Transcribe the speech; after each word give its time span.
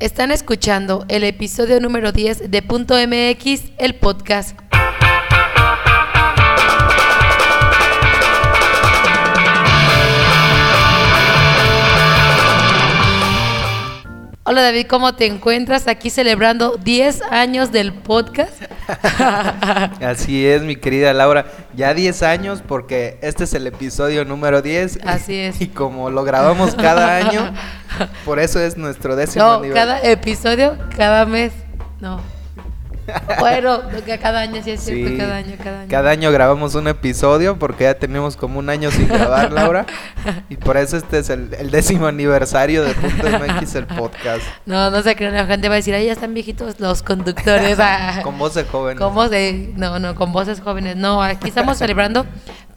Están 0.00 0.30
escuchando 0.30 1.04
el 1.08 1.24
episodio 1.24 1.80
número 1.80 2.12
10 2.12 2.52
de 2.52 2.62
Punto 2.62 2.94
MX, 2.94 3.72
el 3.78 3.96
podcast. 3.96 4.67
Hola 14.50 14.62
David, 14.62 14.86
¿cómo 14.86 15.14
te 15.14 15.26
encuentras? 15.26 15.88
Aquí 15.88 16.08
celebrando 16.08 16.78
10 16.78 17.20
años 17.30 17.70
del 17.70 17.92
podcast. 17.92 18.62
Así 20.02 20.46
es, 20.46 20.62
mi 20.62 20.76
querida 20.76 21.12
Laura. 21.12 21.44
Ya 21.74 21.92
10 21.92 22.22
años 22.22 22.62
porque 22.66 23.18
este 23.20 23.44
es 23.44 23.52
el 23.52 23.66
episodio 23.66 24.24
número 24.24 24.62
10. 24.62 25.00
Así 25.04 25.36
es. 25.36 25.60
Y 25.60 25.66
como 25.66 26.08
lo 26.08 26.24
grabamos 26.24 26.74
cada 26.74 27.16
año, 27.16 27.52
por 28.24 28.38
eso 28.38 28.58
es 28.58 28.78
nuestro 28.78 29.16
décimo 29.16 29.44
No, 29.44 29.52
aniversario. 29.56 29.92
cada 30.00 30.10
episodio, 30.10 30.78
cada 30.96 31.26
mes. 31.26 31.52
No. 32.00 32.18
Bueno, 33.38 33.80
cada 34.20 34.40
año 34.40 34.60
sí 34.62 34.70
es 34.72 34.80
cierto, 34.82 35.08
Sí, 35.08 35.16
cada 35.16 35.36
año, 35.36 35.56
cada 35.62 35.80
año. 35.80 35.88
Cada 35.90 36.10
año 36.10 36.32
grabamos 36.32 36.74
un 36.74 36.88
episodio 36.88 37.58
porque 37.58 37.84
ya 37.84 37.94
tenemos 37.94 38.36
como 38.36 38.58
un 38.58 38.68
año 38.70 38.90
sin 38.90 39.08
grabar, 39.08 39.52
Laura. 39.52 39.86
Y 40.48 40.56
por 40.56 40.76
eso 40.76 40.96
este 40.96 41.18
es 41.18 41.30
el, 41.30 41.54
el 41.58 41.70
décimo 41.70 42.06
aniversario 42.06 42.84
de 42.84 42.94
Punto 42.94 43.26
MX, 43.28 43.74
el 43.76 43.86
podcast. 43.86 44.42
No, 44.66 44.90
no 44.90 45.02
se 45.02 45.16
crean, 45.16 45.34
la 45.34 45.46
gente 45.46 45.68
va 45.68 45.74
a 45.74 45.76
decir, 45.76 45.94
ahí 45.94 46.06
ya 46.06 46.12
están 46.12 46.34
viejitos 46.34 46.80
los 46.80 47.02
conductores. 47.02 47.78
ah". 47.80 48.20
Con 48.22 48.38
de 48.38 48.64
jóvenes. 48.64 49.00
Con 49.00 49.14
no, 49.76 49.98
no, 49.98 50.14
con 50.14 50.32
voces 50.32 50.60
jóvenes. 50.60 50.96
No, 50.96 51.22
aquí 51.22 51.48
estamos 51.48 51.78
celebrando 51.78 52.26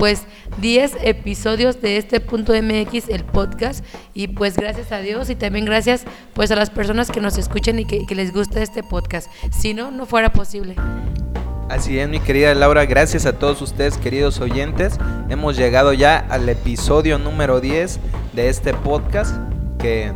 pues 0.01 0.23
10 0.59 0.97
episodios 1.03 1.79
de 1.79 1.97
este 1.97 2.19
punto 2.19 2.53
MX, 2.53 3.07
el 3.09 3.23
podcast. 3.23 3.85
Y 4.15 4.29
pues 4.29 4.57
gracias 4.57 4.91
a 4.91 4.97
Dios 4.97 5.29
y 5.29 5.35
también 5.35 5.63
gracias 5.63 6.05
pues 6.33 6.49
a 6.49 6.55
las 6.55 6.71
personas 6.71 7.11
que 7.11 7.21
nos 7.21 7.37
escuchan 7.37 7.77
y 7.77 7.85
que, 7.85 8.15
les 8.15 8.33
gusta 8.33 8.63
este 8.63 8.81
podcast. 8.81 9.29
Si 9.51 9.75
no, 9.75 9.91
no 9.91 10.07
fuera 10.07 10.33
posible. 10.33 10.73
Así 11.69 11.99
es, 11.99 12.09
mi 12.09 12.19
querida 12.19 12.55
Laura, 12.55 12.87
gracias 12.87 13.27
a 13.27 13.37
todos 13.37 13.61
ustedes, 13.61 13.99
queridos 13.99 14.39
oyentes. 14.39 14.97
Hemos 15.29 15.55
llegado 15.55 15.93
ya 15.93 16.17
al 16.17 16.49
episodio 16.49 17.19
número 17.19 17.61
10 17.61 17.99
de 18.33 18.49
este 18.49 18.73
podcast, 18.73 19.35
que 19.77 20.13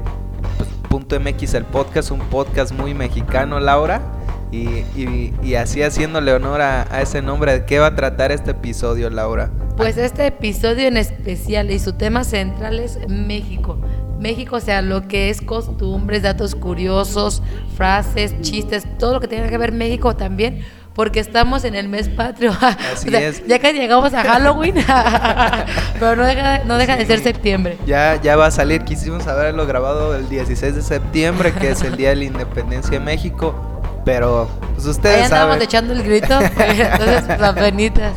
pues, 0.58 0.68
punto 0.90 1.20
MX 1.20 1.54
el 1.54 1.66
podcast, 1.66 2.10
un 2.10 2.22
podcast 2.22 2.72
muy 2.72 2.96
mexicano, 2.96 3.60
Laura. 3.60 4.02
Y, 4.52 4.68
y- 4.96 5.34
y 5.44 5.56
así 5.56 5.82
haciéndole 5.82 6.32
honor 6.34 6.62
a, 6.62 6.84
a 6.90 7.02
ese 7.02 7.22
nombre, 7.22 7.52
¿de 7.60 7.66
qué 7.66 7.80
va 7.80 7.88
a 7.88 7.96
tratar 7.96 8.32
este 8.32 8.52
episodio, 8.52 9.10
Laura? 9.10 9.50
Pues 9.76 9.98
este 9.98 10.28
episodio 10.28 10.88
en 10.88 10.98
especial 10.98 11.72
y 11.72 11.80
su 11.80 11.94
tema 11.94 12.24
central 12.24 12.80
es 12.80 13.00
México. 13.10 13.78
México, 14.20 14.56
o 14.56 14.60
sea, 14.62 14.82
lo 14.82 15.08
que 15.10 15.30
es 15.30 15.42
costumbres, 15.42 16.22
datos 16.24 16.56
curiosos, 16.56 17.44
frases, 17.76 18.40
chistes, 18.42 18.86
todo 18.98 19.14
lo 19.14 19.20
que 19.20 19.28
tenga 19.28 19.50
que 19.50 19.58
ver 19.58 19.74
México 19.74 20.16
también, 20.16 20.64
porque 20.94 21.20
estamos 21.20 21.66
en 21.66 21.76
el 21.76 21.90
mes 21.90 22.08
patrio. 22.08 22.54
Así 22.62 23.08
O 23.10 23.12
sea, 23.12 23.28
es. 23.28 23.46
Ya 23.46 23.60
que 23.60 23.74
llegamos 23.74 24.14
a 24.14 24.24
Halloween, 24.24 24.76
pero 26.00 26.16
no 26.16 26.24
deja, 26.24 26.64
no 26.64 26.78
deja 26.78 26.96
de 26.96 27.06
ser 27.06 27.20
septiembre. 27.20 27.78
Ya, 27.86 28.20
ya 28.22 28.38
va 28.38 28.48
a 28.48 28.52
salir, 28.52 28.84
quisimos 28.84 29.28
haberlo 29.28 29.66
grabado 29.68 30.16
el 30.16 30.30
16 30.30 30.76
de 30.76 30.82
septiembre, 30.82 31.52
que 31.52 31.72
es 31.72 31.82
el 31.82 31.98
Día 31.98 32.10
de 32.10 32.16
la 32.16 32.24
Independencia 32.24 32.92
de 32.92 33.00
México, 33.02 33.75
pero 34.06 34.48
pues 34.74 34.86
Ahí 34.86 34.92
ustedes 34.92 35.24
andamos 35.26 35.56
saben. 35.56 35.62
echando 35.62 35.94
el 35.94 36.04
grito, 36.04 36.40
entonces 36.58 37.24
pues, 37.26 37.42
apenitas. 37.42 38.14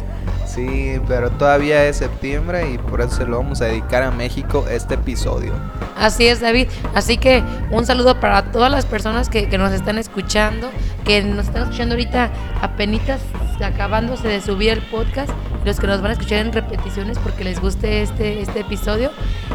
Sí, 0.46 1.00
pero 1.06 1.30
todavía 1.30 1.84
es 1.84 1.98
septiembre 1.98 2.70
y 2.72 2.78
por 2.78 3.00
eso 3.00 3.16
se 3.16 3.26
lo 3.26 3.38
vamos 3.38 3.60
a 3.60 3.66
dedicar 3.66 4.02
a 4.02 4.10
México 4.10 4.66
este 4.70 4.94
episodio. 4.94 5.52
Así 5.96 6.26
es, 6.26 6.40
David. 6.40 6.68
Así 6.94 7.16
que 7.16 7.44
un 7.70 7.86
saludo 7.86 8.18
para 8.18 8.50
todas 8.50 8.70
las 8.70 8.86
personas 8.86 9.28
que, 9.28 9.48
que 9.48 9.58
nos 9.58 9.72
están 9.72 9.98
escuchando, 9.98 10.70
que 11.04 11.22
nos 11.22 11.46
están 11.46 11.64
escuchando 11.64 11.94
ahorita 11.94 12.30
apenitas 12.62 13.20
acabándose 13.64 14.28
de 14.28 14.40
subir 14.40 14.70
el 14.70 14.82
podcast, 14.82 15.30
los 15.64 15.78
que 15.80 15.86
nos 15.86 16.00
van 16.00 16.10
a 16.10 16.14
escuchar 16.14 16.38
en 16.38 16.52
repeticiones 16.52 17.18
porque 17.18 17.44
les 17.44 17.60
guste 17.60 18.02
este, 18.02 18.40
este 18.40 18.60
episodio 18.60 19.10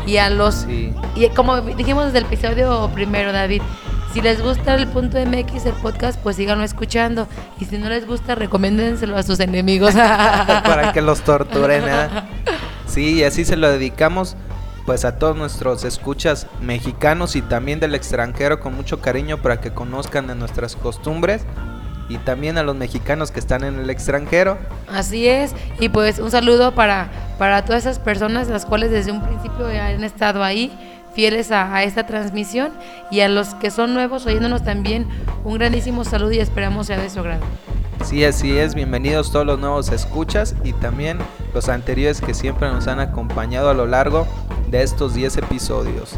y 0.06 0.18
a 0.18 0.30
los... 0.30 0.56
Sí. 0.56 0.94
Y 1.16 1.28
como 1.30 1.62
dijimos 1.62 2.06
desde 2.06 2.20
el 2.20 2.26
episodio 2.26 2.90
primero, 2.94 3.32
David, 3.32 3.62
si 4.14 4.22
les 4.22 4.44
gusta 4.44 4.76
el 4.76 4.88
punto 4.88 5.18
MX, 5.18 5.66
el 5.66 5.74
podcast, 5.74 6.20
pues 6.22 6.36
síganlo 6.36 6.64
escuchando. 6.64 7.28
Y 7.60 7.66
si 7.66 7.80
no 7.80 7.90
les 7.90 8.06
gusta, 8.06 8.36
recomiéndenselo 8.36 9.18
a 9.18 9.24
sus 9.24 9.40
enemigos. 9.40 9.96
para 9.96 10.94
que 10.94 11.02
los 11.02 11.22
torturen. 11.22 11.84
¿eh? 11.88 12.08
Sí, 12.88 13.16
y 13.16 13.24
así 13.24 13.44
se 13.44 13.56
lo 13.56 13.72
dedicamos 13.72 14.36
pues 14.86 15.04
a 15.04 15.18
todos 15.18 15.36
nuestros 15.36 15.84
escuchas 15.84 16.46
mexicanos 16.62 17.36
y 17.36 17.42
también 17.42 17.80
del 17.80 17.96
extranjero 17.96 18.60
con 18.60 18.76
mucho 18.76 19.02
cariño 19.02 19.42
para 19.42 19.60
que 19.60 19.74
conozcan 19.74 20.28
de 20.28 20.36
nuestras 20.36 20.76
costumbres 20.76 21.44
y 22.08 22.18
también 22.18 22.60
a 22.60 22.64
los 22.64 22.76
mexicanos 22.76 23.32
que 23.32 23.40
están 23.40 23.64
en 23.64 23.80
el 23.80 23.90
extranjero. 23.90 24.60
Así 24.92 25.28
es, 25.28 25.56
y 25.80 25.90
pues 25.90 26.20
un 26.20 26.30
saludo 26.30 26.76
para, 26.76 27.10
para 27.40 27.66
todas 27.66 27.84
esas 27.84 27.98
personas 27.98 28.48
las 28.48 28.66
cuales 28.66 28.92
desde 28.92 29.12
un 29.12 29.24
principio 29.24 29.66
han 29.68 30.04
estado 30.04 30.44
ahí, 30.44 30.72
fieles 31.14 31.52
a, 31.52 31.74
a 31.76 31.84
esta 31.84 32.06
transmisión, 32.06 32.72
y 33.12 33.22
a 33.22 33.30
los 33.30 33.56
que 33.56 33.72
son 33.72 33.94
nuevos 33.94 34.26
oyéndonos 34.26 34.64
también, 34.64 35.08
un 35.44 35.56
grandísimo 35.56 36.04
saludo 36.04 36.32
y 36.34 36.40
esperamos 36.40 36.88
sea 36.88 37.00
de 37.00 37.10
su 37.10 37.20
agrado. 37.20 37.44
Sí, 38.04 38.26
así 38.26 38.58
es, 38.58 38.76
bienvenidos 38.76 39.32
todos 39.32 39.46
los 39.46 39.60
nuevos 39.60 39.90
escuchas 39.90 40.56
y 40.64 40.74
también 40.74 41.20
los 41.54 41.70
anteriores 41.70 42.20
que 42.20 42.34
siempre 42.34 42.70
nos 42.70 42.88
han 42.88 43.00
acompañado 43.00 43.70
a 43.70 43.74
lo 43.74 43.86
largo 43.86 44.28
de 44.70 44.84
estos 44.84 45.14
10 45.14 45.38
episodios. 45.38 46.16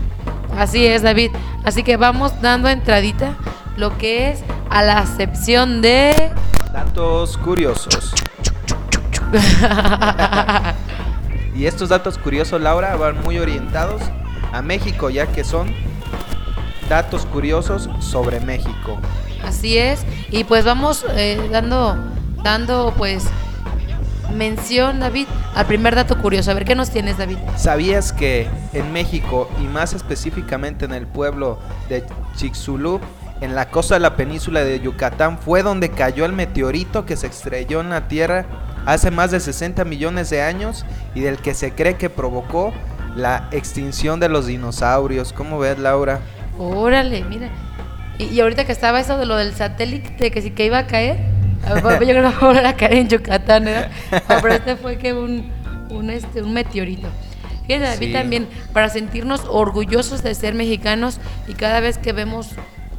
Así 0.57 0.85
es, 0.88 1.03
David. 1.03 1.31
Así 1.63 1.84
que 1.84 1.97
vamos 1.97 2.41
dando 2.41 2.69
entradita 2.69 3.35
lo 3.78 3.97
que 3.97 4.31
es 4.31 4.39
a 4.69 4.81
la 4.81 5.05
sección 5.05 5.81
de... 5.81 6.31
Datos 6.73 7.38
curiosos. 7.38 8.13
Y 11.55 11.67
estos 11.67 11.88
datos 11.88 12.17
curiosos, 12.17 12.59
Laura, 12.59 12.97
van 12.97 13.22
muy 13.23 13.39
orientados 13.39 14.01
a 14.55 14.61
México, 14.61 15.09
ya 15.09 15.27
que 15.27 15.43
son 15.43 15.73
datos 16.89 17.25
curiosos 17.25 17.89
sobre 17.99 18.39
México. 18.39 18.97
Así 19.43 19.77
es, 19.77 20.05
y 20.31 20.43
pues 20.45 20.63
vamos 20.63 21.05
eh, 21.16 21.49
dando, 21.51 21.97
dando 22.41 22.93
pues 22.97 23.25
mención, 24.33 24.99
David, 24.99 25.27
al 25.55 25.66
primer 25.66 25.95
dato 25.95 26.17
curioso. 26.21 26.51
A 26.51 26.53
ver, 26.53 26.66
¿qué 26.66 26.75
nos 26.75 26.89
tienes, 26.89 27.17
David? 27.17 27.38
¿Sabías 27.57 28.13
que 28.13 28.47
en 28.73 28.91
México, 28.93 29.49
y 29.61 29.67
más 29.67 29.93
específicamente 29.93 30.85
en 30.85 30.93
el 30.93 31.05
pueblo 31.05 31.59
de 31.89 32.05
Chicxulub, 32.35 33.01
en 33.41 33.55
la 33.55 33.69
costa 33.69 33.95
de 33.95 33.99
la 33.99 34.16
península 34.16 34.63
de 34.63 34.79
Yucatán, 34.79 35.37
fue 35.37 35.63
donde 35.63 35.91
cayó 35.91 36.25
el 36.25 36.31
meteorito 36.31 37.05
que 37.05 37.17
se 37.17 37.27
estrelló 37.27 37.81
en 37.81 37.89
la 37.89 38.07
Tierra 38.07 38.45
hace 38.85 39.11
más 39.11 39.31
de 39.31 39.39
60 39.39 39.83
millones 39.83 40.29
de 40.29 40.41
años 40.41 40.85
y 41.16 41.22
del 41.22 41.37
que 41.37 41.53
se 41.53 41.73
cree 41.73 41.97
que 41.97 42.09
provocó 42.09 42.72
la 43.16 43.48
extinción 43.52 44.20
de 44.20 44.30
los 44.30 44.46
dinosaurios? 44.48 45.34
¿Cómo 45.34 45.59
ves, 45.59 45.80
Laura? 45.80 46.20
Órale, 46.58 47.24
mira. 47.24 47.50
Y, 48.18 48.26
y 48.26 48.40
ahorita 48.40 48.66
que 48.66 48.72
estaba 48.72 49.00
eso 49.00 49.18
de 49.18 49.26
lo 49.26 49.36
del 49.36 49.53
satélite, 49.53 50.31
que 50.31 50.42
sí 50.42 50.52
que 50.52 50.66
iba 50.66 50.78
a 50.80 50.88
caer, 50.88 51.18
yo 51.68 51.81
creo 51.81 52.00
que 52.00 52.22
va 52.22 52.30
a 52.30 52.40
volver 52.40 52.66
a 52.66 52.76
caer 52.76 52.94
en 52.94 53.09
Yucatán, 53.09 53.66
¿verdad? 53.66 53.92
No, 54.30 54.36
pero 54.42 54.53
este 54.53 54.76
fue 54.76 54.98
que 54.98 55.14
un, 55.14 55.52
un, 55.90 56.09
este, 56.09 56.42
un 56.42 56.53
meteorito. 56.53 57.08
Fíjate, 57.68 57.86
David, 57.86 58.08
Sí. 58.08 58.14
también, 58.14 58.48
para 58.74 58.90
sentirnos 58.90 59.42
orgullosos 59.50 60.22
de 60.24 60.36
ser 60.36 60.53
mexicanos 60.53 61.20
y 61.47 61.53
cada 61.53 61.80
vez 61.80 61.97
que 61.97 62.14
vemos 62.14 62.50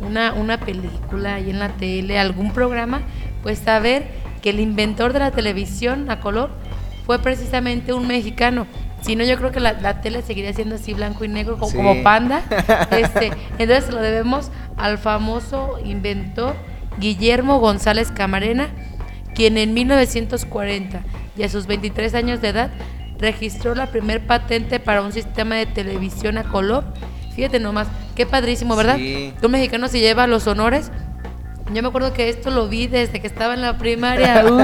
una, 0.01 0.33
una 0.35 0.59
película 0.59 1.35
ahí 1.37 1.51
en 1.51 1.59
la 1.61 1.69
tele, 1.69 2.19
algún 2.19 2.53
programa, 2.53 3.03
pues 3.43 3.61
saber 3.61 4.09
que 4.43 4.51
el 4.51 4.61
inventor 4.61 5.13
de 5.13 5.21
la 5.21 5.31
televisión 5.31 6.11
a 6.11 6.21
color 6.21 6.51
fue 7.07 7.21
precisamente 7.21 7.93
un 7.93 8.07
mexicano. 8.09 8.67
Si 9.07 9.17
no, 9.17 9.25
yo 9.25 9.37
creo 9.39 9.53
que 9.53 9.61
la, 9.61 9.73
la 9.75 10.01
tele 10.01 10.21
seguiría 10.23 10.53
siendo 10.53 10.75
así 10.75 10.93
blanco 10.93 11.25
y 11.25 11.29
negro, 11.29 11.55
como, 11.59 11.71
Sí. 11.71 11.77
como 11.77 12.03
panda. 12.03 12.43
Este, 12.91 13.31
entonces 13.59 13.91
lo 13.93 14.01
debemos 14.03 14.51
al 14.77 14.99
famoso 14.99 15.79
inventor 15.85 16.55
Guillermo 16.99 17.59
González 17.61 18.11
Camarena, 18.11 18.69
quien 19.35 19.59
en 19.59 19.75
1940 19.75 21.01
y 21.37 21.43
a 21.43 21.49
sus 21.49 21.67
23 21.67 22.15
años 22.15 22.41
de 22.41 22.49
edad 22.49 22.71
registró 23.19 23.75
la 23.75 23.87
primer 23.87 24.27
patente 24.27 24.81
para 24.81 25.03
un 25.03 25.13
sistema 25.13 25.55
de 25.57 25.67
televisión 25.67 26.37
a 26.39 26.45
color. 26.45 26.85
Fíjate 27.35 27.61
nomás, 27.61 27.87
qué 28.15 28.27
padrísimo, 28.27 28.77
¿verdad? 28.77 28.97
Sí. 28.97 29.33
Un 29.43 29.51
mexicano 29.51 29.89
se 29.89 30.01
lleva 30.01 30.27
los 30.27 30.47
honores. 30.47 30.91
Yo 31.73 31.83
me 31.83 31.89
acuerdo 31.89 32.13
que 32.13 32.29
esto 32.29 32.51
lo 32.51 32.69
vi 32.69 32.87
desde 32.87 33.21
que 33.21 33.27
estaba 33.27 33.55
en 33.55 33.61
la 33.63 33.77
primaria. 33.79 34.45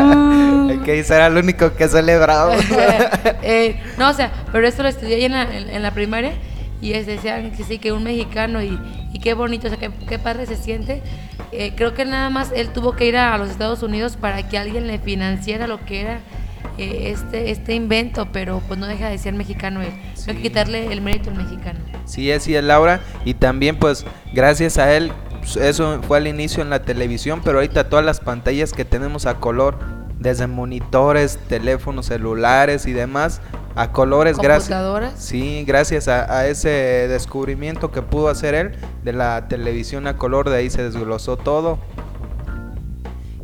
Uh. 0.72 0.82
Que 0.84 1.00
era 1.00 1.26
el 1.26 1.36
único 1.36 1.74
que 1.74 1.86
celebraba. 1.88 2.54
Eh, 3.42 3.80
no, 3.98 4.08
o 4.08 4.12
sea, 4.12 4.32
pero 4.52 4.66
esto 4.66 4.82
lo 4.82 4.88
estudié 4.88 5.16
ahí 5.16 5.24
en 5.24 5.32
la, 5.32 5.42
en- 5.42 5.68
en 5.68 5.82
la 5.82 5.90
primaria 5.90 6.32
y 6.80 6.92
es, 6.94 7.06
decían 7.06 7.50
que 7.50 7.64
sí, 7.64 7.78
que 7.78 7.92
un 7.92 8.02
mexicano 8.04 8.62
y, 8.62 8.78
y 9.12 9.18
qué 9.18 9.34
bonito, 9.34 9.66
o 9.66 9.70
sea, 9.70 9.78
qué, 9.78 9.90
qué 10.08 10.18
padre 10.18 10.46
se 10.46 10.56
siente. 10.56 11.02
Eh, 11.50 11.72
creo 11.76 11.92
que 11.94 12.04
nada 12.04 12.30
más 12.30 12.52
él 12.54 12.68
tuvo 12.70 12.92
que 12.92 13.06
ir 13.06 13.16
a, 13.16 13.36
los 13.36 13.50
Estados 13.50 13.82
Unidos 13.82 14.16
para 14.16 14.48
que 14.48 14.56
alguien 14.58 14.86
le 14.86 14.98
financiara 14.98 15.66
lo 15.66 15.84
que 15.84 16.00
era 16.02 16.20
eh, 16.78 17.10
este, 17.12 17.50
este 17.50 17.74
invento, 17.74 18.28
pero 18.32 18.62
pues 18.68 18.78
no 18.78 18.86
deja 18.86 19.08
de 19.08 19.18
ser 19.18 19.34
mexicano 19.34 19.82
él. 19.82 19.90
No 19.90 19.94
hay 19.98 20.14
que 20.26 20.32
Sí. 20.34 20.42
quitarle 20.42 20.92
el 20.92 21.00
mérito 21.02 21.30
al 21.30 21.36
mexicano. 21.36 21.80
Sí, 22.06 22.30
así 22.32 22.54
es 22.54 22.62
Laura. 22.64 23.00
Y 23.24 23.34
también 23.34 23.76
pues 23.76 24.04
gracias 24.32 24.78
a 24.78 24.94
él 24.96 25.12
eso 25.56 26.00
fue 26.02 26.18
al 26.18 26.26
inicio 26.26 26.62
en 26.62 26.70
la 26.70 26.82
televisión, 26.82 27.40
pero 27.44 27.58
ahorita 27.58 27.88
todas 27.88 28.04
las 28.04 28.20
pantallas 28.20 28.72
que 28.72 28.84
tenemos 28.84 29.26
a 29.26 29.34
color, 29.34 29.78
desde 30.18 30.46
monitores, 30.46 31.38
teléfonos 31.48 32.06
celulares 32.06 32.86
y 32.86 32.92
demás, 32.92 33.40
a 33.74 33.90
colores 33.90 34.38
gracias. 34.38 35.14
Sí, 35.16 35.64
gracias 35.66 36.08
a, 36.08 36.32
a, 36.32 36.46
ese 36.46 36.68
descubrimiento 37.08 37.90
que 37.90 38.02
pudo 38.02 38.28
hacer 38.28 38.54
él 38.54 38.72
de 39.02 39.12
la 39.12 39.48
televisión 39.48 40.06
a 40.06 40.16
color, 40.16 40.48
de 40.48 40.56
ahí 40.56 40.70
se 40.70 40.82
desglosó 40.82 41.36
todo. 41.36 41.78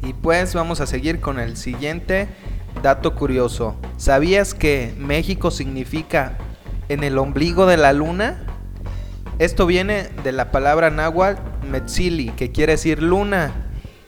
Y 0.02 0.12
pues 0.12 0.54
vamos 0.54 0.80
a 0.80 0.86
seguir 0.86 1.20
con 1.20 1.40
el 1.40 1.56
siguiente 1.56 2.28
dato 2.82 3.14
curioso. 3.14 3.74
¿Sabías 3.96 4.54
que 4.54 4.94
México 4.98 5.50
significa 5.50 6.38
en 6.88 7.02
el 7.02 7.18
ombligo 7.18 7.66
de 7.66 7.76
la 7.76 7.92
luna? 7.92 8.44
Esto 9.38 9.66
viene 9.66 10.08
de 10.24 10.32
la 10.32 10.50
palabra 10.50 10.90
náhuatl 10.90 11.40
metzili, 11.68 12.30
que 12.30 12.50
quiere 12.50 12.72
decir 12.72 13.02
luna, 13.02 13.52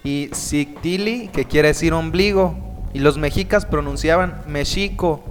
y 0.03 0.31
Sictili, 0.33 1.29
que 1.29 1.45
quiere 1.45 1.69
decir 1.69 1.93
ombligo. 1.93 2.57
Y 2.93 3.01
los 3.01 3.19
mexicas 3.19 3.67
pronunciaban 3.67 4.43
Mexico, 4.47 5.23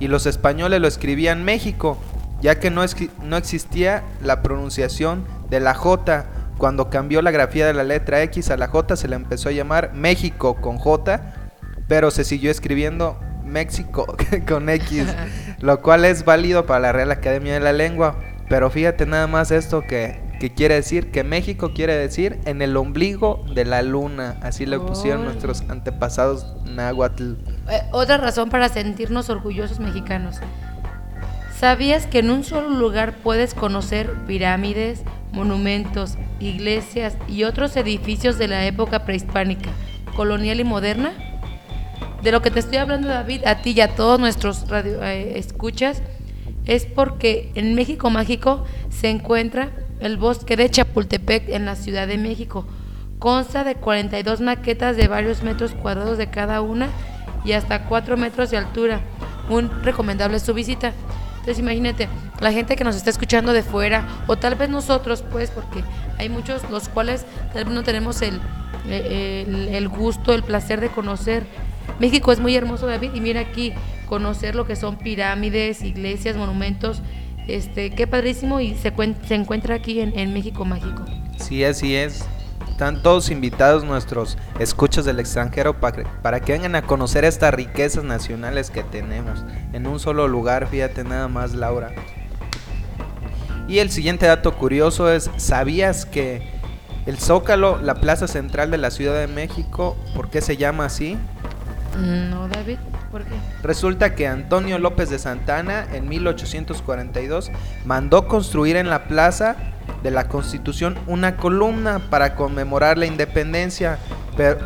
y 0.00 0.08
los 0.08 0.26
españoles 0.26 0.80
lo 0.80 0.88
escribían 0.88 1.44
México, 1.44 1.98
ya 2.40 2.58
que 2.58 2.70
no, 2.70 2.82
no 3.22 3.36
existía 3.36 4.02
la 4.22 4.42
pronunciación 4.42 5.24
de 5.48 5.60
la 5.60 5.74
J. 5.74 6.26
Cuando 6.58 6.90
cambió 6.90 7.22
la 7.22 7.30
grafía 7.30 7.66
de 7.66 7.74
la 7.74 7.84
letra 7.84 8.22
X 8.22 8.50
a 8.50 8.56
la 8.56 8.68
J, 8.68 8.96
se 8.96 9.08
le 9.08 9.16
empezó 9.16 9.48
a 9.48 9.52
llamar 9.52 9.92
México 9.94 10.56
con 10.56 10.78
J, 10.78 11.20
pero 11.86 12.10
se 12.10 12.24
siguió 12.24 12.50
escribiendo 12.50 13.18
México 13.44 14.16
con 14.48 14.68
X, 14.68 15.06
lo 15.60 15.80
cual 15.82 16.04
es 16.04 16.24
válido 16.24 16.66
para 16.66 16.80
la 16.80 16.92
Real 16.92 17.10
Academia 17.10 17.54
de 17.54 17.60
la 17.60 17.72
Lengua. 17.72 18.16
Pero 18.48 18.70
fíjate 18.70 19.06
nada 19.06 19.26
más 19.26 19.50
esto 19.50 19.82
que, 19.82 20.20
quiere 20.50 20.74
decir, 20.74 21.10
que 21.10 21.24
México 21.24 21.72
quiere 21.74 21.96
decir 21.96 22.38
en 22.44 22.62
el 22.62 22.76
ombligo 22.76 23.44
de 23.54 23.64
la 23.64 23.82
luna. 23.82 24.36
Así 24.42 24.66
le 24.66 24.78
pusieron 24.78 25.24
nuestros 25.24 25.62
antepasados 25.68 26.46
náhuatl. 26.64 27.34
Eh, 27.70 27.82
otra 27.92 28.16
razón 28.16 28.50
para 28.50 28.68
sentirnos 28.68 29.30
orgullosos 29.30 29.80
mexicanos. 29.80 30.40
¿Sabías 31.58 32.06
que 32.06 32.18
en 32.18 32.30
un 32.30 32.42
solo 32.42 32.70
lugar 32.70 33.14
puedes 33.22 33.54
conocer 33.54 34.12
pirámides, 34.26 35.02
monumentos, 35.30 36.16
iglesias 36.40 37.16
y 37.28 37.44
otros 37.44 37.76
edificios 37.76 38.36
de 38.36 38.48
la 38.48 38.66
época 38.66 39.04
prehispánica, 39.04 39.70
colonial 40.16 40.58
y 40.58 40.64
moderna? 40.64 41.12
De 42.22 42.32
lo 42.32 42.42
que 42.42 42.50
te 42.50 42.58
estoy 42.58 42.78
hablando, 42.78 43.06
David, 43.08 43.44
a 43.46 43.62
ti 43.62 43.74
y 43.76 43.80
a 43.80 43.94
todos 43.94 44.18
nuestros 44.18 44.68
radio, 44.68 45.02
eh, 45.04 45.38
escuchas, 45.38 46.02
es 46.64 46.86
porque 46.86 47.52
en 47.54 47.74
México 47.74 48.10
Mágico 48.10 48.64
se 48.90 49.10
encuentra 49.10 49.70
el 50.02 50.16
bosque 50.16 50.56
de 50.56 50.68
Chapultepec 50.68 51.48
en 51.48 51.64
la 51.64 51.76
Ciudad 51.76 52.06
de 52.06 52.18
México. 52.18 52.66
Consta 53.18 53.62
de 53.62 53.76
42 53.76 54.40
maquetas 54.40 54.96
de 54.96 55.06
varios 55.06 55.42
metros 55.44 55.72
cuadrados 55.72 56.18
de 56.18 56.28
cada 56.28 56.60
una 56.60 56.88
y 57.44 57.52
hasta 57.52 57.84
4 57.84 58.16
metros 58.16 58.50
de 58.50 58.56
altura. 58.56 59.00
Muy 59.48 59.62
recomendable 59.82 60.40
su 60.40 60.54
visita. 60.54 60.92
Entonces 61.34 61.58
imagínate, 61.60 62.08
la 62.40 62.52
gente 62.52 62.76
que 62.76 62.84
nos 62.84 62.96
está 62.96 63.10
escuchando 63.10 63.52
de 63.52 63.62
fuera, 63.62 64.06
o 64.26 64.36
tal 64.36 64.54
vez 64.54 64.68
nosotros, 64.68 65.24
pues, 65.30 65.50
porque 65.50 65.82
hay 66.18 66.28
muchos 66.28 66.68
los 66.70 66.88
cuales 66.88 67.24
tal 67.52 67.64
vez 67.64 67.74
no 67.74 67.82
tenemos 67.82 68.22
el, 68.22 68.40
el, 68.88 69.68
el 69.68 69.88
gusto, 69.88 70.34
el 70.34 70.42
placer 70.42 70.80
de 70.80 70.88
conocer. 70.88 71.44
México 71.98 72.30
es 72.30 72.38
muy 72.38 72.54
hermoso, 72.54 72.86
David, 72.86 73.10
y 73.14 73.20
mira 73.20 73.40
aquí, 73.40 73.72
conocer 74.08 74.54
lo 74.54 74.66
que 74.66 74.76
son 74.76 74.98
pirámides, 74.98 75.82
iglesias, 75.82 76.36
monumentos. 76.36 77.02
Este, 77.48 77.90
qué 77.90 78.06
padrísimo 78.06 78.60
y 78.60 78.74
se, 78.74 78.92
se 79.26 79.34
encuentra 79.34 79.74
aquí 79.76 80.00
en, 80.00 80.32
México 80.32 80.64
Mágico. 80.64 81.04
Sí, 81.38 81.64
así 81.64 81.94
es. 81.96 82.24
Están 82.68 83.02
todos 83.02 83.30
invitados 83.30 83.84
nuestros 83.84 84.38
escuchas 84.58 85.04
del 85.04 85.20
extranjero 85.20 85.78
para, 85.78 86.04
para 86.22 86.40
que 86.40 86.52
vengan 86.52 86.74
a 86.74 86.82
conocer 86.82 87.24
estas 87.24 87.52
riquezas 87.52 88.02
nacionales 88.02 88.70
que 88.70 88.82
tenemos 88.82 89.44
en 89.72 89.86
un 89.86 90.00
solo 90.00 90.26
lugar, 90.26 90.68
fíjate 90.68 91.04
nada 91.04 91.28
más 91.28 91.54
Laura. 91.54 91.92
Y 93.68 93.78
el 93.78 93.90
siguiente 93.90 94.26
dato 94.26 94.56
curioso 94.56 95.10
es, 95.10 95.30
¿sabías 95.36 96.06
que 96.06 96.42
el 97.06 97.18
Zócalo, 97.18 97.80
la 97.80 97.96
plaza 97.96 98.28
central 98.28 98.70
de 98.70 98.78
la 98.78 98.90
Ciudad 98.90 99.18
de 99.18 99.26
México, 99.26 99.96
¿por 100.14 100.30
qué 100.30 100.40
se 100.40 100.56
llama 100.56 100.86
así? 100.86 101.16
No, 101.98 102.48
David. 102.48 102.78
Resulta 103.62 104.14
que 104.14 104.26
Antonio 104.26 104.78
López 104.78 105.10
de 105.10 105.18
Santana 105.18 105.86
en 105.92 106.08
1842 106.08 107.50
mandó 107.84 108.26
construir 108.26 108.76
en 108.76 108.88
la 108.88 109.04
plaza 109.04 109.56
de 110.02 110.10
la 110.10 110.28
Constitución 110.28 110.98
una 111.06 111.36
columna 111.36 112.00
para 112.10 112.34
conmemorar 112.34 112.98
la 112.98 113.06
independencia, 113.06 113.98
pero, 114.36 114.58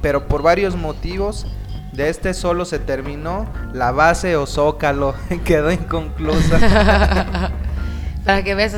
pero 0.00 0.26
por 0.26 0.42
varios 0.42 0.76
motivos 0.76 1.46
de 1.92 2.08
este 2.08 2.34
solo 2.34 2.64
se 2.64 2.78
terminó 2.78 3.46
la 3.72 3.92
base 3.92 4.36
o 4.36 4.46
zócalo, 4.46 5.14
quedó 5.44 5.70
inconclusa. 5.70 6.58
para 8.24 8.42
que 8.42 8.54
veas, 8.54 8.74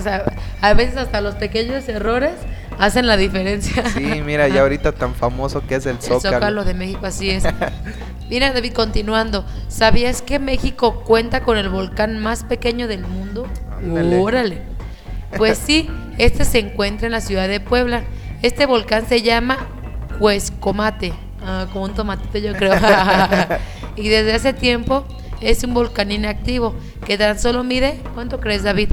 a 0.60 0.74
veces 0.74 0.96
hasta 0.96 1.20
los 1.20 1.34
pequeños 1.36 1.88
errores 1.88 2.34
hacen 2.78 3.06
la 3.06 3.16
diferencia. 3.16 3.88
Sí, 3.90 4.22
mira, 4.24 4.48
ya 4.48 4.62
ahorita 4.62 4.92
tan 4.92 5.14
famoso 5.14 5.66
que 5.66 5.76
es 5.76 5.86
el 5.86 6.00
Zócalo. 6.00 6.16
El 6.16 6.34
Zócalo 6.34 6.64
de 6.64 6.74
México, 6.74 7.06
así 7.06 7.30
es. 7.30 7.44
Mira, 8.28 8.52
David, 8.52 8.72
continuando. 8.72 9.44
¿Sabías 9.68 10.22
que 10.22 10.38
México 10.38 11.02
cuenta 11.04 11.42
con 11.42 11.58
el 11.58 11.68
volcán 11.68 12.18
más 12.18 12.44
pequeño 12.44 12.88
del 12.88 13.02
mundo? 13.02 13.46
Órale. 14.20 14.62
Pues 15.36 15.58
sí, 15.58 15.88
este 16.18 16.44
se 16.44 16.58
encuentra 16.58 17.06
en 17.06 17.12
la 17.12 17.20
ciudad 17.20 17.48
de 17.48 17.60
Puebla. 17.60 18.04
Este 18.42 18.66
volcán 18.66 19.06
se 19.06 19.22
llama 19.22 19.58
Cuescomate. 20.18 21.12
Ah, 21.44 21.66
como 21.72 21.84
un 21.84 21.94
tomatito, 21.94 22.38
yo 22.38 22.52
creo. 22.54 22.74
y 23.96 24.08
desde 24.08 24.34
hace 24.34 24.52
tiempo 24.52 25.04
es 25.40 25.62
un 25.62 25.74
volcán 25.74 26.10
inactivo 26.10 26.74
que 27.04 27.18
tan 27.18 27.38
solo 27.38 27.62
mide, 27.62 28.00
¿cuánto 28.14 28.40
crees, 28.40 28.62
David? 28.62 28.90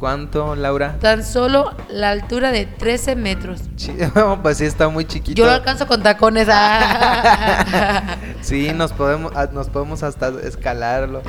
¿Cuánto, 0.00 0.56
Laura? 0.56 0.96
Tan 0.98 1.22
solo 1.22 1.72
la 1.90 2.08
altura 2.08 2.52
de 2.52 2.64
13 2.64 3.16
metros. 3.16 3.60
pues 4.42 4.56
sí, 4.56 4.64
está 4.64 4.88
muy 4.88 5.04
chiquito. 5.04 5.36
Yo 5.36 5.44
lo 5.44 5.52
alcanzo 5.52 5.86
con 5.86 6.02
tacones. 6.02 6.48
Ah. 6.50 8.16
sí, 8.40 8.72
nos 8.74 8.94
podemos, 8.94 9.30
ah, 9.36 9.48
nos 9.52 9.68
podemos 9.68 10.02
hasta 10.02 10.32
escalarlo. 10.42 11.20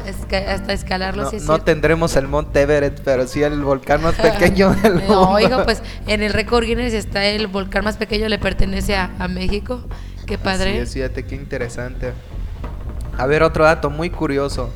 hasta 0.48 0.72
escalarlo, 0.72 1.24
no, 1.24 1.30
sí 1.30 1.40
No 1.42 1.60
tendremos 1.60 2.16
el 2.16 2.30
Monte 2.30 2.62
Everett, 2.62 3.02
pero 3.04 3.28
sí 3.28 3.44
el 3.44 3.62
volcán 3.62 4.02
más 4.02 4.16
pequeño 4.16 4.74
del 4.82 4.94
mundo. 4.94 5.32
No, 5.32 5.40
hijo, 5.42 5.66
pues 5.66 5.84
en 6.08 6.24
el 6.24 6.32
récord 6.32 6.64
Guinness 6.64 6.94
está 6.94 7.26
el 7.26 7.48
volcán 7.48 7.84
más 7.84 7.98
pequeño, 7.98 8.30
le 8.30 8.40
pertenece 8.40 8.96
a, 8.96 9.10
México. 9.28 9.82
Qué 10.26 10.38
padre. 10.38 10.86
Sí, 10.86 10.94
fíjate, 10.94 11.26
qué 11.26 11.36
interesante. 11.36 12.14
A 13.18 13.26
ver, 13.26 13.44
otro 13.44 13.66
dato 13.66 13.90
muy 13.90 14.10
curioso. 14.10 14.70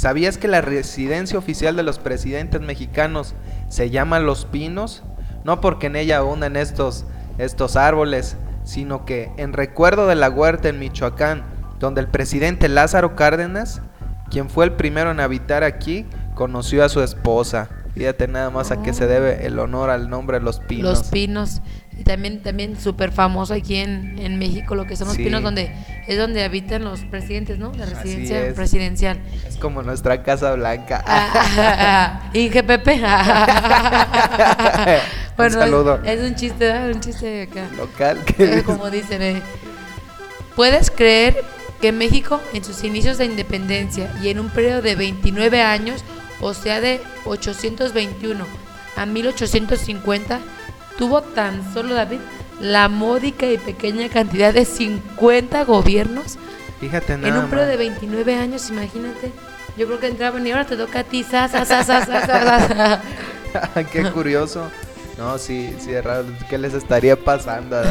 ¿Sabías 0.00 0.38
que 0.38 0.48
la 0.48 0.62
residencia 0.62 1.38
oficial 1.38 1.76
de 1.76 1.82
los 1.82 1.98
presidentes 1.98 2.62
mexicanos 2.62 3.34
se 3.68 3.90
llama 3.90 4.18
Los 4.18 4.46
Pinos? 4.46 5.02
No 5.44 5.60
porque 5.60 5.88
en 5.88 5.96
ella 5.96 6.16
abundan 6.16 6.56
estos, 6.56 7.04
estos 7.36 7.76
árboles, 7.76 8.38
sino 8.64 9.04
que 9.04 9.30
en 9.36 9.52
recuerdo 9.52 10.06
de 10.06 10.14
la 10.14 10.30
huerta 10.30 10.70
en 10.70 10.78
Michoacán, 10.78 11.44
donde 11.78 12.00
el 12.00 12.08
presidente 12.08 12.70
Lázaro 12.70 13.14
Cárdenas, 13.14 13.82
quien 14.30 14.48
fue 14.48 14.64
el 14.64 14.72
primero 14.72 15.10
en 15.10 15.20
habitar 15.20 15.64
aquí, 15.64 16.06
conoció 16.34 16.82
a 16.82 16.88
su 16.88 17.02
esposa. 17.02 17.68
Fíjate 17.92 18.26
nada 18.26 18.48
más 18.48 18.70
a 18.70 18.80
qué 18.80 18.94
se 18.94 19.06
debe 19.06 19.44
el 19.46 19.58
honor 19.58 19.90
al 19.90 20.08
nombre 20.08 20.38
de 20.38 20.44
Los 20.46 20.60
Pinos. 20.60 20.98
Los 20.98 21.08
Pinos. 21.10 21.60
Y 21.98 22.04
también, 22.04 22.42
también 22.42 22.80
súper 22.80 23.12
famoso 23.12 23.52
aquí 23.52 23.76
en, 23.76 24.18
en, 24.18 24.38
México, 24.38 24.74
lo 24.74 24.86
que 24.86 24.96
son 24.96 25.08
los 25.08 25.18
pinos, 25.18 25.42
donde 25.42 25.70
es 26.06 26.18
donde 26.18 26.44
habitan 26.44 26.84
los 26.84 27.00
presidentes, 27.00 27.58
¿no? 27.58 27.72
La 27.74 27.86
residencia 27.86 28.52
presidencial. 28.54 29.20
Es 29.46 29.56
como 29.56 29.82
nuestra 29.82 30.22
Casa 30.22 30.52
Blanca. 30.54 31.02
Ah, 31.06 32.30
Inge 32.32 32.62
Pepe. 32.62 32.92
bueno, 35.36 35.56
un 35.56 35.62
saludo. 35.62 36.00
Es, 36.04 36.20
un 36.20 36.34
chiste, 36.34 36.72
Un 36.92 37.00
chiste 37.00 37.42
acá. 37.42 37.68
Local. 37.76 38.18
como 38.64 38.90
dicen, 38.90 39.22
eh. 39.22 39.42
¿Puedes 40.56 40.90
creer 40.90 41.42
que 41.80 41.92
México, 41.92 42.40
en 42.52 42.64
sus 42.64 42.84
inicios 42.84 43.18
de 43.18 43.24
independencia 43.24 44.12
y 44.22 44.28
en 44.28 44.38
un 44.38 44.50
periodo 44.50 44.82
de 44.82 44.96
29 44.96 45.62
años, 45.62 46.04
o 46.40 46.54
sea, 46.54 46.80
de 46.80 47.00
821 47.24 48.44
a 48.96 49.06
1850, 49.06 50.40
tuvo 50.98 51.22
tan 51.22 51.72
solo 51.72 51.94
David 51.94 52.20
la 52.60 52.88
módica 52.88 53.46
y 53.46 53.58
pequeña 53.58 54.08
cantidad 54.08 54.54
de 54.54 54.64
50 54.64 55.64
gobiernos. 55.64 56.38
Fíjate 56.80 57.16
nada 57.16 57.28
En 57.28 57.36
un 57.36 57.50
periodo 57.50 57.68
de 57.68 57.76
29 57.76 58.36
años, 58.36 58.70
imagínate. 58.70 59.32
Yo 59.76 59.86
creo 59.86 60.00
que 60.00 60.08
entraban 60.08 60.46
y 60.46 60.50
ahora 60.50 60.66
te 60.66 60.76
toca 60.76 61.00
a 61.00 61.04
ti, 61.04 61.22
sa, 61.22 61.48
Qué 63.92 64.10
curioso. 64.10 64.70
No, 65.16 65.38
sí, 65.38 65.74
sí, 65.78 65.92
es 65.92 66.04
raro. 66.04 66.26
¿Qué 66.48 66.58
les 66.58 66.74
estaría 66.74 67.16
pasando? 67.16 67.80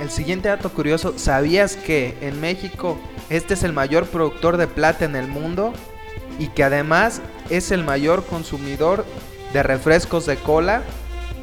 El 0.00 0.10
siguiente 0.10 0.48
dato 0.48 0.70
curioso, 0.70 1.14
¿sabías 1.16 1.76
que 1.76 2.16
en 2.20 2.40
México 2.40 2.98
este 3.30 3.54
es 3.54 3.62
el 3.62 3.72
mayor 3.72 4.06
productor 4.06 4.56
de 4.56 4.66
plata 4.66 5.04
en 5.04 5.16
el 5.16 5.28
mundo? 5.28 5.72
Y 6.38 6.48
que 6.48 6.64
además 6.64 7.22
es 7.48 7.70
el 7.70 7.84
mayor 7.84 8.24
consumidor 8.26 9.06
de 9.52 9.62
refrescos 9.62 10.26
de 10.26 10.36
cola. 10.36 10.82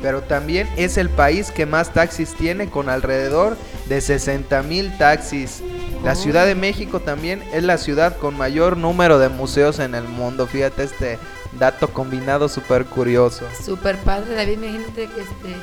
Pero 0.01 0.21
también 0.21 0.67
es 0.77 0.97
el 0.97 1.09
país 1.09 1.51
que 1.51 1.65
más 1.65 1.93
taxis 1.93 2.33
tiene 2.35 2.69
con 2.69 2.89
alrededor 2.89 3.57
de 3.87 4.01
60 4.01 4.63
mil 4.63 4.97
taxis. 4.97 5.61
La 6.03 6.15
Ciudad 6.15 6.45
de 6.45 6.55
México 6.55 6.99
también 6.99 7.43
es 7.53 7.63
la 7.63 7.77
ciudad 7.77 8.17
con 8.17 8.35
mayor 8.37 8.77
número 8.77 9.19
de 9.19 9.29
museos 9.29 9.79
en 9.79 9.93
el 9.95 10.03
mundo. 10.05 10.47
Fíjate 10.47 10.83
este 10.83 11.19
dato 11.59 11.89
combinado 11.89 12.49
súper 12.49 12.85
curioso. 12.85 13.45
Súper 13.63 13.97
padre, 13.97 14.33
David. 14.35 14.53
Imagínate 14.53 15.07
que 15.07 15.21
este 15.21 15.55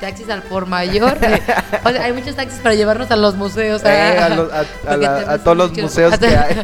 taxis 0.00 0.28
al 0.28 0.42
por 0.42 0.66
mayor. 0.66 1.16
o 1.84 1.90
sea, 1.90 2.04
hay 2.04 2.12
muchos 2.12 2.36
taxis 2.36 2.58
para 2.60 2.74
llevarnos 2.74 3.10
a 3.10 3.16
los 3.16 3.34
museos. 3.36 3.82
Eh, 3.84 3.88
a, 4.18 4.28
los- 4.28 4.52
a- 4.52 4.64
a 4.92 4.96
la- 4.98 5.16
a 5.32 5.38
todos 5.38 5.56
los 5.56 5.72
museos 5.78 6.18
que 6.18 6.26
hay. 6.36 6.60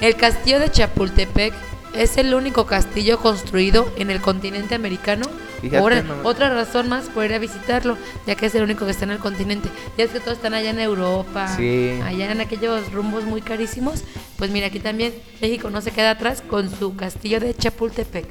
el 0.00 0.14
castillo 0.16 0.60
de 0.60 0.70
Chapultepec 0.70 1.52
es 1.96 2.16
el 2.16 2.34
único 2.34 2.66
castillo 2.66 3.18
construido 3.18 3.90
en 3.96 4.10
el 4.10 4.20
continente 4.20 4.74
americano. 4.74 5.26
Fíjate 5.60 5.78
Ahora, 5.78 6.04
otra 6.24 6.50
razón 6.50 6.88
más 6.88 7.04
por 7.06 7.24
ir 7.24 7.32
a 7.34 7.38
visitarlo, 7.38 7.96
ya 8.26 8.34
que 8.34 8.46
es 8.46 8.54
el 8.54 8.62
único 8.64 8.84
que 8.84 8.90
está 8.90 9.04
en 9.04 9.12
el 9.12 9.18
continente. 9.18 9.68
Ya 9.96 10.04
es 10.04 10.10
que 10.10 10.20
todos 10.20 10.34
están 10.36 10.52
allá 10.54 10.70
en 10.70 10.78
Europa, 10.80 11.54
Sí. 11.56 11.98
allá 12.04 12.30
en 12.32 12.40
aquellos 12.40 12.92
rumbos 12.92 13.24
muy 13.24 13.40
carísimos. 13.40 14.02
Pues 14.36 14.50
mira, 14.50 14.66
aquí 14.66 14.80
también 14.80 15.14
México 15.40 15.70
no 15.70 15.80
se 15.80 15.90
queda 15.90 16.10
atrás 16.10 16.42
con 16.46 16.70
su 16.76 16.94
castillo 16.96 17.40
de 17.40 17.54
Chapultepec. 17.54 18.26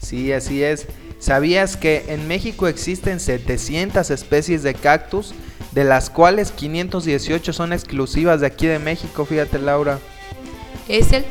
Sí, 0.00 0.32
así 0.32 0.62
es. 0.62 0.86
¿Sabías 1.18 1.76
que 1.76 2.06
en 2.08 2.26
México 2.26 2.66
existen 2.66 3.20
700 3.20 4.10
especies 4.10 4.62
de 4.62 4.72
cactus, 4.72 5.34
de 5.72 5.84
las 5.84 6.08
cuales 6.08 6.50
518 6.52 7.52
son 7.52 7.74
exclusivas 7.74 8.40
de 8.40 8.46
aquí 8.46 8.66
de 8.66 8.78
México? 8.78 9.26
Fíjate, 9.26 9.58
Laura. 9.58 9.98
Es 10.88 11.12
el 11.12 11.24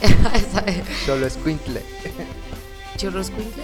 Solo 1.06 1.26
escuintle. 1.26 1.82
Churroscuintle, 2.96 3.62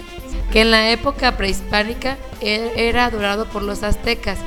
que 0.51 0.61
en 0.61 0.71
la 0.71 0.89
época 0.91 1.35
prehispánica 1.35 2.17
e- 2.39 2.71
era 2.77 3.05
adorado 3.05 3.45
por 3.49 3.63
los 3.63 3.83
aztecas, 3.83 4.39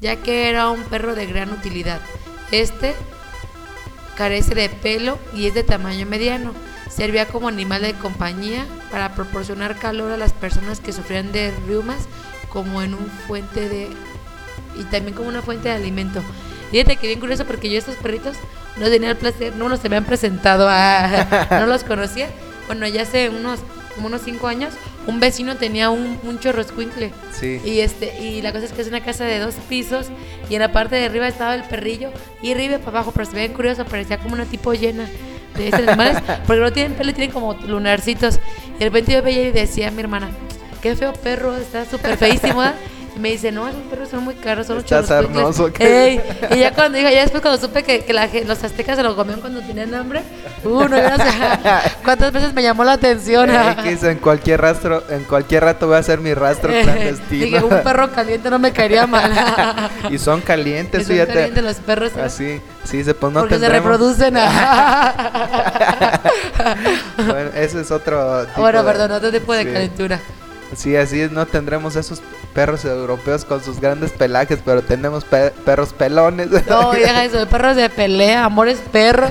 ya 0.00 0.16
que 0.16 0.48
era 0.50 0.68
un 0.68 0.82
perro 0.82 1.14
de 1.14 1.26
gran 1.26 1.50
utilidad. 1.52 2.00
Este 2.50 2.94
carece 4.16 4.54
de 4.54 4.68
pelo 4.68 5.18
y 5.34 5.46
es 5.46 5.54
de 5.54 5.62
tamaño 5.62 6.06
mediano. 6.06 6.52
Servía 6.90 7.26
como 7.26 7.48
animal 7.48 7.82
de 7.82 7.94
compañía 7.94 8.66
para 8.90 9.14
proporcionar 9.14 9.78
calor 9.78 10.10
a 10.12 10.16
las 10.16 10.32
personas 10.32 10.80
que 10.80 10.92
sufrían 10.92 11.32
de 11.32 11.52
riumas, 11.66 12.08
como 12.50 12.82
en 12.82 12.94
un 12.94 13.06
fuente 13.26 13.68
de 13.68 13.88
y 14.78 14.84
también 14.84 15.14
como 15.14 15.28
una 15.28 15.42
fuente 15.42 15.68
de 15.68 15.76
alimento. 15.76 16.20
Fíjate 16.72 16.96
que 16.96 17.06
bien 17.06 17.20
curioso 17.20 17.44
porque 17.46 17.70
yo 17.70 17.78
estos 17.78 17.94
perritos 17.96 18.34
no 18.78 18.86
tenía 18.86 19.10
el 19.10 19.16
placer, 19.16 19.54
no 19.54 19.68
los 19.68 19.78
se 19.78 19.88
me 19.88 19.96
han 19.96 20.04
presentado, 20.04 20.66
a- 20.68 21.46
no 21.60 21.66
los 21.66 21.84
conocía. 21.84 22.28
Bueno, 22.66 22.86
ya 22.88 23.02
hace 23.02 23.28
unos 23.28 23.60
como 23.94 24.06
unos 24.06 24.22
cinco 24.24 24.46
años, 24.48 24.72
un 25.06 25.20
vecino 25.20 25.56
tenía 25.56 25.90
un, 25.90 26.18
un 26.22 26.40
chorro 26.40 26.62
escuincle. 26.62 27.12
Sí. 27.38 27.60
Y 27.62 27.80
este, 27.80 28.18
y 28.20 28.40
la 28.42 28.50
cosa 28.52 28.64
es 28.64 28.72
que 28.72 28.80
es 28.80 28.88
una 28.88 29.04
casa 29.04 29.24
de 29.24 29.38
dos 29.38 29.54
pisos 29.68 30.06
y 30.48 30.54
en 30.54 30.60
la 30.62 30.72
parte 30.72 30.96
de 30.96 31.04
arriba 31.04 31.28
estaba 31.28 31.54
el 31.54 31.62
perrillo 31.64 32.10
y 32.40 32.52
arriba 32.52 32.78
para 32.78 32.90
abajo, 32.98 33.12
pero 33.12 33.26
se 33.26 33.32
ve 33.32 33.40
bien 33.40 33.52
curioso, 33.52 33.84
parecía 33.84 34.16
como 34.18 34.32
una 34.34 34.46
tipo 34.46 34.72
llena 34.72 35.06
de 35.58 35.68
estos 35.68 35.86
animales, 35.86 36.16
porque 36.46 36.62
no 36.62 36.72
tienen 36.72 36.94
pelo, 36.94 37.12
tienen 37.12 37.32
como 37.32 37.52
lunarcitos. 37.52 38.40
Y 38.76 38.78
de 38.78 38.84
repente 38.86 39.12
yo 39.12 39.22
veía 39.22 39.48
y 39.48 39.52
decía 39.52 39.88
a 39.88 39.90
mi 39.90 40.00
hermana, 40.00 40.30
qué 40.80 40.96
feo 40.96 41.12
perro, 41.12 41.54
está 41.58 41.84
súper 41.84 42.16
feísimo. 42.16 42.62
¿verdad?". 43.12 43.16
Y 43.16 43.20
me 43.20 43.30
dice, 43.30 43.52
no, 43.52 43.68
esos 43.68 43.80
perros 43.82 44.08
son 44.08 44.24
muy 44.24 44.34
caros, 44.34 44.66
son 44.66 44.76
los 44.76 44.84
Está 44.84 45.02
chorroscuincles". 45.06 45.56
sarnoso, 45.56 45.72
¿qué? 45.72 46.06
Ey, 46.08 46.20
Y 46.56 46.58
ya 46.60 46.72
cuando 46.72 46.98
dijo, 46.98 47.10
ya 47.10 47.20
después 47.22 47.42
cuando 47.42 47.60
supe 47.60 47.82
que, 47.82 48.04
que 48.04 48.12
la 48.12 48.28
los 48.46 48.62
aztecas 48.64 48.96
se 48.96 49.02
los 49.02 49.14
comían 49.14 49.40
cuando 49.40 49.60
tenían 49.60 49.94
hambre, 49.94 50.22
uh, 50.64 50.84
no 50.88 50.96
cuántas 52.04 52.32
veces 52.32 52.52
me 52.54 52.62
llamó 52.62 52.84
la 52.84 52.92
atención. 52.92 53.50
Eh, 53.50 53.76
que 53.82 54.10
en 54.10 54.18
cualquier 54.18 54.60
rastro, 54.60 55.02
en 55.10 55.24
cualquier 55.24 55.64
rato 55.64 55.86
voy 55.86 55.96
a 55.96 55.98
hacer 55.98 56.20
mi 56.20 56.34
rastro 56.34 56.70
Dije, 56.72 56.82
clandestino. 56.84 57.66
un 57.66 57.82
perro 57.82 58.10
caliente 58.12 58.48
no 58.50 58.58
me 58.58 58.72
caería 58.72 59.06
mal. 59.06 59.32
y 60.10 60.18
son 60.18 60.40
calientes, 60.40 61.02
Y 61.02 61.04
son 61.04 61.12
fíjate. 61.14 61.32
calientes 61.34 61.64
los 61.64 61.76
perros. 61.76 62.12
¿eh? 62.16 62.22
Así, 62.22 62.60
sí, 62.84 62.98
dice, 62.98 63.14
pues 63.14 63.32
no 63.32 63.40
porque 63.40 63.54
se 63.56 63.60
tendremos. 63.60 63.90
reproducen. 63.90 64.34
Bueno, 67.16 67.50
ese 67.54 67.80
es 67.80 67.90
otro 67.90 68.44
tipo 68.46 68.60
bueno, 68.60 68.82
de- 68.82 68.90
perdón, 68.92 69.12
otro 69.12 69.30
tipo 69.30 69.52
de 69.52 69.64
sí. 69.64 69.72
calentura. 69.72 70.20
Sí, 70.76 70.96
así 70.96 71.20
es, 71.20 71.30
no 71.32 71.44
tendremos 71.46 71.96
esos 71.96 72.22
perros 72.54 72.84
europeos 72.84 73.44
con 73.44 73.62
sus 73.62 73.80
grandes 73.80 74.12
pelajes, 74.12 74.58
pero 74.64 74.82
tenemos 74.82 75.24
pe- 75.24 75.52
perros 75.64 75.92
pelones. 75.92 76.48
No, 76.68 76.90
deja 76.92 77.24
eso, 77.24 77.46
perros 77.48 77.76
de 77.76 77.88
pelea, 77.90 78.44
amores 78.44 78.78
perros. 78.92 79.30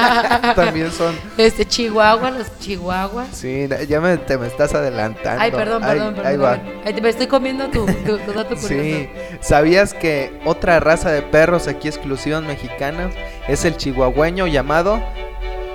También 0.54 0.90
son. 0.92 1.14
Este, 1.36 1.66
Chihuahua, 1.66 2.30
los 2.30 2.46
chihuahuas. 2.58 3.28
Sí, 3.32 3.68
ya 3.88 4.00
me, 4.00 4.16
te 4.18 4.38
me 4.38 4.46
estás 4.46 4.74
adelantando. 4.74 5.40
Ay, 5.42 5.50
perdón, 5.50 5.82
perdón, 5.82 6.14
perdón. 6.14 6.26
Ahí 6.26 6.36
va. 6.36 6.60
me 7.02 7.08
estoy 7.08 7.26
comiendo 7.26 7.68
tu, 7.68 7.86
tu, 7.86 8.18
tu 8.18 8.32
dato 8.32 8.54
curioso. 8.56 8.68
Sí, 8.68 9.08
¿sabías 9.40 9.94
que 9.94 10.40
otra 10.44 10.80
raza 10.80 11.10
de 11.10 11.22
perros 11.22 11.68
aquí 11.68 11.88
exclusivos 11.88 12.42
mexicanas 12.42 13.12
es 13.48 13.64
el 13.64 13.76
chihuahueño 13.76 14.46
llamado 14.46 15.02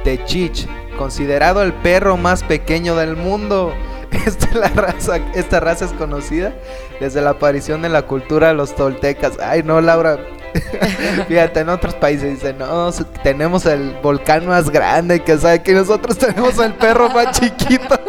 Techich, 0.04 0.68
considerado 0.98 1.62
el 1.64 1.74
perro 1.74 2.18
más 2.18 2.44
pequeño 2.44 2.96
del 2.96 3.16
mundo? 3.16 3.74
Esta, 4.25 4.48
la 4.57 4.67
raza, 4.69 5.17
esta 5.34 5.60
raza 5.60 5.86
es 5.86 5.91
conocida 5.93 6.53
desde 7.00 7.22
la 7.22 7.31
aparición 7.31 7.81
de 7.81 7.89
la 7.89 8.03
cultura 8.03 8.48
de 8.50 8.53
los 8.53 8.75
toltecas. 8.75 9.34
Ay, 9.41 9.63
no, 9.63 9.81
Laura. 9.81 10.17
Fíjate, 11.27 11.60
en 11.60 11.69
otros 11.69 11.95
países 11.95 12.36
dicen, 12.36 12.57
no, 12.60 12.89
tenemos 13.24 13.65
el 13.65 13.91
volcán 14.01 14.48
más 14.48 14.69
grande, 14.69 15.19
que 15.22 15.38
sabe 15.38 15.62
que 15.62 15.74
nosotros 15.74 16.17
tenemos 16.17 16.57
el 16.60 16.74
perro 16.75 17.10
más 17.10 17.31
chiquito 17.39 18.00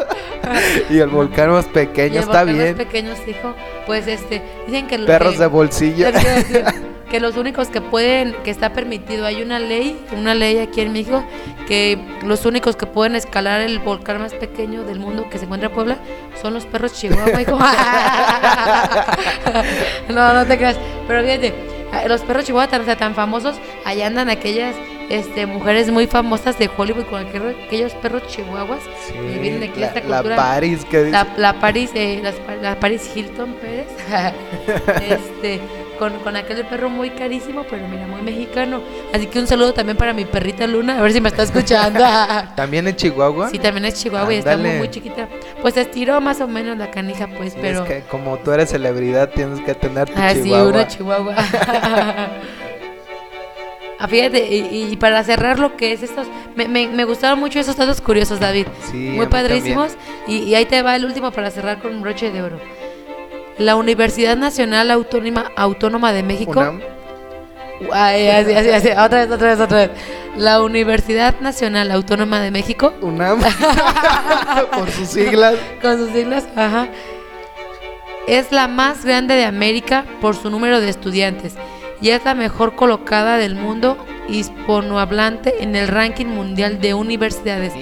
y 0.89 0.99
el 0.99 1.09
volcán 1.09 1.51
más 1.51 1.67
Y 1.67 1.71
pequeño. 1.71 2.15
el 2.15 2.21
Está 2.21 2.45
volcán 2.45 2.55
bien. 2.57 2.77
Más 2.77 2.87
pequeños, 2.87 3.19
hijo. 3.27 3.55
Pues 3.87 4.07
este, 4.07 4.43
dicen 4.67 4.87
que. 4.87 4.99
Perros 5.01 5.33
que- 5.35 5.39
de 5.41 5.47
bolsillo. 5.47 6.07
Que 7.11 7.21
los 7.21 7.37
únicos 7.37 7.69
que 7.69 7.81
pueden, 7.81 8.35
que 8.45 8.51
está 8.51 8.73
permitido, 8.73 9.27
hay 9.27 9.41
una 9.43 9.59
ley, 9.61 9.97
una 10.13 10.35
ley 10.35 10.59
aquí 10.59 10.81
en 10.81 10.93
México, 10.93 11.25
que 11.69 11.99
los 12.25 12.45
únicos 12.47 12.75
que 12.75 12.87
pueden 12.87 13.15
escalar 13.15 13.61
el 13.61 13.79
volcán 13.79 14.19
más 14.21 14.35
pequeño 14.35 14.83
del 14.83 14.99
mundo 14.99 15.29
que 15.31 15.39
se 15.39 15.45
encuentra 15.45 15.69
en 15.69 15.75
Puebla 15.75 15.99
son 16.43 16.55
los 16.55 16.67
perros 16.67 16.95
chihuahua, 16.95 17.41
hijo. 17.43 17.59
no, 20.09 20.33
no 20.35 20.47
te 20.47 20.57
creas. 20.57 20.77
Pero 21.07 21.23
fíjate, 21.23 21.55
los 22.09 22.23
perros 22.23 22.45
chihuahua 22.45 22.69
tan, 22.69 22.83
o 22.83 22.85
sea, 22.85 22.97
tan 22.97 23.15
famosos, 23.15 23.57
allá 23.85 24.09
andan 24.09 24.29
aquellas 24.29 24.75
este, 25.09 25.47
mujeres 25.47 25.91
muy 25.91 26.07
famosas 26.09 26.59
de 26.59 26.69
Hollywood 26.77 27.05
con 27.05 27.25
aquel- 27.25 27.55
aquellos 27.67 27.93
perros 27.95 28.27
chihuahuas 28.27 28.81
que 29.13 29.39
vienen 29.39 29.63
aquí 29.71 29.79
la, 29.81 29.87
esta 29.87 30.01
la 30.01 30.17
cultura. 30.17 30.37
Paris 30.37 30.85
que 30.85 30.99
dice. 31.05 31.11
La, 31.13 31.27
la 31.37 31.53
Paris, 31.61 31.91
eh, 31.95 32.21
las 32.23 32.35
la 32.61 32.75
Paris 32.81 33.09
Hilton 33.15 33.55
Pérez, 33.55 33.87
este, 35.09 35.61
con, 35.99 36.13
con 36.21 36.37
aquel 36.37 36.65
perro 36.67 36.89
muy 36.89 37.11
carísimo, 37.11 37.65
pero 37.69 37.87
mira, 37.89 38.07
muy 38.07 38.23
mexicano. 38.23 38.81
Así 39.13 39.27
que 39.27 39.39
un 39.39 39.47
saludo 39.47 39.73
también 39.75 39.97
para 39.97 40.13
mi 40.13 40.25
perrita 40.25 40.67
Luna, 40.67 40.99
a 40.99 41.03
ver 41.03 41.13
si 41.13 41.21
me 41.21 41.29
está 41.29 41.43
escuchando. 41.43 42.01
¿También 42.57 42.87
en 42.89 42.97
Chihuahua? 42.97 43.51
sí, 43.51 43.59
también 43.59 43.85
es 43.87 43.95
Chihuahua 44.03 44.33
y 44.35 44.37
está 44.39 44.57
muy, 44.57 44.71
muy 44.73 44.91
chiquita. 44.91 45.29
Pues 45.63 45.77
estiró 45.77 46.21
más 46.21 46.41
o 46.41 46.49
menos 46.49 46.77
la 46.79 46.91
canija, 46.91 47.27
pues, 47.29 47.53
Sí, 47.53 47.59
pero... 47.61 47.83
Es 47.85 47.89
que 47.89 48.01
como 48.03 48.37
tú 48.39 48.53
eres 48.53 48.71
celebridad, 48.71 49.31
tienes 49.31 49.61
que 49.61 49.75
tener 49.75 50.09
tu 50.09 50.15
Ah, 50.17 50.33
sí, 50.35 50.43
Chihuahua. 50.43 50.69
una 50.71 50.89
Chihuahua. 50.89 51.35
Ah, 53.99 54.09
fíjate, 54.09 54.47
y, 54.55 54.91
y 54.93 54.97
para 54.97 55.25
cerrar 55.25 55.59
lo 55.59 55.75
que 55.79 55.93
es 55.93 56.03
estos, 56.03 56.27
me, 56.55 56.69
me, 56.69 56.87
me 56.89 57.05
gustaron 57.05 57.41
mucho 57.41 57.59
esos 57.61 57.77
datos 57.79 58.03
curiosos, 58.03 58.39
David. 58.39 58.67
Sí, 58.91 58.97
Muy 59.15 59.27
padrísimos. 59.27 59.97
Y, 60.27 60.41
y 60.41 60.55
ahí 60.55 60.67
te 60.67 60.83
va 60.83 60.97
el 60.97 61.07
último 61.07 61.31
para 61.31 61.51
cerrar 61.51 61.79
con 61.81 61.95
un 61.95 62.03
broche 62.03 62.31
de 62.31 62.43
oro. 62.43 62.61
La 63.59 63.77
Universidad 63.77 64.37
Nacional 64.37 64.91
Autónoma, 64.91 65.51
Autónoma 65.57 66.13
de 66.13 66.23
México. 66.23 66.61
Unam. 66.61 66.81
Ay, 67.93 68.29
así, 68.29 68.53
así, 68.55 68.71
así, 68.71 68.89
Otra 68.91 69.21
vez, 69.25 69.31
otra 69.31 69.49
vez, 69.51 69.61
otra 69.61 69.77
vez. 69.79 69.91
La 70.37 70.63
Universidad 70.63 71.41
Nacional 71.41 71.91
Autónoma 71.91 72.41
de 72.41 72.51
México, 72.51 72.93
UNAM. 73.01 73.41
Por 74.73 74.91
sus 74.91 75.09
siglas. 75.09 75.55
con 75.81 75.97
sus 75.99 76.11
siglas, 76.11 76.47
ajá, 76.57 76.89
es 78.27 78.51
la 78.53 78.69
más 78.69 79.05
grande 79.05 79.35
de 79.35 79.45
América 79.45 80.05
por 80.21 80.35
su 80.35 80.51
número 80.51 80.81
de 80.81 80.89
estudiantes 80.91 81.55
y 82.03 82.11
es 82.11 82.25
la 82.25 82.35
mejor 82.35 82.75
colocada 82.75 83.39
del 83.39 83.55
mundo 83.55 83.97
hispanohablante 84.29 85.63
en 85.63 85.77
el 85.77 85.89
ranking 85.89 86.27
mundial 86.27 86.81
de 86.81 86.95
universidades. 86.95 87.73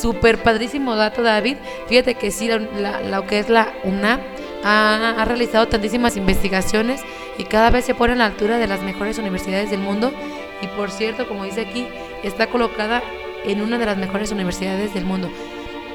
Súper 0.00 0.38
padrísimo 0.42 0.94
dato, 0.96 1.22
David. 1.22 1.56
Fíjate 1.88 2.14
que 2.14 2.30
sí, 2.30 2.48
la, 2.48 2.58
la- 2.78 3.00
lo 3.02 3.26
que 3.26 3.38
es 3.40 3.48
la 3.50 3.72
UNAM 3.84 4.20
ha, 4.64 5.24
realizado 5.24 5.68
tantísimas 5.68 6.16
investigaciones 6.16 7.00
y 7.38 7.44
cada 7.44 7.70
vez 7.70 7.84
se 7.84 7.94
pone 7.94 8.12
a 8.12 8.16
la 8.16 8.26
altura 8.26 8.58
de 8.58 8.66
las 8.66 8.82
mejores 8.82 9.18
universidades 9.18 9.70
del 9.70 9.80
mundo. 9.80 10.12
Y 10.60 10.66
por 10.68 10.90
cierto, 10.90 11.26
como 11.26 11.44
dice 11.44 11.62
aquí, 11.62 11.86
está 12.22 12.46
colocada 12.48 13.02
en 13.44 13.60
una 13.62 13.78
de 13.78 13.86
las 13.86 13.96
mejores 13.96 14.30
universidades 14.30 14.94
del 14.94 15.04
mundo. 15.04 15.30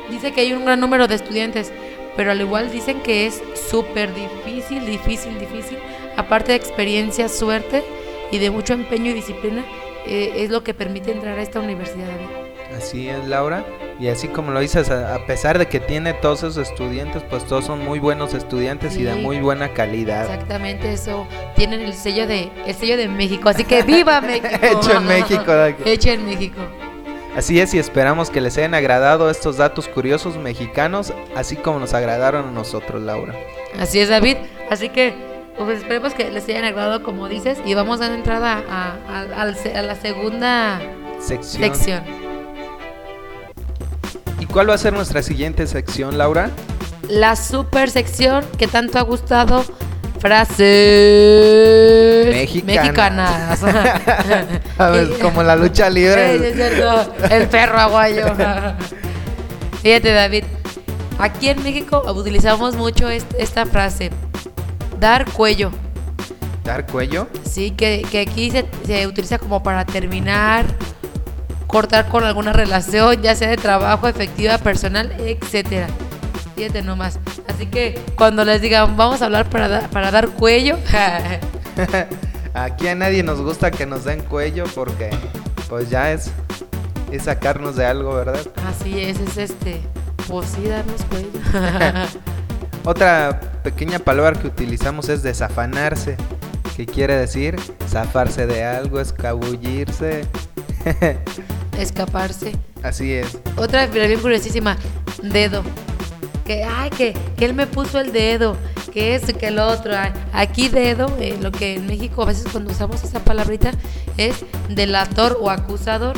Dice 0.10 0.34
que 0.34 0.42
hay 0.42 0.54
un 0.54 0.66
gran 0.66 0.80
número 0.80 1.08
de 1.08 1.16
estudiantes, 1.16 1.72
pero 2.16 2.32
al 2.32 2.42
igual 2.42 2.72
dicen 2.72 3.02
que 3.02 3.28
es 3.28 3.42
súper 3.70 4.14
difícil, 4.14 4.86
difícil, 4.86 5.40
difícil. 5.40 5.78
Aparte 6.16 6.52
de 6.52 6.58
experiencia, 6.58 7.30
suerte 7.30 7.84
y 8.32 8.40
de 8.40 8.52
mucho 8.52 8.74
empeño 8.74 9.12
y 9.12 9.14
disciplina, 9.14 9.64
eh, 10.06 10.34
es 10.38 10.50
lo 10.50 10.64
que 10.64 10.74
permite 10.74 11.12
entrar 11.12 11.38
a 11.38 11.42
esta 11.42 11.60
universidad. 11.60 12.08
Así 12.76 13.08
es, 13.08 13.26
Laura. 13.28 13.66
Y 14.00 14.10
así 14.10 14.28
como 14.28 14.52
lo 14.52 14.60
dices, 14.60 14.92
a 14.92 15.18
pesar 15.26 15.58
de 15.58 15.68
que 15.68 15.80
tiene 15.80 16.14
todos 16.14 16.40
esos 16.44 16.58
estudiantes, 16.58 17.24
pues 17.24 17.44
todos 17.46 17.66
son 17.66 17.84
muy 17.84 17.98
buenos 17.98 18.36
estudiantes 18.36 18.96
y 18.96 19.02
de 19.04 19.16
muy 19.16 19.40
buena 19.40 19.70
calidad. 19.70 20.26
Exactamente 20.26 20.94
eso. 20.94 21.28
Tienen 21.56 21.82
el 21.82 21.94
sello 21.94 22.28
de 22.28 22.52
el 22.68 22.76
sello 22.76 22.96
de 22.96 23.08
México, 23.08 23.50
así 23.50 23.64
que 23.64 23.82
viva 23.82 24.22
México. 24.22 24.48
Hecho 24.62 24.98
en 24.98 25.06
México. 25.08 25.54
Hecho 25.86 26.10
en 26.12 26.26
México. 26.26 26.62
Así 27.36 27.60
es 27.60 27.74
y 27.74 27.80
esperamos 27.80 28.30
que 28.32 28.42
les 28.42 28.58
hayan 28.58 28.74
agradado 28.74 29.30
estos 29.30 29.58
datos 29.58 29.88
curiosos 29.88 30.38
mexicanos, 30.38 31.14
así 31.36 31.56
como 31.56 31.80
nos 31.80 31.94
agradaron 31.94 32.48
a 32.48 32.52
nosotros, 32.52 33.02
Laura. 33.02 33.34
Así 33.80 34.00
es, 34.00 34.10
David. 34.10 34.38
Así 34.70 34.90
que 34.90 35.14
pues 35.58 35.80
esperemos 35.80 36.14
que 36.14 36.30
les 36.30 36.48
hayan 36.50 36.66
agradado 36.66 37.02
como 37.02 37.28
dices 37.30 37.58
y 37.66 37.74
vamos 37.74 38.00
a 38.02 38.10
dar 38.10 38.18
entrada 38.18 38.64
a, 38.70 38.96
a- 39.42 39.82
la 39.82 39.96
segunda 39.96 40.80
Sección. 41.20 41.64
sección. 41.64 42.27
¿Y 44.48 44.52
cuál 44.54 44.70
va 44.70 44.76
a 44.76 44.78
ser 44.78 44.94
nuestra 44.94 45.22
siguiente 45.22 45.68
sección, 45.68 46.18
Laura? 46.18 46.50
La 47.10 47.36
super 47.36 47.90
sección 47.90 48.46
que 48.58 48.68
tanto 48.68 48.98
ha 49.00 49.02
gustado. 49.02 49.66
Frases 50.20 50.58
Mexicanas. 52.36 53.62
mexicanas. 53.62 53.64
A 54.78 54.90
ver, 54.90 55.10
Y- 55.18 55.22
como 55.22 55.44
la 55.44 55.56
lucha 55.56 55.90
libre. 55.90 56.38
Sí, 56.40 56.46
es 56.46 56.56
cierto, 56.56 57.14
el 57.30 57.48
perro 57.48 57.78
aguayo. 57.80 58.26
Fíjate, 59.84 60.12
David. 60.12 60.44
Aquí 61.20 61.50
en 61.50 61.62
México 61.64 62.04
utilizamos 62.16 62.76
mucho 62.76 63.10
est- 63.10 63.32
esta 63.38 63.66
frase: 63.66 64.12
dar 65.00 65.26
cuello. 65.32 65.72
Dar 66.64 66.86
cuello. 66.88 67.28
Sí, 67.50 67.72
que, 67.72 68.06
que 68.12 68.22
aquí 68.22 68.52
se, 68.52 68.66
se 68.86 69.08
utiliza 69.08 69.38
como 69.40 69.64
para 69.64 69.86
terminar, 69.86 70.66
cortar 71.68 72.08
con 72.10 72.24
alguna 72.24 72.54
relación, 72.54 73.22
ya 73.22 73.36
sea 73.36 73.50
de 73.50 73.58
trabajo, 73.58 74.08
efectiva, 74.08 74.58
personal, 74.58 75.12
etcétera. 75.20 75.88
Fíjate 76.56 76.82
nomás. 76.82 77.20
Así 77.48 77.68
que 77.68 78.00
cuando 78.16 78.44
les 78.46 78.62
digan, 78.62 78.98
vamos 78.98 79.22
a 79.22 79.26
hablar 79.26 79.50
para, 79.50 79.68
da- 79.68 79.88
para 79.90 80.10
dar 80.12 80.30
cuello, 80.30 80.78
Aquí 82.54 82.88
a 82.88 82.96
nadie 82.96 83.22
nos 83.22 83.40
gusta 83.42 83.70
que 83.70 83.86
nos 83.86 84.04
den 84.06 84.22
cuello 84.22 84.64
porque 84.74 85.12
pues 85.70 85.90
ya 85.92 86.12
es, 86.12 86.32
es 87.12 87.24
sacarnos 87.24 87.76
de 87.76 87.86
algo, 87.86 88.16
¿verdad? 88.16 88.40
así 88.68 89.00
es, 89.00 89.20
es 89.20 89.38
este, 89.38 89.82
pues 90.28 90.50
sí, 90.50 90.68
darnos 90.68 91.04
cuello. 91.04 91.30
Otra 92.84 93.40
pequeña 93.64 94.00
palabra 94.00 94.40
que 94.40 94.48
utilizamos 94.48 95.08
es 95.10 95.22
desafanarse, 95.22 96.16
que 96.76 96.86
quiere 96.88 97.16
decir 97.18 97.58
zafarse 97.88 98.48
de 98.48 98.64
algo, 98.64 99.00
escabullirse. 99.00 100.26
Escaparse. 101.78 102.54
Así 102.84 103.14
es. 103.14 103.38
Otra 103.56 103.88
pero 103.92 104.08
bien 104.08 104.20
curiosísima, 104.20 104.78
dedo. 105.22 105.64
Que, 106.46 106.64
ay, 106.64 106.90
que, 106.92 107.14
que 107.38 107.44
él 107.46 107.54
me 107.54 107.68
puso 107.68 108.00
el 108.00 108.14
dedo, 108.14 108.56
que 108.94 109.16
eso 109.16 109.28
que 109.38 109.48
el 109.48 109.60
otro. 109.60 109.94
Ay, 109.98 110.12
Aquí 110.32 110.70
dedo, 110.70 111.14
eh, 111.20 111.38
lo 111.42 111.52
que 111.52 111.76
en 111.76 111.86
México 111.88 112.24
a 112.24 112.26
veces 112.28 112.46
cuando 112.52 112.72
usamos 112.72 113.04
esa 113.04 113.20
palabrita 113.20 113.72
es 114.18 114.38
delator 114.70 115.38
o 115.42 115.50
acusador. 115.50 116.16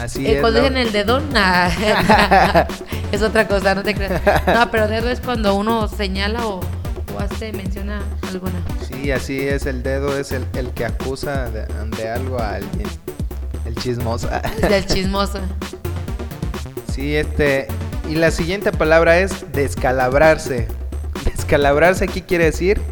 Así 0.00 0.26
Eh, 0.26 0.34
es. 0.34 0.40
cuando 0.40 0.60
dicen 0.60 0.76
el 0.76 0.92
dedo, 0.92 1.20
nah, 1.20 1.68
es 3.12 3.22
otra 3.22 3.48
cosa, 3.48 3.74
no 3.74 3.82
te 3.82 3.94
creas. 3.94 4.20
No, 4.46 4.70
pero 4.70 4.86
dedo 4.88 5.08
es 5.10 5.20
cuando 5.20 5.54
uno 5.54 5.88
señala 5.88 6.46
o, 6.46 6.60
o 6.60 7.18
hace, 7.20 7.52
menciona 7.52 8.02
alguna. 8.28 8.60
Sí, 8.86 9.10
así 9.12 9.40
es, 9.40 9.64
el 9.66 9.82
dedo 9.82 10.18
es 10.18 10.32
el, 10.32 10.44
el 10.54 10.70
que 10.70 10.84
acusa 10.84 11.48
de, 11.50 11.66
de 11.96 12.08
algo 12.10 12.38
a 12.38 12.54
alguien. 12.56 12.88
El 13.74 13.82
chismoso. 13.82 14.28
Del 14.68 14.86
chismoso. 14.86 15.40
Sí, 16.92 17.16
este. 17.16 17.68
Y 18.08 18.16
la 18.16 18.30
siguiente 18.30 18.70
palabra 18.70 19.18
es 19.18 19.50
descalabrarse. 19.52 20.68
Descalabrarse, 21.24 22.06
¿qué 22.06 22.22
quiere 22.22 22.44
decir? 22.44 22.82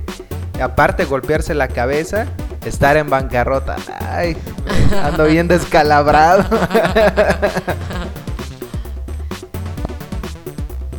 Aparte 0.61 1.04
golpearse 1.04 1.52
la 1.54 1.68
cabeza, 1.68 2.26
estar 2.64 2.96
en 2.96 3.11
bancarrota. 3.11 3.76
Ay, 4.00 4.38
ando 5.04 5.26
bien 5.26 5.48
descalabrado. 5.48 6.44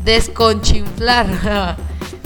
Desconchinflar. 0.06 1.78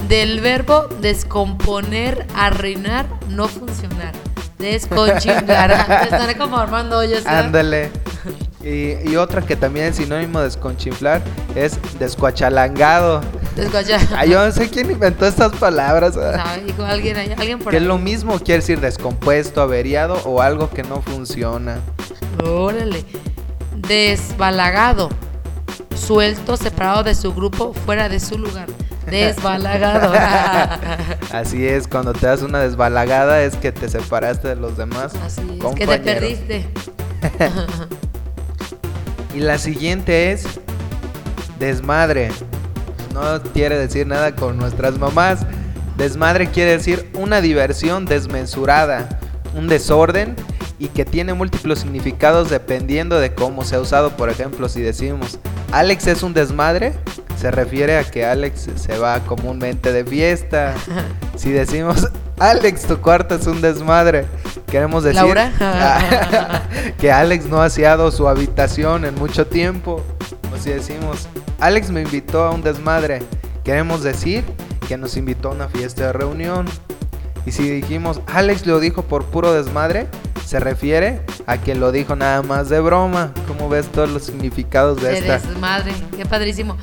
Del 0.09 0.41
verbo 0.41 0.87
descomponer, 1.01 2.27
arruinar, 2.35 3.05
no 3.29 3.47
funcionar. 3.47 4.13
Desconchinflar. 4.59 5.71
Estaré 6.03 6.35
como 6.37 6.57
armando 6.57 6.97
hoyos. 6.99 7.25
Ándale. 7.25 7.91
Y, 8.63 9.09
y 9.11 9.15
otra 9.17 9.41
que 9.43 9.55
también 9.55 9.87
es 9.87 9.97
sinónimo 9.97 10.39
de 10.39 10.45
desconchinflar 10.45 11.21
es 11.53 11.77
descuachalangado. 11.99 13.21
Ay, 14.15 14.29
yo 14.31 14.43
no 14.43 14.51
sé 14.51 14.69
quién 14.69 14.89
inventó 14.89 15.27
estas 15.27 15.51
palabras. 15.57 16.15
Dijo 16.65 16.83
alguien, 16.83 17.15
alguien 17.37 17.59
por 17.59 17.69
Que 17.71 17.77
es 17.77 17.83
ahí. 17.83 17.87
lo 17.87 17.97
mismo, 17.99 18.39
quiere 18.39 18.61
decir 18.61 18.79
descompuesto, 18.79 19.61
averiado 19.61 20.19
o 20.25 20.41
algo 20.41 20.69
que 20.71 20.81
no 20.83 21.01
funciona. 21.01 21.77
Órale. 22.43 23.05
Desbalagado. 23.75 25.09
Suelto, 25.95 26.57
separado 26.57 27.03
de 27.03 27.13
su 27.15 27.33
grupo, 27.33 27.73
fuera 27.85 28.09
de 28.09 28.19
su 28.19 28.37
lugar. 28.37 28.67
Desbalagado. 29.09 30.13
Así 31.31 31.65
es, 31.67 31.87
cuando 31.87 32.13
te 32.13 32.25
das 32.25 32.41
una 32.41 32.59
desbalagada 32.59 33.43
es 33.43 33.55
que 33.55 33.71
te 33.71 33.87
separaste 33.89 34.47
de 34.49 34.55
los 34.55 34.77
demás. 34.77 35.13
Así 35.23 35.41
es, 35.41 35.47
que 35.47 35.53
te 35.53 35.59
compañeros. 35.59 36.03
perdiste. 36.03 36.65
Y 39.35 39.39
la 39.41 39.57
siguiente 39.57 40.31
es 40.31 40.45
desmadre. 41.59 42.31
No 43.13 43.41
quiere 43.53 43.77
decir 43.77 44.07
nada 44.07 44.33
con 44.33 44.57
nuestras 44.57 44.97
mamás. 44.97 45.45
Desmadre 45.97 46.49
quiere 46.49 46.71
decir 46.71 47.11
una 47.15 47.41
diversión 47.41 48.05
desmesurada, 48.05 49.19
un 49.53 49.67
desorden 49.67 50.35
y 50.79 50.87
que 50.87 51.03
tiene 51.03 51.33
múltiples 51.33 51.79
significados 51.79 52.49
dependiendo 52.49 53.19
de 53.19 53.33
cómo 53.33 53.65
se 53.65 53.75
ha 53.75 53.81
usado. 53.81 54.11
Por 54.11 54.29
ejemplo, 54.29 54.69
si 54.69 54.81
decimos 54.81 55.37
Alex 55.71 56.07
es 56.07 56.23
un 56.23 56.33
desmadre, 56.33 56.93
se 57.37 57.51
refiere 57.51 57.97
a 57.97 58.03
que 58.03 58.25
Alex 58.25 58.69
se 58.75 58.97
va 58.97 59.19
comúnmente 59.21 59.91
de 59.91 60.05
fiesta. 60.05 60.73
Si 61.35 61.51
decimos 61.51 62.07
Alex, 62.39 62.83
tu 62.83 62.97
cuarto 63.01 63.35
es 63.35 63.45
un 63.45 63.61
desmadre, 63.61 64.25
queremos 64.67 65.03
decir 65.03 65.21
¿Laura? 65.21 65.51
que 66.97 67.11
Alex 67.11 67.45
no 67.47 67.61
ha 67.61 67.65
aseado 67.65 68.09
su 68.09 68.29
habitación 68.29 69.03
en 69.03 69.15
mucho 69.15 69.45
tiempo. 69.45 70.01
O 70.53 70.57
si 70.57 70.69
decimos 70.69 71.27
Alex 71.59 71.91
me 71.91 72.03
invitó 72.03 72.45
a 72.45 72.51
un 72.51 72.63
desmadre, 72.63 73.21
queremos 73.65 74.01
decir 74.01 74.45
que 74.87 74.97
nos 74.97 75.17
invitó 75.17 75.49
a 75.49 75.51
una 75.51 75.67
fiesta 75.67 76.07
de 76.07 76.13
reunión. 76.13 76.67
Y 77.45 77.51
si 77.51 77.69
dijimos 77.69 78.21
Alex 78.27 78.65
lo 78.65 78.79
dijo 78.79 79.01
por 79.01 79.25
puro 79.25 79.51
desmadre, 79.53 80.07
se 80.45 80.59
refiere 80.59 81.21
a 81.47 81.57
que 81.57 81.75
lo 81.75 81.91
dijo 81.91 82.15
nada 82.15 82.41
más 82.43 82.69
de 82.69 82.79
broma. 82.79 83.31
¿Cómo 83.47 83.67
ves 83.67 83.87
todos 83.87 84.09
los 84.09 84.23
significados 84.23 85.01
de 85.01 85.17
esta? 85.17 85.39
desmadre. 85.39 85.93
Qué 86.15 86.25
padrísimo. 86.25 86.77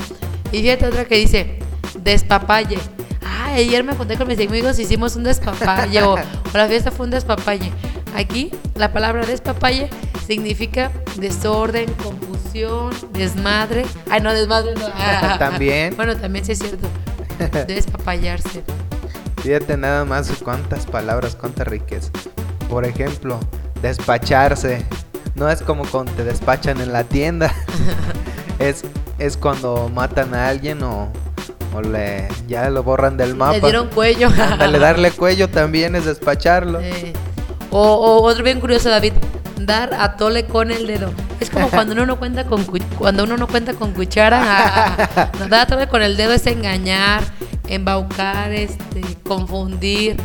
Y 0.51 0.63
fíjate 0.63 0.87
otra 0.87 1.05
que 1.05 1.17
dice 1.17 1.59
despapalle. 2.03 2.79
Ay, 3.25 3.69
ayer 3.69 3.85
me 3.85 3.95
junté 3.95 4.17
con 4.17 4.27
mis 4.29 4.39
amigos 4.41 4.79
y 4.79 4.83
hicimos 4.83 5.17
un 5.17 5.25
despapalle. 5.25 6.03
o, 6.03 6.15
o 6.15 6.19
la 6.53 6.67
fiesta 6.67 6.91
fue 6.91 7.07
un 7.07 7.11
despapalle. 7.11 7.73
Aquí 8.15 8.51
la 8.75 8.93
palabra 8.93 9.25
despapalle 9.25 9.89
significa 10.27 10.91
desorden, 11.17 11.91
confusión, 11.95 12.91
desmadre. 13.13 13.85
Ay, 14.11 14.21
no, 14.21 14.35
desmadre 14.35 14.75
no. 14.75 14.89
También. 15.39 15.97
Bueno, 15.97 16.17
también 16.17 16.45
sí 16.45 16.53
es 16.53 16.59
cierto. 16.59 16.89
Despapallarse. 17.67 18.63
Fíjate 19.43 19.77
nada 19.77 20.05
más 20.05 20.31
cuántas 20.43 20.87
palabras, 20.87 21.35
cuánta 21.35 21.65
riqueza. 21.65 22.11
Por 22.73 22.87
ejemplo, 22.87 23.39
despacharse. 23.83 24.83
No 25.35 25.51
es 25.51 25.61
como 25.61 25.85
cuando 25.85 26.11
te 26.13 26.25
despachan 26.25 26.81
en 26.81 26.91
la 26.91 27.05
tienda. 27.05 27.53
es, 28.59 28.83
es 29.19 29.37
cuando 29.37 29.91
matan 29.95 30.35
a 30.35 30.49
alguien 30.49 30.83
o, 30.83 31.13
o 31.75 31.83
le 31.83 32.29
ya 32.49 32.71
lo 32.71 32.83
borran 32.83 33.19
del 33.19 33.35
mapa. 33.35 33.53
Le 33.53 33.61
dieron 33.61 33.89
cuello. 33.89 34.29
Ándale, 34.53 34.79
darle 34.79 35.11
cuello 35.11 35.51
también 35.51 35.95
es 35.97 36.07
despacharlo. 36.07 36.81
O, 37.71 37.79
o 37.83 38.23
otro 38.23 38.43
bien 38.43 38.59
curioso, 38.59 38.89
David, 38.89 39.13
dar 39.61 39.93
a 39.93 40.17
tole 40.17 40.47
con 40.47 40.71
el 40.71 40.87
dedo. 40.87 41.11
Es 41.41 41.51
como 41.51 41.69
cuando 41.69 41.93
uno 41.93 42.07
no 42.07 42.19
cuenta 42.19 42.47
con 42.47 42.65
cu- 42.65 42.79
cuando 42.97 43.25
uno 43.25 43.37
no 43.37 43.49
cuenta 43.49 43.75
con 43.75 43.93
cuchara. 43.93 45.29
no, 45.39 45.47
dar 45.49 45.61
a 45.61 45.67
tole 45.67 45.89
con 45.89 46.01
el 46.03 46.17
dedo 46.17 46.33
es 46.33 46.47
engañar, 46.47 47.23
embaucar, 47.69 48.51
este, 48.53 49.03
confundir, 49.29 50.17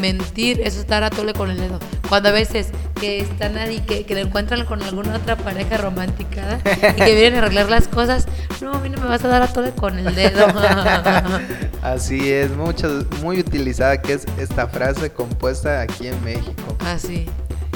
mentir. 0.00 0.60
Eso 0.62 0.80
es 0.80 0.86
dar 0.86 1.04
a 1.04 1.10
tole 1.10 1.32
con 1.32 1.50
el 1.50 1.58
dedo. 1.58 1.78
Cuando 2.08 2.28
a 2.28 2.32
veces 2.32 2.68
que 3.00 3.20
están 3.20 3.56
ahí, 3.58 3.80
que, 3.80 4.04
que 4.04 4.14
lo 4.14 4.20
encuentran 4.20 4.64
con 4.66 4.82
alguna 4.82 5.16
otra 5.16 5.36
pareja 5.36 5.76
romántica 5.76 6.60
y 6.64 7.00
que 7.00 7.14
vienen 7.14 7.34
a 7.36 7.38
arreglar 7.38 7.68
las 7.68 7.88
cosas, 7.88 8.26
no, 8.60 8.72
a 8.72 8.78
mí 8.78 8.88
no 8.88 9.00
me 9.00 9.08
vas 9.08 9.24
a 9.24 9.28
dar 9.28 9.42
a 9.42 9.48
tole 9.48 9.72
con 9.72 9.98
el 9.98 10.14
dedo. 10.14 10.46
Así 11.82 12.32
es, 12.32 12.50
mucho, 12.50 13.06
muy 13.22 13.40
utilizada 13.40 14.00
que 14.00 14.14
es 14.14 14.26
esta 14.38 14.66
frase 14.68 15.10
compuesta 15.10 15.80
aquí 15.80 16.08
en 16.08 16.22
México. 16.24 16.76
Así. 16.86 17.26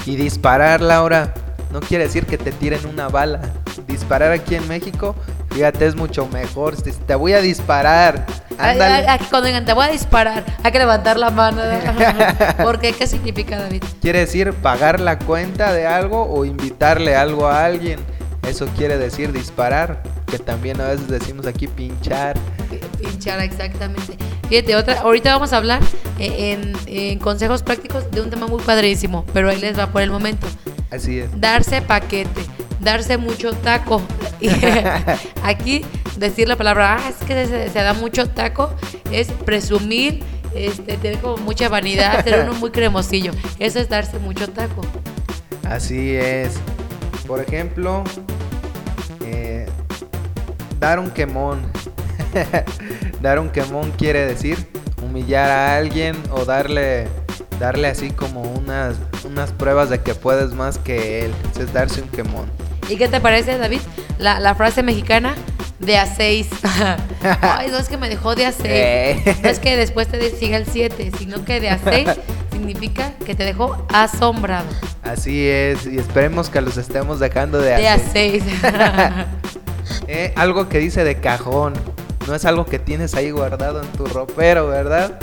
Y 0.07 0.17
disparar, 0.17 0.81
Laura, 0.81 1.35
no 1.73 1.81
quiere 1.81 2.05
decir 2.05 2.25
que 2.25 2.39
te 2.39 2.53
tiren 2.53 2.87
una 2.87 3.09
bala. 3.09 3.41
disparar 3.87 4.33
aquí 4.33 4.55
en 4.55 4.67
México, 4.69 5.15
fíjate, 5.51 5.87
es 5.87 5.97
mucho 5.97 6.27
mejor. 6.29 6.81
Te, 6.81 6.93
te 6.93 7.15
voy 7.15 7.33
a 7.33 7.41
disparar. 7.41 8.27
Ándale. 8.59 9.09
Aquí 9.09 9.27
cuando 9.31 9.47
digan, 9.47 9.65
te 9.65 9.73
voy 9.73 9.87
a 9.87 9.91
disparar, 9.91 10.45
hay 10.63 10.73
que 10.73 10.79
levantar 10.79 11.17
la 11.17 11.31
mano. 11.31 11.63
¿Por 12.63 12.81
qué? 12.81 12.93
¿Qué 12.93 13.07
significa, 13.07 13.59
David? 13.59 13.83
Quiere 14.01 14.21
decir 14.21 14.53
pagar 14.53 15.01
la 15.01 15.19
cuenta 15.19 15.73
de 15.73 15.87
algo 15.87 16.25
o 16.29 16.45
invitarle 16.45 17.15
algo 17.17 17.47
a 17.47 17.65
alguien. 17.65 18.01
Eso 18.47 18.67
quiere 18.77 18.97
decir 18.97 19.33
disparar, 19.33 20.03
que 20.27 20.39
también 20.39 20.81
a 20.81 20.89
veces 20.89 21.09
decimos 21.09 21.47
aquí 21.47 21.67
pinchar. 21.69 22.37
Pinchar, 22.99 23.41
exactamente. 23.41 24.17
Fíjate, 24.49 24.75
otra, 24.75 25.01
ahorita 25.01 25.33
vamos 25.35 25.53
a 25.53 25.59
hablar 25.59 25.83
eh, 26.19 26.53
en, 26.53 26.73
en 26.87 27.19
consejos 27.19 27.63
prácticos 27.63 28.11
de 28.11 28.23
un 28.23 28.31
tema 28.31 28.47
muy 28.47 28.63
padrísimo, 28.63 29.27
pero 29.35 29.51
ahí 29.51 29.61
les 29.61 29.79
va 29.79 29.89
por 29.89 30.01
el 30.01 30.11
momento. 30.11 30.47
Así 30.91 31.19
es. 31.21 31.39
Darse 31.39 31.83
paquete, 31.83 32.41
darse 32.81 33.17
mucho 33.19 33.53
taco. 33.53 34.03
Aquí 35.43 35.85
decir 36.19 36.49
la 36.49 36.57
palabra, 36.57 36.99
ah, 36.99 37.09
es 37.09 37.17
que 37.27 37.47
se, 37.47 37.69
se 37.69 37.79
da 37.79 37.95
mucho 37.95 38.29
taco, 38.29 38.73
es 39.13 39.29
presumir, 39.31 40.23
este, 40.55 40.97
tener 40.97 41.19
como 41.21 41.37
mucha 41.39 41.69
vanidad, 41.69 42.25
ser 42.25 42.45
uno 42.45 42.55
muy 42.55 42.71
cremosillo. 42.71 43.33
Eso 43.59 43.79
es 43.79 43.89
darse 43.89 44.19
mucho 44.19 44.49
taco. 44.49 44.83
Así 45.65 46.15
es. 46.15 46.59
Por 47.27 47.41
ejemplo, 47.41 48.05
eh, 49.25 49.67
dar 50.81 50.99
un 50.99 51.11
quemón. 51.11 51.71
dar 53.23 53.39
un 53.39 53.51
quemón 53.51 53.91
quiere 53.93 54.25
decir 54.27 54.67
humillar 55.03 55.51
a 55.51 55.77
alguien 55.77 56.17
o 56.31 56.45
darle 56.45 57.09
darle 57.59 57.89
así 57.89 58.11
como 58.11 58.43
unas 58.43 58.97
unas 59.25 59.53
pruebas 59.53 59.89
de 59.91 60.01
que 60.01 60.15
puedes 60.15 60.53
más 60.53 60.79
que 60.79 61.25
él. 61.25 61.35
Eso 61.53 61.63
es 61.63 61.73
darse 61.73 62.03
un 62.03 62.09
quemón. 62.09 62.51
¿Y 62.89 62.97
qué 62.97 63.09
te 63.09 63.21
parece, 63.21 63.59
David? 63.59 63.81
La, 64.19 64.41
la 64.41 64.55
frase 64.55 64.83
mexicana 64.83 65.35
de 65.79 65.97
a 65.97 66.07
6. 66.07 66.49
Ay, 67.41 67.71
no 67.71 67.79
es 67.79 67.89
que 67.89 67.97
me 67.97 68.09
dejó 68.09 68.35
de 68.35 68.47
a 68.47 68.53
6. 68.53 68.65
Eh. 68.67 69.37
No 69.43 69.49
es 69.49 69.59
que 69.59 69.77
después 69.77 70.09
te 70.09 70.31
siga 70.31 70.57
el 70.57 70.67
7, 70.67 71.13
sino 71.19 71.45
que 71.45 71.61
de 71.61 71.71
a 71.71 71.79
6 71.79 72.09
significa 72.53 73.13
que 73.25 73.35
te 73.35 73.45
dejó 73.45 73.87
asombrado. 73.93 74.67
Así 75.03 75.47
es, 75.47 75.87
y 75.87 75.99
esperemos 75.99 76.51
que 76.51 76.61
los 76.61 76.77
estemos 76.77 77.21
dejando 77.21 77.61
de 77.61 77.77
De 77.77 77.89
a 77.89 77.95
hacer. 77.95 78.43
6. 78.43 78.45
Eh, 80.07 80.33
algo 80.37 80.69
que 80.69 80.79
dice 80.79 81.05
de 81.05 81.21
cajón. 81.21 81.75
No 82.27 82.35
es 82.35 82.45
algo 82.45 82.67
que 82.67 82.79
tienes 82.79 83.15
ahí 83.15 83.31
guardado 83.31 83.83
en 83.83 83.89
tu 83.93 84.05
ropero, 84.07 84.69
¿verdad? 84.69 85.19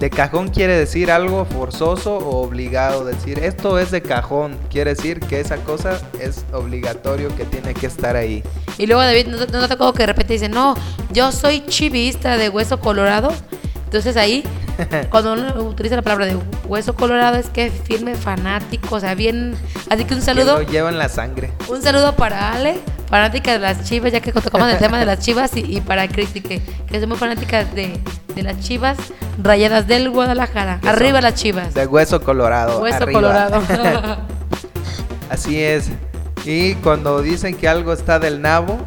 De 0.00 0.08
cajón 0.10 0.48
quiere 0.48 0.76
decir 0.78 1.10
algo 1.10 1.44
forzoso 1.44 2.16
o 2.16 2.42
obligado. 2.42 3.04
Decir 3.04 3.38
esto 3.38 3.78
es 3.78 3.90
de 3.90 4.00
cajón. 4.02 4.56
Quiere 4.70 4.94
decir 4.94 5.20
que 5.20 5.40
esa 5.40 5.58
cosa 5.58 6.00
es 6.18 6.44
obligatorio 6.52 7.28
que 7.36 7.44
tiene 7.44 7.74
que 7.74 7.86
estar 7.86 8.16
ahí. 8.16 8.42
Y 8.78 8.86
luego 8.86 9.02
David, 9.02 9.26
¿no, 9.28 9.46
te- 9.46 9.52
no 9.52 9.68
te 9.68 9.74
acuerdo 9.74 9.92
que 9.92 10.02
de 10.04 10.06
repente 10.06 10.32
dice, 10.32 10.48
no, 10.48 10.74
yo 11.12 11.30
soy 11.32 11.64
chivista 11.66 12.38
de 12.38 12.48
hueso 12.48 12.80
colorado? 12.80 13.30
Entonces 13.84 14.16
ahí, 14.16 14.42
cuando 15.10 15.34
uno 15.34 15.52
utiliza 15.64 15.96
la 15.96 16.02
palabra 16.02 16.24
de 16.26 16.38
hueso 16.66 16.94
colorado, 16.94 17.36
es 17.36 17.50
que 17.50 17.66
es 17.66 17.72
firme 17.84 18.14
fanático, 18.14 18.94
o 18.94 19.00
sea, 19.00 19.14
bien. 19.14 19.54
Así 19.90 20.04
que 20.06 20.14
un 20.14 20.20
Que 20.20 20.24
saludo, 20.26 20.60
lo 20.60 20.62
lleva 20.66 20.88
en 20.88 20.96
la 20.98 21.08
sangre. 21.10 21.52
un 21.68 21.82
saludo 21.82 22.16
para 22.16 22.52
Ale, 22.52 22.80
fanática 23.10 23.52
de 23.52 23.58
las 23.58 23.84
chivas, 23.84 24.12
ya 24.12 24.20
que 24.20 24.32
tocamos 24.32 24.70
el 24.72 24.78
tema 24.78 24.98
de 24.98 25.04
las 25.06 25.18
chivas, 25.18 25.54
y, 25.56 25.76
y 25.76 25.80
para 25.82 26.08
Cristi, 26.08 26.40
que, 26.40 26.62
que 26.88 26.96
es 26.96 27.06
muy 27.06 27.18
fanática 27.18 27.64
de, 27.64 27.98
de 28.34 28.42
las 28.42 28.60
chivas 28.60 28.96
rayadas 29.42 29.86
del 29.86 30.10
Guadalajara. 30.10 30.80
Arriba 30.86 31.20
las 31.20 31.34
chivas. 31.34 31.74
De 31.74 31.86
hueso 31.86 32.22
colorado. 32.22 32.80
Hueso 32.80 33.02
arriba. 33.02 33.20
colorado. 33.20 33.62
Así 35.30 35.62
es. 35.62 35.90
Y 36.44 36.74
cuando 36.76 37.22
dicen 37.22 37.56
que 37.56 37.68
algo 37.68 37.92
está 37.92 38.18
del 38.18 38.40
nabo, 38.40 38.78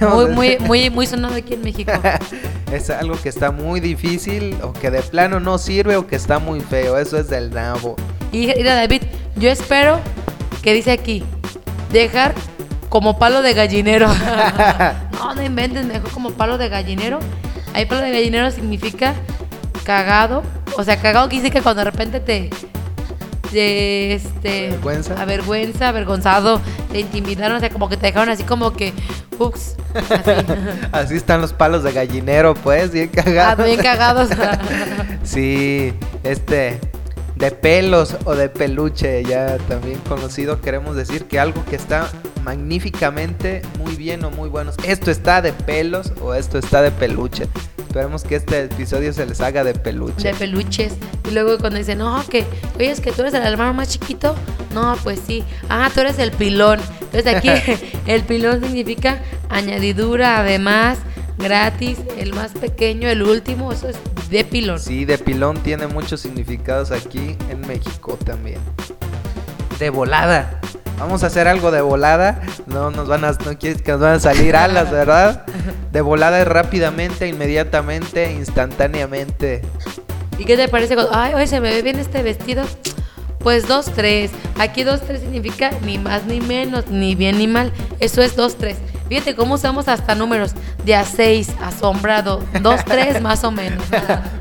muy, 0.00 0.26
muy, 0.28 0.58
muy, 0.58 0.90
muy 0.90 1.06
sonado 1.06 1.34
aquí 1.34 1.54
en 1.54 1.62
México. 1.62 1.92
es 2.72 2.90
algo 2.90 3.20
que 3.20 3.28
está 3.28 3.50
muy 3.50 3.80
difícil 3.80 4.56
o 4.62 4.72
que 4.72 4.90
de 4.90 5.02
plano 5.02 5.40
no 5.40 5.58
sirve 5.58 5.96
o 5.96 6.06
que 6.06 6.16
está 6.16 6.38
muy 6.38 6.60
feo. 6.60 6.98
Eso 6.98 7.18
es 7.18 7.28
del 7.28 7.50
nabo. 7.50 7.96
Y 8.32 8.46
mira, 8.46 8.74
David, 8.74 9.02
yo 9.36 9.50
espero 9.50 10.00
que 10.62 10.72
dice 10.72 10.92
aquí, 10.92 11.24
dejar 11.92 12.34
como 12.88 13.18
palo 13.18 13.42
de 13.42 13.54
gallinero. 13.54 14.08
no, 15.12 15.34
no 15.34 15.42
inventen, 15.42 15.88
mejor 15.88 16.10
como 16.10 16.30
palo 16.32 16.58
de 16.58 16.68
gallinero. 16.68 17.18
Ahí 17.74 17.86
palo 17.86 18.00
de 18.02 18.10
gallinero 18.12 18.50
significa 18.50 19.14
cagado. 19.84 20.42
O 20.76 20.84
sea, 20.84 21.00
cagado 21.00 21.28
que 21.28 21.36
dice 21.36 21.50
que 21.50 21.62
cuando 21.62 21.80
de 21.84 21.90
repente 21.90 22.20
te... 22.20 22.50
te, 23.50 24.12
este, 24.14 24.68
Avergüenza. 24.68 25.20
avergüenza, 25.20 25.88
avergonzado, 25.88 26.60
te 26.92 27.00
intimidaron, 27.00 27.56
o 27.56 27.60
sea, 27.60 27.70
como 27.70 27.88
que 27.88 27.96
te 27.96 28.06
dejaron 28.06 28.28
así 28.28 28.44
como 28.44 28.72
que, 28.72 28.92
ups, 29.38 29.74
así. 29.94 30.30
Así 30.92 31.14
están 31.16 31.40
los 31.40 31.52
palos 31.52 31.82
de 31.82 31.92
gallinero, 31.92 32.54
pues, 32.54 32.92
bien 32.92 33.10
Ah, 33.16 33.22
cagados. 33.24 33.66
bien 33.66 33.80
cagados. 33.82 34.28
Sí, 35.24 35.92
este, 36.22 36.78
de 37.40 37.50
pelos 37.50 38.16
o 38.26 38.34
de 38.34 38.50
peluche, 38.50 39.24
ya 39.24 39.56
también 39.66 39.98
conocido, 40.00 40.60
queremos 40.60 40.94
decir 40.94 41.24
que 41.24 41.40
algo 41.40 41.64
que 41.64 41.76
está 41.76 42.10
magníficamente 42.44 43.62
muy 43.78 43.96
bien 43.96 44.24
o 44.24 44.30
muy 44.30 44.50
bueno. 44.50 44.72
Esto 44.84 45.10
está 45.10 45.40
de 45.40 45.52
pelos 45.52 46.12
o 46.20 46.34
esto 46.34 46.58
está 46.58 46.82
de 46.82 46.90
peluche. 46.90 47.48
Esperemos 47.78 48.22
que 48.22 48.36
este 48.36 48.64
episodio 48.64 49.12
se 49.12 49.26
les 49.26 49.40
haga 49.40 49.64
de 49.64 49.74
peluche. 49.74 50.28
de 50.28 50.34
peluches. 50.34 50.92
Y 51.28 51.32
luego 51.32 51.58
cuando 51.58 51.78
dicen, 51.78 51.98
no, 51.98 52.22
que, 52.28 52.44
oye, 52.76 52.90
es 52.90 53.00
que 53.00 53.10
tú 53.10 53.22
eres 53.22 53.34
el 53.34 53.42
hermano 53.42 53.74
más 53.74 53.88
chiquito. 53.88 54.36
No, 54.74 54.96
pues 55.02 55.20
sí. 55.26 55.42
Ah, 55.68 55.90
tú 55.92 56.00
eres 56.00 56.18
el 56.18 56.30
pilón. 56.30 56.78
Entonces 57.00 57.34
aquí 57.34 57.48
el 58.06 58.22
pilón 58.22 58.62
significa 58.62 59.20
añadidura, 59.48 60.40
además, 60.40 60.98
gratis, 61.40 61.98
el 62.16 62.34
más 62.34 62.52
pequeño, 62.52 63.08
el 63.08 63.22
último, 63.22 63.72
eso 63.72 63.88
es 63.88 63.96
de 64.30 64.44
pilón. 64.44 64.78
Sí, 64.78 65.04
de 65.04 65.18
pilón 65.18 65.56
tiene 65.62 65.86
muchos 65.86 66.20
significados 66.20 66.92
aquí 66.92 67.36
en 67.48 67.60
México 67.66 68.18
también. 68.24 68.58
De 69.78 69.90
volada. 69.90 70.60
Vamos 70.98 71.24
a 71.24 71.28
hacer 71.28 71.48
algo 71.48 71.70
de 71.70 71.80
volada. 71.80 72.42
No 72.66 72.90
nos 72.90 73.08
van 73.08 73.24
a, 73.24 73.32
no 73.32 73.58
quieres 73.58 73.80
que 73.80 73.92
nos 73.92 74.00
van 74.00 74.14
a 74.14 74.20
salir 74.20 74.54
alas, 74.54 74.90
¿verdad? 74.92 75.46
De 75.90 76.00
volada 76.02 76.40
es 76.40 76.46
rápidamente, 76.46 77.26
inmediatamente, 77.26 78.32
instantáneamente. 78.32 79.62
¿Y 80.38 80.44
qué 80.44 80.56
te 80.56 80.68
parece? 80.68 80.94
cuando, 80.94 81.14
Ay, 81.14 81.34
oye, 81.34 81.46
se 81.46 81.60
me 81.60 81.70
ve 81.70 81.82
bien 81.82 81.98
este 81.98 82.22
vestido. 82.22 82.64
Pues 83.38 83.66
dos, 83.66 83.86
tres. 83.86 84.30
Aquí 84.58 84.84
dos, 84.84 85.00
tres 85.00 85.20
significa 85.20 85.70
ni 85.86 85.96
más 85.96 86.26
ni 86.26 86.40
menos, 86.40 86.88
ni 86.88 87.14
bien 87.14 87.38
ni 87.38 87.46
mal. 87.46 87.72
Eso 87.98 88.20
es 88.20 88.36
dos, 88.36 88.56
tres. 88.56 88.76
Fíjate 89.10 89.34
cómo 89.34 89.54
usamos 89.56 89.88
hasta 89.88 90.14
números 90.14 90.52
de 90.84 90.94
a 90.94 91.04
seis, 91.04 91.50
asombrado, 91.60 92.44
dos, 92.62 92.84
tres 92.84 93.20
más 93.22 93.42
o 93.42 93.50
menos. 93.50 93.82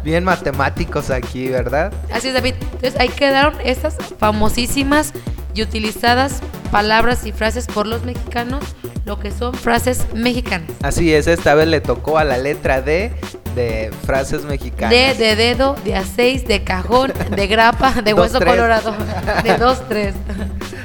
Bien 0.03 0.23
matemáticos 0.23 1.09
aquí, 1.09 1.47
¿verdad? 1.49 1.91
Así 2.13 2.27
es, 2.27 2.35
David. 2.35 2.53
Entonces 2.61 2.95
ahí 2.99 3.09
quedaron 3.09 3.55
estas 3.63 3.97
famosísimas 4.19 5.11
y 5.55 5.63
utilizadas 5.63 6.41
palabras 6.71 7.25
y 7.25 7.31
frases 7.31 7.65
por 7.65 7.87
los 7.87 8.03
mexicanos, 8.03 8.63
lo 9.05 9.19
que 9.19 9.31
son 9.31 9.55
frases 9.55 10.05
mexicanas. 10.13 10.69
Así 10.83 11.11
es, 11.15 11.25
esta 11.25 11.55
vez 11.55 11.67
le 11.67 11.81
tocó 11.81 12.19
a 12.19 12.23
la 12.23 12.37
letra 12.37 12.83
D 12.83 13.11
de 13.55 13.91
frases 14.05 14.43
mexicanas. 14.45 14.91
De, 14.91 15.15
de 15.15 15.35
dedo, 15.35 15.75
de 15.83 15.95
a 15.95 16.03
seis, 16.05 16.47
de 16.47 16.63
cajón, 16.63 17.11
de 17.35 17.47
grapa, 17.47 17.91
de 18.03 18.11
Dos, 18.13 18.19
hueso 18.19 18.37
tres. 18.39 18.51
colorado, 18.51 18.93
de 19.43 19.57
dos, 19.57 19.81
tres. 19.89 20.13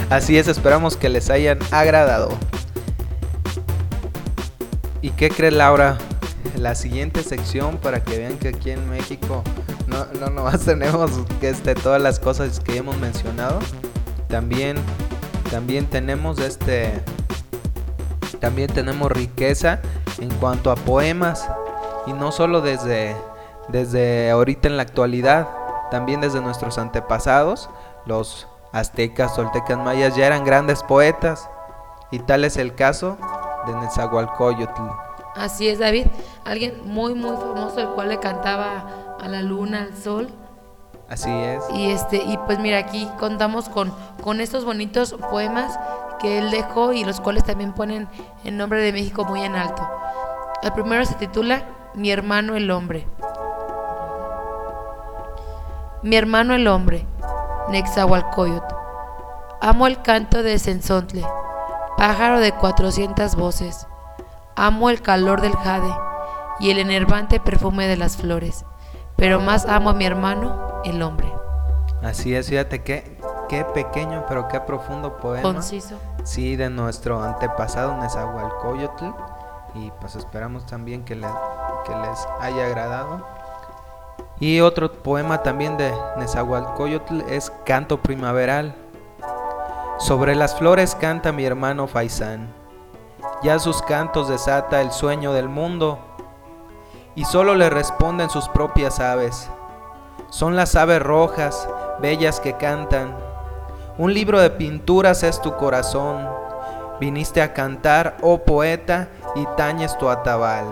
Así 0.09 0.39
es, 0.39 0.49
esperamos 0.49 0.97
que 0.97 1.11
les 1.11 1.29
hayan 1.29 1.59
agradado. 1.71 2.31
¿Y 5.05 5.11
qué 5.11 5.29
cree 5.29 5.51
Laura? 5.51 5.99
La 6.57 6.75
siguiente 6.75 7.23
sección 7.23 7.77
para 7.77 8.03
que 8.03 8.17
vean 8.17 8.39
que 8.39 8.49
aquí 8.49 8.71
en 8.71 8.89
México 8.89 9.45
no, 9.87 10.31
no 10.31 10.59
tenemos 10.65 11.11
este, 11.43 11.75
todas 11.75 12.01
las 12.01 12.19
cosas 12.19 12.59
que 12.59 12.79
hemos 12.79 12.97
mencionado. 12.97 13.59
También, 14.29 14.79
también 15.51 15.85
tenemos 15.85 16.39
este. 16.39 17.03
También 18.41 18.73
tenemos 18.73 19.13
riqueza 19.13 19.83
en 20.21 20.31
cuanto 20.37 20.71
a 20.71 20.75
poemas. 20.75 21.47
Y 22.07 22.15
no 22.15 22.33
solo 22.33 22.63
desde, 22.63 23.15
desde 23.69 24.31
ahorita 24.31 24.69
en 24.69 24.79
la 24.79 24.85
actualidad, 24.85 25.47
también 25.91 26.23
desde 26.23 26.41
nuestros 26.41 26.79
antepasados, 26.79 27.69
los 28.07 28.49
aztecas, 28.73 29.37
toltecas, 29.37 29.77
mayas 29.77 30.17
ya 30.17 30.27
eran 30.27 30.47
grandes 30.47 30.83
poetas. 30.83 31.51
Y 32.11 32.21
tal 32.21 32.47
es 32.47 32.57
el 32.57 32.75
caso 32.75 33.19
de 33.67 33.75
Nezahualcóyotl. 33.77 34.83
Así 35.37 35.69
es, 35.69 35.79
David. 35.79 36.07
Alguien 36.45 36.81
muy, 36.85 37.15
muy 37.15 37.37
famoso, 37.37 37.81
el 37.81 37.89
cual 37.89 38.09
le 38.09 38.21
cantaba 38.21 38.85
a 39.21 39.29
la 39.29 39.43
luna, 39.43 39.83
al 39.83 39.97
sol. 39.97 40.29
Así 41.09 41.31
es. 41.31 41.63
Y 41.75 41.91
este, 41.91 42.17
y 42.17 42.39
pues 42.47 42.59
mira, 42.59 42.79
aquí 42.79 43.09
contamos 43.19 43.69
con, 43.69 43.93
con 44.23 44.41
estos 44.41 44.65
bonitos 44.65 45.15
poemas 45.31 45.79
que 46.21 46.39
él 46.39 46.51
dejó 46.51 46.93
y 46.93 47.05
los 47.05 47.21
cuales 47.21 47.45
también 47.45 47.73
ponen 47.73 48.09
el 48.45 48.57
nombre 48.57 48.81
de 48.81 48.93
México 48.93 49.25
muy 49.25 49.43
en 49.43 49.57
alto. 49.57 49.87
El 50.63 50.73
primero 50.73 51.05
se 51.05 51.15
titula 51.15 51.65
Mi 51.95 52.11
hermano 52.11 52.57
el 52.57 52.71
hombre. 52.71 53.07
Mi 56.03 56.17
hermano 56.17 56.55
el 56.55 56.67
hombre, 56.69 57.07
Nexahualcoyot. 57.71 58.65
Amo 59.61 59.87
el 59.87 60.03
canto 60.03 60.43
de 60.43 60.59
Sensontle, 60.59 61.25
pájaro 61.97 62.41
de 62.41 62.53
cuatrocientas 62.53 63.37
voces. 63.37 63.87
Amo 64.57 64.91
el 64.91 65.03
calor 65.03 65.41
del 65.41 65.55
jade 65.57 65.93
y 66.61 66.71
el 66.71 66.79
enervante 66.79 67.41
perfume 67.41 67.87
de 67.89 67.97
las 67.97 68.17
flores, 68.17 68.65
pero 69.17 69.41
más 69.41 69.67
amo 69.67 69.91
a 69.91 69.95
mi 69.95 70.05
hermano, 70.07 70.81
el 70.85 71.03
hombre. 71.03 71.33
Así 72.03 72.35
es, 72.35 72.49
fíjate 72.49 72.83
qué, 72.83 73.19
qué 73.49 73.65
pequeño 73.65 74.25
pero 74.29 74.47
qué 74.49 74.61
profundo 74.61 75.17
poema. 75.17 75.43
Conciso. 75.43 75.97
Sí, 76.23 76.57
de 76.57 76.71
nuestro 76.71 77.23
antepasado 77.23 77.97
Nezahualcóyotl. 77.97 79.07
Y 79.75 79.91
pues 80.01 80.15
esperamos 80.15 80.67
también 80.67 81.05
que, 81.05 81.17
le- 81.17 81.27
que 81.85 81.97
les 81.97 82.29
haya 82.41 82.67
agradado. 82.67 83.27
Y 84.39 84.61
otro 84.61 84.93
poema 84.93 85.43
también 85.43 85.77
de 85.77 85.93
Nezahualcóyotl 86.19 87.23
es 87.29 87.51
Canto 87.65 88.01
Primaveral. 88.01 88.77
Sobre 90.05 90.35
las 90.35 90.55
flores 90.55 90.95
canta 90.95 91.33
mi 91.33 91.47
hermano 91.47 91.87
Faisán. 91.87 92.53
Ya 93.43 93.59
sus 93.59 93.81
cantos 93.81 94.29
desata 94.29 94.83
el 94.83 94.93
sueño 94.93 95.33
del 95.33 95.49
mundo. 95.49 95.99
Y 97.15 97.25
solo 97.25 97.55
le 97.55 97.71
responden 97.71 98.29
sus 98.29 98.47
propias 98.51 99.01
aves. 99.01 99.49
Son 100.29 100.57
las 100.57 100.77
aves 100.77 101.01
rojas, 101.01 101.67
bellas 102.03 102.39
que 102.39 102.53
cantan. 102.59 103.17
Un 103.97 104.13
libro 104.13 104.41
de 104.41 104.51
pinturas 104.51 105.23
es 105.23 105.41
tu 105.41 105.57
corazón. 105.57 106.29
Viniste 107.01 107.41
a 107.41 107.55
cantar, 107.55 108.19
oh 108.21 108.41
poeta, 108.45 109.09
y 109.35 109.47
tañes 109.57 109.97
tu 109.97 110.11
atabal. 110.11 110.67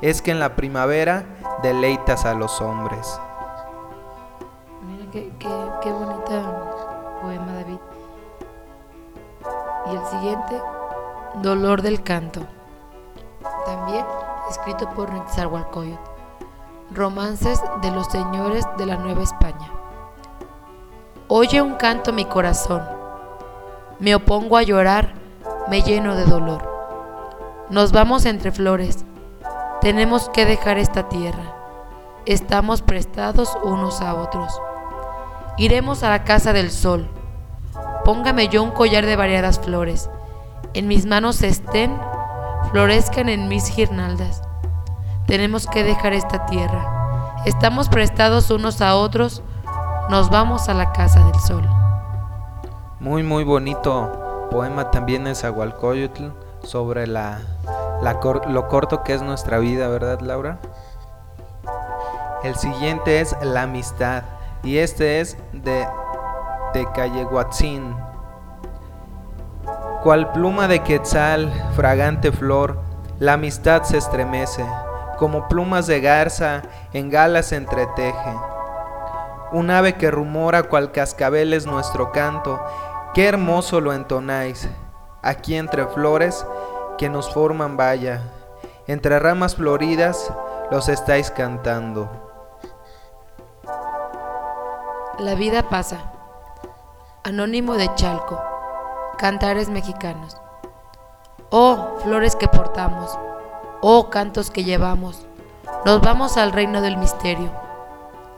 Es 0.00 0.20
que 0.20 0.32
en 0.32 0.40
la 0.40 0.56
primavera 0.56 1.22
deleitas 1.62 2.24
a 2.24 2.34
los 2.34 2.60
hombres. 2.60 3.20
Mira 4.82 5.08
qué, 5.12 5.32
qué, 5.38 5.48
qué 5.80 5.92
bonita 5.92 6.85
Y 9.90 9.96
el 9.96 10.04
siguiente, 10.06 10.60
Dolor 11.42 11.82
del 11.82 12.02
Canto. 12.02 12.40
También 13.64 14.04
escrito 14.50 14.88
por 14.90 15.12
Nezahualcóyotl. 15.12 16.00
Romances 16.92 17.60
de 17.82 17.90
los 17.90 18.06
señores 18.06 18.64
de 18.78 18.86
la 18.86 18.96
Nueva 18.96 19.22
España. 19.22 19.70
Oye 21.28 21.60
un 21.60 21.74
canto 21.74 22.12
mi 22.12 22.24
corazón. 22.24 22.82
Me 23.98 24.14
opongo 24.14 24.56
a 24.56 24.62
llorar, 24.62 25.14
me 25.68 25.82
lleno 25.82 26.14
de 26.14 26.24
dolor. 26.24 26.62
Nos 27.68 27.90
vamos 27.90 28.26
entre 28.26 28.52
flores. 28.52 29.04
Tenemos 29.80 30.28
que 30.28 30.46
dejar 30.46 30.78
esta 30.78 31.08
tierra. 31.08 31.54
Estamos 32.26 32.82
prestados 32.82 33.56
unos 33.64 34.00
a 34.00 34.14
otros. 34.14 34.52
Iremos 35.58 36.02
a 36.02 36.10
la 36.10 36.24
casa 36.24 36.52
del 36.52 36.70
sol. 36.70 37.08
Póngame 38.06 38.46
yo 38.46 38.62
un 38.62 38.70
collar 38.70 39.04
de 39.04 39.16
variadas 39.16 39.58
flores. 39.58 40.08
En 40.74 40.86
mis 40.86 41.06
manos 41.06 41.42
estén, 41.42 41.98
florezcan 42.70 43.28
en 43.28 43.48
mis 43.48 43.74
guirnaldas. 43.74 44.42
Tenemos 45.26 45.66
que 45.66 45.82
dejar 45.82 46.12
esta 46.12 46.46
tierra. 46.46 47.34
Estamos 47.46 47.88
prestados 47.88 48.52
unos 48.52 48.80
a 48.80 48.94
otros. 48.94 49.42
Nos 50.08 50.30
vamos 50.30 50.68
a 50.68 50.74
la 50.74 50.92
casa 50.92 51.24
del 51.24 51.34
sol. 51.40 51.68
Muy, 53.00 53.24
muy 53.24 53.42
bonito 53.42 54.48
poema 54.52 54.92
también 54.92 55.26
es 55.26 55.42
Agualcoyotl 55.42 56.26
sobre 56.62 57.08
la, 57.08 57.40
lo 58.48 58.68
corto 58.68 59.02
que 59.02 59.14
es 59.14 59.22
nuestra 59.22 59.58
vida, 59.58 59.88
¿verdad, 59.88 60.20
Laura? 60.20 60.60
El 62.44 62.54
siguiente 62.54 63.20
es 63.20 63.34
La 63.42 63.62
amistad 63.62 64.22
y 64.62 64.78
este 64.78 65.20
es 65.20 65.36
de 65.52 65.88
Tecayehuatzin. 66.76 67.96
Cual 70.02 70.30
pluma 70.32 70.68
de 70.68 70.80
quetzal, 70.80 71.50
fragante 71.74 72.32
flor, 72.32 72.78
la 73.18 73.32
amistad 73.32 73.84
se 73.84 73.96
estremece, 73.96 74.62
como 75.16 75.48
plumas 75.48 75.86
de 75.86 76.02
garza 76.02 76.60
en 76.92 77.08
galas 77.08 77.52
entreteje. 77.52 78.34
Un 79.52 79.70
ave 79.70 79.94
que 79.94 80.10
rumora 80.10 80.64
cual 80.64 80.92
cascabel 80.92 81.54
es 81.54 81.64
nuestro 81.64 82.12
canto, 82.12 82.62
qué 83.14 83.26
hermoso 83.26 83.80
lo 83.80 83.94
entonáis, 83.94 84.68
aquí 85.22 85.56
entre 85.56 85.86
flores 85.86 86.46
que 86.98 87.08
nos 87.08 87.32
forman 87.32 87.78
valla, 87.78 88.20
entre 88.86 89.18
ramas 89.18 89.56
floridas 89.56 90.30
los 90.70 90.90
estáis 90.90 91.30
cantando. 91.30 92.10
La 95.18 95.34
vida 95.34 95.70
pasa. 95.70 96.12
Anónimo 97.26 97.74
de 97.74 97.92
Chalco. 97.96 98.40
Cantares 99.18 99.68
mexicanos. 99.68 100.36
Oh, 101.50 101.96
flores 102.04 102.36
que 102.36 102.46
portamos. 102.46 103.18
Oh, 103.80 104.10
cantos 104.10 104.52
que 104.52 104.62
llevamos. 104.62 105.26
Nos 105.84 106.00
vamos 106.02 106.36
al 106.36 106.52
reino 106.52 106.82
del 106.82 106.96
misterio. 106.96 107.50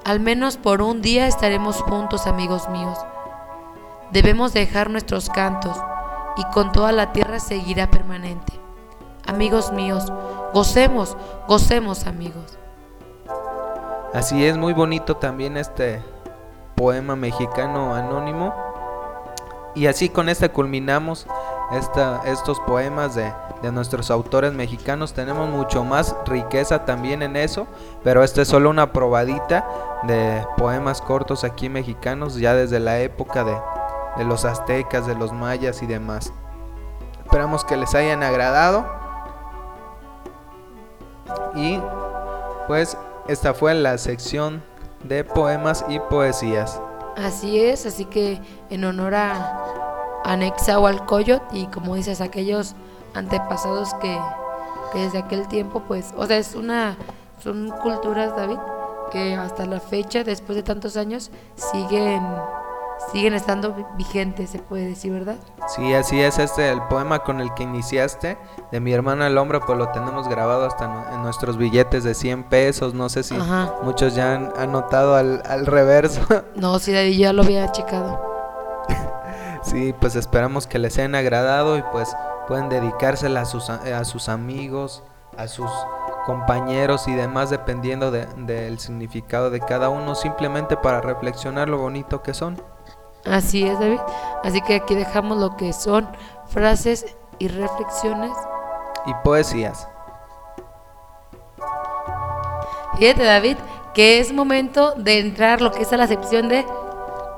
Al 0.07 0.21
menos 0.21 0.57
por 0.57 0.81
un 0.81 1.03
día 1.03 1.27
estaremos 1.27 1.83
juntos, 1.83 2.27
amigos 2.27 2.71
míos. 2.71 2.97
Debemos 4.11 4.55
dejar 4.55 4.89
nuestros 4.89 5.29
cantos 5.29 5.77
y 6.39 6.45
con 6.55 6.73
toda 6.73 6.93
la 6.93 7.13
tierra 7.13 7.41
seguirá 7.41 7.91
permanente. 7.91 8.55
Amigos 9.27 9.71
míos, 9.71 10.11
gocemos, 10.55 11.15
gocemos, 11.47 12.07
amigos. 12.07 12.57
Así 14.15 14.47
es, 14.47 14.57
muy 14.57 14.73
bonito 14.73 15.19
también 15.19 15.59
este 15.59 16.03
poema 16.75 17.17
mexicano 17.17 17.95
anónimo. 17.95 18.68
Y 19.75 19.87
así 19.87 20.09
con 20.09 20.29
este 20.29 20.49
culminamos 20.51 21.27
esta- 21.73 22.23
estos 22.25 22.59
poemas 22.61 23.15
de, 23.15 23.33
de 23.63 23.71
nuestros 23.71 24.11
autores 24.11 24.53
mexicanos. 24.53 25.13
Tenemos 25.13 25.49
mucho 25.49 25.85
más 25.85 26.17
riqueza 26.27 26.85
también 26.85 27.23
en 27.23 27.37
eso, 27.37 27.67
pero 28.03 28.25
esta 28.25 28.43
es 28.43 28.49
solo 28.49 28.71
una 28.71 28.93
probadita 28.93 29.69
de 30.05 30.45
poemas 30.57 31.01
cortos 31.01 31.45
aquí 31.45 31.69
mexicanos, 31.69 32.37
ya 32.37 32.55
desde 32.55 32.81
la 32.81 32.99
época 33.01 33.45
de, 33.45 33.57
de 34.17 34.25
los 34.25 34.45
aztecas, 34.45 35.07
de 35.07 35.15
los 35.15 35.33
mayas 35.33 35.83
y 35.83 35.87
demás. 35.87 36.33
Esperamos 37.25 37.65
que 37.65 37.77
les 37.77 37.95
hayan 37.95 38.23
agradado. 38.23 38.87
Y 41.55 41.81
pues 42.67 42.97
esta 43.29 43.55
fue 43.55 43.75
la 43.75 43.99
sección 43.99 44.63
de 45.05 45.25
poemas 45.25 45.85
y 45.89 46.01
poesías. 46.01 46.81
Así 47.19 47.59
es, 47.59 47.85
así 47.85 48.05
que 48.05 48.41
en 48.71 48.85
honor 48.85 49.17
a, 49.17 50.23
a 50.25 50.37
Nexahualcóyotl 50.37 51.57
y 51.57 51.67
como 51.67 51.97
dices, 51.97 52.21
aquellos 52.21 52.77
antepasados 53.13 53.93
que, 53.95 54.17
que 54.93 55.01
desde 55.01 55.19
aquel 55.19 55.49
tiempo, 55.49 55.83
pues, 55.89 56.15
o 56.17 56.27
sea, 56.27 56.39
es 56.39 56.55
una, 56.55 56.97
son 57.43 57.71
culturas, 57.83 58.37
David, 58.37 58.59
que 59.11 59.35
hasta 59.35 59.67
la 59.67 59.81
fecha, 59.81 60.23
después 60.23 60.55
de 60.55 60.63
tantos 60.63 60.97
años, 60.97 61.33
siguen, 61.57 62.23
siguen 63.13 63.35
estando 63.35 63.73
vi- 63.75 63.85
vigentes, 63.97 64.51
se 64.51 64.59
puede 64.59 64.87
decir, 64.87 65.13
¿verdad? 65.13 65.37
Sí, 65.69 65.95
así 65.95 66.21
es 66.21 66.39
este 66.39 66.71
el 66.71 66.83
poema 66.83 67.21
con 67.21 67.41
el 67.41 67.53
que 67.55 67.63
iniciaste 67.63 68.37
de 68.71 68.81
mi 68.81 68.93
hermano 68.93 69.25
el 69.27 69.37
hombre, 69.39 69.61
pues 69.61 69.79
lo 69.79 69.89
tenemos 69.89 70.29
grabado 70.29 70.67
hasta 70.67 70.85
en- 71.13 71.23
nuestros 71.23 71.57
billetes 71.57 72.05
de 72.05 72.15
100 72.15 72.45
pesos, 72.45 72.95
no 72.95 73.09
sé 73.09 73.23
si 73.23 73.37
Ajá. 73.37 73.75
muchos 73.83 74.15
ya 74.15 74.35
han 74.35 74.53
anotado 74.59 75.15
al, 75.17 75.43
al 75.47 75.67
reverso. 75.67 76.21
No, 76.57 76.79
sí, 76.79 76.93
David, 76.93 77.17
ya 77.19 77.33
lo 77.33 77.43
había 77.43 77.71
checado. 77.73 78.21
Sí, 79.63 79.95
pues 80.01 80.15
esperamos 80.17 80.67
que 80.67 80.79
les 80.79 80.97
hayan 80.99 81.15
agradado 81.15 81.77
y 81.77 81.83
pues 81.93 82.15
pueden 82.47 82.69
dedicársela 82.69 83.43
a 83.43 83.45
sus, 83.45 83.69
a 83.69 84.05
sus 84.05 84.29
amigos, 84.29 85.03
a 85.37 85.47
sus 85.49 85.71
compañeros 86.27 87.07
y 87.09 87.15
demás, 87.15 87.51
dependiendo 87.51 88.11
de- 88.11 88.27
del 88.37 88.79
significado 88.79 89.51
de 89.51 89.61
cada 89.61 89.89
uno, 89.89 90.15
simplemente 90.15 90.77
para 90.77 91.01
reflexionar 91.01 91.69
lo 91.69 91.79
bonito 91.79 92.23
que 92.23 92.35
son. 92.35 92.61
Así 93.25 93.65
es, 93.67 93.79
David. 93.79 94.01
Así 94.45 94.61
que 94.63 94.77
aquí 94.77 94.95
dejamos 94.95 95.39
lo 95.39 95.57
que 95.57 95.73
son 95.73 96.09
frases 96.49 97.05
y 97.39 97.49
reflexiones 97.49 98.33
Y 99.07 99.13
poesías. 99.25 99.87
Fíjate, 102.99 103.23
David, 103.25 103.57
que 103.95 104.19
es 104.21 104.33
momento 104.33 104.93
de 104.97 105.21
entrar 105.21 105.61
lo 105.61 105.71
que 105.73 105.83
es 105.83 105.93
a 105.93 105.97
la 105.97 106.07
sección 106.07 106.49
de 106.49 106.65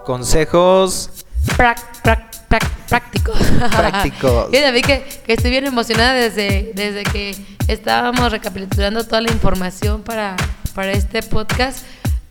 Consejos 0.04 1.10
prac- 1.56 1.82
prac- 2.02 2.30
prac- 2.48 2.70
prácticos. 2.88 3.36
Prácticos. 3.76 4.46
Fíjate, 4.50 4.62
David, 4.62 4.84
que, 4.84 5.04
que 5.26 5.32
estoy 5.34 5.50
bien 5.50 5.66
emocionada 5.66 6.14
desde, 6.14 6.72
desde 6.74 7.02
que 7.04 7.36
estábamos 7.68 8.32
recapitulando 8.32 9.04
toda 9.04 9.20
la 9.20 9.30
información 9.30 10.02
para, 10.02 10.36
para 10.74 10.92
este 10.92 11.22
podcast. 11.22 11.84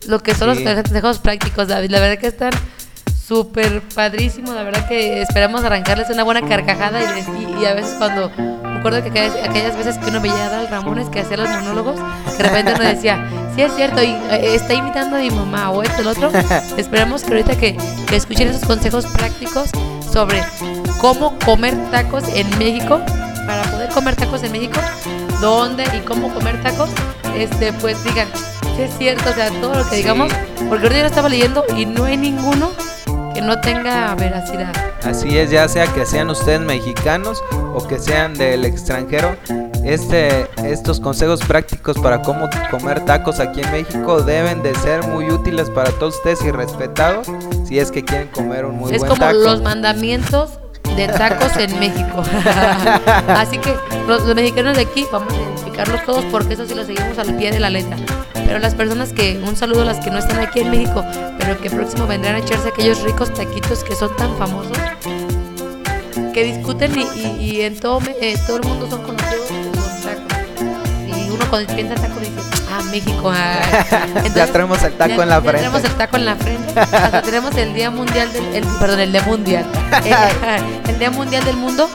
Lo 0.08 0.20
que 0.20 0.34
son 0.34 0.56
Sí. 0.56 0.64
los 0.64 0.74
consejos 0.76 1.20
prácticos, 1.20 1.68
David. 1.68 1.92
La 1.92 2.00
verdad 2.00 2.20
que 2.20 2.28
están 2.28 2.52
súper 3.30 3.82
padrísimos. 3.94 4.56
La 4.56 4.63
verdad 4.63 4.88
que 4.88 5.22
esperamos 5.22 5.63
arrancarles 5.63 6.10
una 6.10 6.24
buena 6.24 6.42
carcajada. 6.42 7.00
Y, 7.62 7.65
a 7.65 7.76
veces 7.76 7.94
cuando... 8.00 8.32
Me 8.36 8.80
acuerdo 8.80 9.04
que 9.04 9.10
aquellas, 9.10 9.36
aquellas 9.48 9.78
veces 9.78 9.98
que 9.98 10.10
uno 10.10 10.22
veía 10.22 10.46
a 10.46 10.50
Dal 10.50 10.68
Ramones 10.70 11.10
que 11.10 11.20
hacía 11.20 11.36
los 11.36 11.50
monólogos, 11.50 11.98
de 12.38 12.44
repente 12.44 12.74
uno 12.74 12.84
decía, 12.86 13.30
sí 13.54 13.62
es 13.62 13.76
cierto, 13.76 14.02
y, 14.02 14.08
eh, 14.08 14.56
está 14.56 14.74
imitando 14.74 15.18
a 15.18 15.20
mi 15.20 15.30
mamá 15.30 15.70
o 15.70 15.84
esto, 15.84 16.02
el 16.02 16.08
otro. 16.08 16.32
Esperamos 16.78 17.24
que 17.24 17.32
ahorita 17.32 17.58
que, 17.58 17.76
que 18.08 18.15
escuchen 18.15 18.48
esos 18.48 18.63
consejos 18.65 19.06
prácticos 19.08 19.70
sobre 20.12 20.42
cómo 21.02 21.38
comer 21.46 21.76
tacos 21.92 22.24
en 22.34 22.50
México. 22.58 23.02
Para 23.46 23.63
poder 23.63 23.89
comer 23.89 24.15
tacos 24.15 24.44
en 24.44 24.54
México, 24.54 24.80
dónde 25.42 25.84
y 25.98 26.00
cómo 26.02 26.34
comer 26.34 26.62
tacos, 26.63 26.89
este, 27.36 27.74
pues 27.74 28.02
digan, 28.06 28.28
si 28.76 28.84
es 28.84 28.98
cierto, 28.98 29.30
o 29.30 29.34
sea, 29.34 29.50
todo 29.60 29.76
lo 29.76 29.84
que 29.84 29.96
Sí. 29.96 29.96
digamos, 29.98 30.32
porque 30.70 30.84
ahorita 30.84 30.96
yo 30.96 31.02
lo 31.02 31.08
estaba 31.08 31.30
leyendo 31.30 31.65
y 31.76 31.86
no 31.86 32.06
hay 32.06 32.15
ninguno 32.15 32.72
que 33.39 33.45
no 33.45 33.60
tenga 33.62 34.15
veracidad. 34.15 34.73
Así 35.04 35.38
es, 35.38 35.49
ya 35.49 35.67
sea 35.69 35.88
que 35.88 36.06
sean 36.06 36.30
ustedes 36.30 36.60
mexicanos 36.60 37.41
o 37.73 37.88
que 37.88 37.97
sean 37.97 38.34
del 38.34 38.65
extranjero, 38.65 39.36
este, 39.86 40.47
estos 40.65 40.99
consejos 40.99 41.39
prácticos 41.41 41.97
para 41.99 42.21
cómo 42.21 42.49
comer 42.69 43.06
tacos 43.06 43.39
aquí 43.39 43.62
en 43.62 43.71
México 43.71 44.21
deben 44.21 44.62
de 44.62 44.75
ser 44.75 45.08
muy 45.08 45.32
útiles 45.32 45.69
para 45.69 45.89
todos 45.91 46.17
ustedes 46.17 46.43
y 46.43 46.52
respetados 46.52 47.28
si 47.65 47.80
es 47.80 47.91
que 47.91 48.04
quieren 48.04 48.28
comer 48.28 48.65
un 48.65 48.78
muy 48.78 48.91
es 48.91 48.99
buen 48.99 49.12
como 49.12 49.21
taco. 49.21 49.38
los 49.38 49.62
mandamientos 49.62 50.60
de 50.97 51.08
tacos 51.08 51.56
en 51.58 51.80
México. 51.80 52.21
Así 53.30 53.58
que 53.58 53.73
los, 54.06 54.25
los 54.25 54.36
mexicanos 54.36 54.75
de 54.75 54.84
aquí 54.84 55.06
vamos 55.12 55.34
a 55.34 55.38
identificarlos 55.38 56.04
todos 56.06 56.25
porque 56.25 56.56
eso 56.56 56.65
sí 56.67 56.75
lo 56.75 56.84
seguimos 56.84 57.17
al 57.17 57.36
pie 57.36 57.52
de 57.52 57.62
la 57.62 57.69
letra. 57.69 57.95
Pero 58.50 58.58
las 58.58 58.74
personas 58.74 59.14
que, 59.14 59.40
un 59.46 59.56
saludo 59.56 59.84
a 59.84 59.86
las 59.86 60.00
que 60.04 60.10
no 60.10 60.18
están 60.18 60.40
aquí 60.40 60.62
en 60.62 60.72
México, 60.72 61.06
pero 61.38 61.62
que 61.62 61.70
próximo 61.70 62.08
vendrán 62.08 62.34
a 62.34 62.40
echarse 62.40 62.70
aquellos 62.70 63.00
ricos 63.04 63.32
taquitos 63.32 63.84
que 63.84 63.94
son 63.96 64.10
tan 64.18 64.36
famosos, 64.40 64.76
que 66.34 66.44
discuten 66.46 66.92
y, 66.98 67.04
y- 67.20 67.38
y 67.52 67.62
en 67.62 67.80
todo, 67.80 68.02
eh, 68.20 68.36
todo 68.48 68.58
el 68.58 68.64
mundo 68.64 68.90
son 68.90 69.04
conocidos 69.04 69.52
los 69.76 70.02
tacos. 70.02 70.66
Y 71.08 71.30
uno 71.30 71.46
cuando 71.48 71.76
piensa 71.76 71.94
en 71.94 72.02
taco 72.02 72.20
dice, 72.20 72.32
ah, 72.72 72.82
México. 72.90 73.32
ah". 73.32 73.60
ya 73.92 74.06
Entonces, 74.26 74.52
traemos 74.52 74.82
el 74.84 74.94
taco 74.94 75.16
ya- 75.18 75.24
en 75.24 75.30
la 75.30 75.36
ya 75.36 75.42
frente. 75.42 75.58
Tenemos 75.60 75.84
el 75.84 75.92
taco 75.92 76.18
en 76.18 76.26
la 76.26 76.36
frente. 76.36 76.80
Hasta 76.80 77.22
tenemos 77.22 77.56
el 77.56 77.74
Día 77.76 77.92
Mundial 77.92 78.34
del. 78.34 78.56
el- 78.56 78.66
perdón, 78.80 79.00
el 79.02 79.12
Día 79.12 79.22
Mundial. 79.22 79.66
El, 80.06 80.90
el 80.90 80.98
Día 81.00 81.12
Mundial 81.12 81.46
del 81.46 81.56
Mundo. 81.58 81.88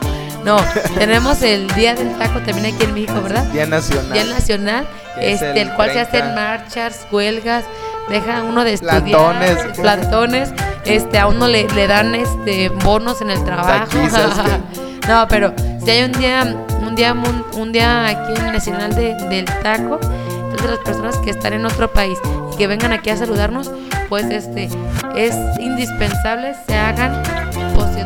No, 0.45 0.57
tenemos 0.97 1.41
el 1.41 1.67
Día 1.73 1.95
del 1.95 2.11
Taco 2.17 2.39
también 2.41 2.73
aquí 2.73 2.83
en 2.85 2.93
México, 2.93 3.19
¿verdad? 3.21 3.43
Día 3.45 3.65
Nacional. 3.65 4.13
Día 4.13 4.23
Nacional, 4.25 4.87
este, 5.19 5.51
el 5.51 5.57
el, 5.69 5.73
cual 5.73 5.89
se 5.91 6.05
30. 6.05 6.17
hacen 6.17 6.35
marchas, 6.35 7.07
huelgas, 7.11 7.63
deja 8.09 8.43
uno 8.43 8.63
de 8.63 8.73
estudiar, 8.73 9.03
Plantones. 9.03 9.57
plantones, 9.81 10.53
este, 10.85 11.17
a 11.17 11.27
uno 11.27 11.47
le, 11.47 11.67
le 11.69 11.87
dan 11.87 12.13
este 12.15 12.69
bonos 12.69 13.21
en 13.21 13.31
el 13.31 13.43
trabajo. 13.43 13.91
No, 15.07 15.27
pero 15.27 15.53
si 15.83 15.91
hay 15.91 16.03
un 16.03 16.13
día, 16.13 16.55
un 16.81 16.95
día, 16.95 17.13
un 17.53 17.71
día 17.71 18.07
aquí 18.07 18.33
en 18.41 18.53
Nacional 18.53 18.95
de- 18.95 19.13
del 19.29 19.45
Taco, 19.45 19.99
entonces 20.01 20.67
las 20.71 20.79
personas 20.79 21.17
que 21.19 21.29
están 21.29 21.53
en 21.53 21.63
otro 21.63 21.91
país 21.93 22.17
y 22.51 22.57
que 22.57 22.65
vengan 22.65 22.91
aquí 22.91 23.11
a 23.11 23.17
saludarnos, 23.17 23.69
pues 24.09 24.25
este 24.31 24.67
es 25.15 25.35
indispensable 25.59 26.55
se 26.67 26.75
hagan 26.75 27.21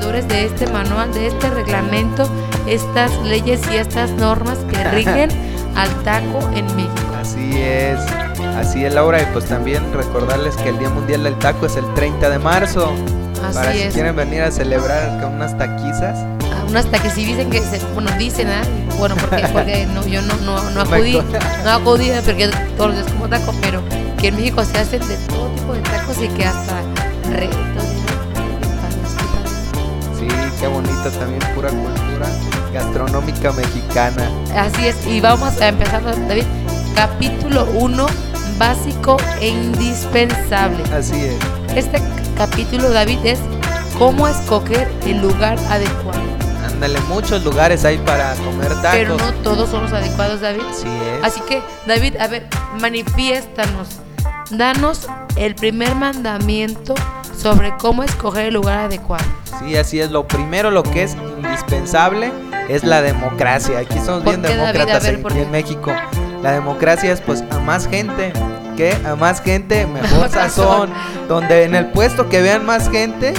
poseedores 0.10 0.28
de 0.28 0.45
este 0.45 0.67
manual, 0.67 1.13
de 1.13 1.28
este 1.28 1.50
reglamento, 1.50 2.28
estas 2.67 3.12
leyes 3.24 3.62
y 3.72 3.76
estas 3.78 4.12
normas 4.12 4.58
que 4.69 4.84
rigen 4.91 5.30
al 5.76 5.89
taco 6.04 6.39
en 6.56 6.65
México. 6.76 6.93
Así 7.19 7.52
es, 7.58 8.00
así 8.58 8.86
es 8.86 8.93
Laura 8.93 9.22
y 9.22 9.26
pues 9.34 9.45
también 9.45 9.93
recordarles 9.93 10.56
que 10.58 10.69
el 10.69 10.80
Día 10.80 10.89
Mundial 10.89 11.24
del 11.24 11.36
Taco 11.36 11.65
es 11.65 11.76
el 11.76 11.86
30 11.93 12.30
de 12.30 12.39
marzo. 12.39 12.91
para 13.54 13.69
Así 13.69 13.80
si 13.80 13.84
es. 13.86 13.93
quieren 13.93 14.15
venir 14.15 14.41
a 14.41 14.52
celebrar 14.52 15.22
con 15.22 15.36
unas 15.36 15.58
taquizas. 15.58 16.17
Ah, 16.52 16.65
Unas 16.67 16.86
que 16.86 17.10
sí 17.10 17.26
dicen 17.26 17.50
que, 17.50 17.62
se, 17.62 17.80
bueno, 17.93 18.10
dicen, 18.17 18.48
¿ah? 18.50 18.62
bueno, 18.98 19.15
porque, 19.15 19.48
porque 19.54 19.86
no, 19.93 20.06
yo 20.08 20.22
no, 20.22 20.36
no, 20.38 20.69
no 20.72 20.82
acudí, 20.82 21.22
no 21.63 21.72
acudí 21.72 22.12
porque 22.26 22.50
todos 22.78 22.91
los 22.95 23.00
días 23.00 23.12
como 23.13 23.30
taco, 23.30 23.54
pero 23.62 23.82
que 24.19 24.30
en 24.30 24.36
México 24.36 24.63
se 24.65 24.80
hacen 24.80 25.08
de 25.08 25.17
todo 25.28 25.48
tipo 25.50 25.74
de 25.74 25.82
tacos 25.82 26.17
y 26.22 26.28
que 26.30 26.45
hasta 26.45 26.82
retos. 27.32 27.99
Qué 30.60 30.67
bonito 30.67 31.10
también, 31.12 31.41
pura 31.56 31.69
cultura 31.69 32.28
gastronómica 32.74 33.52
mexicana. 33.54 34.30
Así 34.56 34.88
es, 34.88 35.08
y 35.08 35.22
vamos 35.22 35.60
a 35.62 35.69
empezar, 35.69 36.04
David, 36.04 36.43
capítulo 36.95 37.65
1, 37.74 38.06
básico 38.58 39.17
e 39.39 39.50
indispensable. 39.50 40.84
Así 40.93 41.15
es. 41.15 41.38
Este 41.76 42.02
capítulo, 42.38 42.89
David, 42.89 43.19
es 43.24 43.39
cómo 43.98 44.28
escoger 44.28 44.91
el 45.06 45.22
lugar 45.22 45.58
adecuado. 45.69 46.19
Ándale, 46.65 47.00
muchos 47.08 47.43
lugares 47.43 47.86
hay 47.86 47.98
para 48.00 48.34
comer 48.36 48.69
tacos. 48.82 48.91
Pero 48.91 49.17
no 49.17 49.34
todos 49.43 49.69
son 49.69 49.84
los 49.84 49.93
adecuados, 49.93 50.41
David. 50.41 50.63
Así 50.69 50.88
es. 50.88 51.24
Así 51.24 51.41
que, 51.41 51.62
David, 51.88 52.17
a 52.17 52.28
ver, 52.28 52.48
manifiéstanos. 52.80 53.88
Danos 54.52 55.08
el 55.36 55.56
primer 55.56 55.95
mandamiento 55.95 56.95
sobre 57.39 57.75
cómo 57.78 58.04
escoger 58.04 58.47
el 58.47 58.56
lugar 58.56 58.80
adecuado. 58.80 59.23
Sí, 59.60 59.78
así 59.78 59.99
es. 59.99 60.12
Lo 60.12 60.28
primero, 60.28 60.71
lo 60.71 60.84
que 60.84 61.04
es 61.04 61.15
indispensable 61.38 62.32
es 62.67 62.84
la 62.84 63.02
democracia. 63.02 63.80
Aquí 63.80 63.97
somos 63.99 64.23
¿Por 64.23 64.38
bien? 64.38 64.45
A 64.45 64.71
demócratas 64.71 65.04
ver, 65.04 65.21
en, 65.38 65.52
México. 65.52 65.91
La 66.43 66.52
democracia 66.52 67.12
es 67.12 67.21
pues 67.21 67.43
a 67.49 67.60
más 67.60 67.88
gente. 67.88 68.34
que 68.75 68.95
A 69.06 69.15
más 69.15 69.41
gente, 69.41 69.86
mejor 69.88 70.30
sazón. 70.32 70.91
Donde 71.28 71.63
en 71.63 71.75
el 71.75 71.88
puesto 71.88 72.30
que 72.30 72.41
vean 72.41 72.65
más 72.65 72.89
gente 72.89 73.34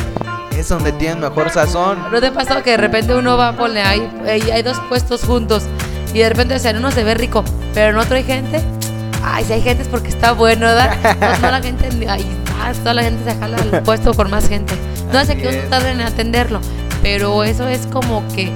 es 0.57 0.69
donde 0.69 0.93
tienen 0.93 1.21
mejor 1.21 1.51
sazón. 1.51 1.99
¿No 2.11 2.21
te 2.21 2.31
pasado 2.31 2.63
que 2.63 2.71
de 2.71 2.77
repente 2.77 3.15
uno 3.15 3.37
va, 3.37 3.53
ponle, 3.53 3.83
hay, 3.83 4.11
hay, 4.27 4.43
hay 4.51 4.63
dos 4.63 4.79
puestos 4.89 5.25
juntos 5.25 5.65
y 6.13 6.19
de 6.19 6.29
repente 6.29 6.55
o 6.55 6.59
sea, 6.59 6.73
en 6.73 6.79
uno 6.79 6.91
se 6.91 7.05
ve 7.05 7.15
rico, 7.15 7.45
pero 7.73 7.91
en 7.91 7.97
otro 7.97 8.17
hay 8.17 8.25
gente? 8.25 8.61
Ay, 9.25 9.45
si 9.45 9.53
hay 9.53 9.63
gente 9.63 9.83
es 9.83 9.89
porque 9.89 10.09
está 10.09 10.33
bueno, 10.33 10.67
¿verdad? 10.67 10.97
No 11.21 11.37
toda 11.37 11.51
la 11.53 11.63
gente, 11.63 11.89
ay, 12.09 12.27
ah, 12.61 12.73
toda 12.75 12.95
la 12.95 13.03
gente 13.03 13.31
se 13.31 13.39
jala 13.39 13.57
al 13.59 13.83
puesto 13.85 14.13
por 14.13 14.29
más 14.29 14.49
gente. 14.49 14.75
No 15.13 15.19
hace 15.19 15.37
que 15.37 15.49
uno 15.49 15.59
tarde 15.69 15.91
en 15.91 16.01
atenderlo, 16.01 16.61
pero 17.03 17.45
eso 17.45 17.69
es 17.69 17.87
como 17.87 18.27
que 18.35 18.53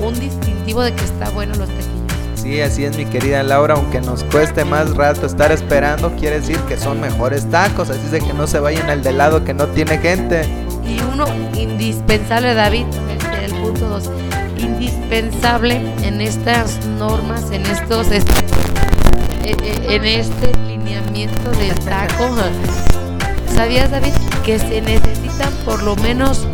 un 0.00 0.18
distintivo 0.18 0.82
de 0.82 0.92
que 0.92 1.04
está 1.04 1.30
bueno 1.30 1.54
los 1.56 1.68
taquillos. 1.68 1.94
Sí, 2.34 2.60
así 2.60 2.84
es 2.84 2.96
mi 2.96 3.06
querida 3.06 3.42
Laura, 3.42 3.74
aunque 3.74 4.00
nos 4.00 4.22
cueste 4.24 4.64
más 4.64 4.94
rato 4.96 5.24
estar 5.24 5.50
esperando, 5.50 6.14
quiere 6.16 6.40
decir 6.40 6.58
que 6.68 6.76
son 6.76 7.00
mejores 7.00 7.48
tacos, 7.50 7.88
así 7.88 8.00
es 8.04 8.10
de 8.10 8.20
que 8.20 8.34
no 8.34 8.46
se 8.46 8.60
vayan 8.60 8.90
al 8.90 9.02
de 9.02 9.12
lado 9.12 9.44
que 9.44 9.54
no 9.54 9.66
tiene 9.68 9.96
gente. 9.98 10.42
Y 10.86 11.00
uno 11.10 11.26
indispensable, 11.54 12.52
David, 12.52 12.84
el 13.42 13.54
punto 13.54 13.88
2, 13.88 14.10
indispensable 14.58 15.80
en 16.02 16.20
estas 16.20 16.84
normas, 16.98 17.50
en 17.50 17.64
estos, 17.64 18.08
este, 18.10 18.40
eh, 19.44 19.56
eh, 19.62 19.86
en 19.88 20.04
este 20.04 20.52
lineamiento 20.66 21.50
del 21.52 21.78
taco. 21.80 22.36
¿Sabías, 23.54 23.90
David, 23.90 24.12
que 24.44 24.58
se 24.58 24.80
necesitan 24.80 25.52
por 25.64 25.82
lo 25.82 25.96
menos 25.96 26.46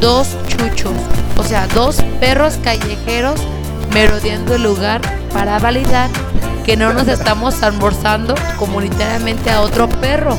dos 0.00 0.36
chuchos? 0.48 0.92
O 1.36 1.42
sea, 1.42 1.66
dos 1.68 2.02
perros 2.20 2.58
callejeros 2.62 3.40
merodeando 3.92 4.54
el 4.54 4.62
lugar 4.62 5.00
para 5.32 5.58
validar 5.58 6.10
que 6.64 6.76
no 6.76 6.92
nos 6.92 7.08
estamos 7.08 7.62
almorzando 7.62 8.34
comunitariamente 8.58 9.50
a 9.50 9.62
otro 9.62 9.88
perro 9.88 10.36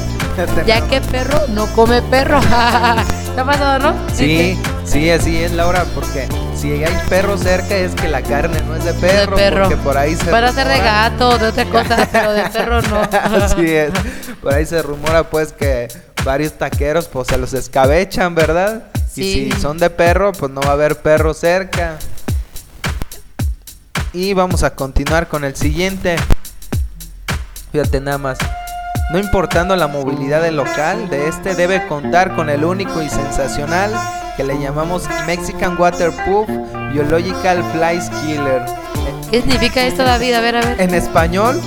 ya 0.65 0.87
que 0.87 1.01
perro 1.01 1.47
no 1.49 1.67
come 1.73 2.01
perro. 2.03 2.39
¿Te 3.35 3.41
ha 3.41 3.45
pasado, 3.45 3.79
no? 3.91 3.95
Sí, 4.13 4.57
sí, 4.85 5.09
así 5.09 5.37
es 5.37 5.51
Laura, 5.51 5.85
porque 5.95 6.27
si 6.59 6.83
hay 6.83 6.93
perro 7.07 7.37
cerca 7.37 7.75
es 7.77 7.95
que 7.95 8.09
la 8.09 8.21
carne 8.21 8.61
no 8.67 8.75
es 8.75 8.83
de 8.83 8.93
perro, 8.95 9.35
perro. 9.37 9.61
porque 9.61 9.77
por 9.77 9.97
ahí 9.97 10.15
se 10.15 10.25
Para 10.25 10.51
ser 10.51 10.67
de 10.67 10.79
gato, 10.79 11.37
de 11.37 11.47
otra 11.47 11.65
cosa, 11.65 12.07
pero 12.11 12.33
de 12.33 12.43
perro 12.49 12.81
no. 12.81 13.01
Así 13.01 13.65
es. 13.67 13.91
Por 14.41 14.53
ahí 14.53 14.65
se 14.65 14.81
rumora 14.81 15.23
pues 15.23 15.53
que 15.53 15.87
varios 16.25 16.53
taqueros 16.53 17.07
pues 17.07 17.29
se 17.29 17.37
los 17.37 17.53
escabechan, 17.53 18.35
¿verdad? 18.35 18.83
Sí. 19.09 19.21
Y 19.21 19.51
si 19.53 19.61
son 19.61 19.77
de 19.77 19.89
perro, 19.89 20.33
pues 20.33 20.51
no 20.51 20.59
va 20.61 20.71
a 20.71 20.73
haber 20.73 20.97
perro 20.97 21.33
cerca. 21.33 21.97
Y 24.11 24.33
vamos 24.33 24.63
a 24.63 24.75
continuar 24.75 25.29
con 25.29 25.45
el 25.45 25.55
siguiente. 25.55 26.17
Fíjate 27.71 28.01
nada 28.01 28.17
más. 28.17 28.37
No 29.11 29.17
importando 29.17 29.75
la 29.75 29.87
movilidad 29.87 30.41
del 30.41 30.57
local, 30.57 31.09
de 31.09 31.29
este 31.29 31.55
debe 31.55 31.87
contar 31.87 32.35
con 32.35 32.49
el 32.49 32.65
único 32.65 33.01
y 33.01 33.09
sensacional 33.09 33.93
que 34.39 34.43
le 34.43 34.59
llamamos 34.59 35.03
Mexican 35.29 35.77
Waterproof 35.79 36.49
Biological 36.91 37.63
Flies 37.71 38.09
Killer. 38.21 38.65
¿Qué 39.29 39.41
significa 39.41 39.83
esto, 39.83 40.03
David? 40.03 40.33
A 40.33 40.41
ver, 40.41 40.55
a 40.55 40.61
ver. 40.61 40.81
En 40.81 40.95
español, 40.95 41.61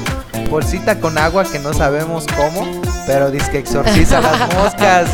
bolsita 0.51 0.99
con 0.99 1.17
agua 1.17 1.45
que 1.45 1.61
no 1.61 1.73
sabemos 1.73 2.27
cómo, 2.37 2.67
pero 3.07 3.31
dice 3.31 3.53
que 3.53 3.59
exorciza 3.59 4.21
las 4.21 4.53
moscas. 4.57 5.09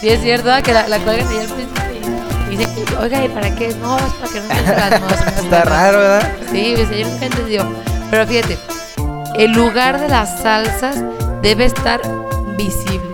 sí, 0.00 0.08
es 0.08 0.20
cierto 0.20 0.46
¿verdad? 0.46 0.64
que 0.64 0.72
la, 0.72 0.88
la 0.88 0.98
cuelgan 0.98 1.28
al 1.28 1.32
principio 1.46 1.64
y 2.50 2.56
dice, 2.56 2.84
oiga, 3.00 3.24
¿y 3.24 3.28
para 3.28 3.54
qué? 3.54 3.72
No, 3.80 3.98
es 3.98 4.12
para 4.14 4.32
que 4.32 4.40
no 4.40 4.48
se 4.48 4.58
entren 4.58 4.90
las 4.90 5.00
moscas. 5.00 5.38
Está 5.44 5.62
raro, 5.62 5.98
¿verdad? 5.98 6.32
Sí, 6.50 6.72
pues, 6.74 6.90
yo 6.90 7.08
nunca 7.08 7.26
entendí. 7.26 7.58
Pero 8.10 8.26
fíjate, 8.26 8.58
el 9.36 9.52
lugar 9.52 10.00
de 10.00 10.08
las 10.08 10.42
salsas 10.42 11.04
debe 11.40 11.66
estar 11.66 12.00
visible, 12.56 13.12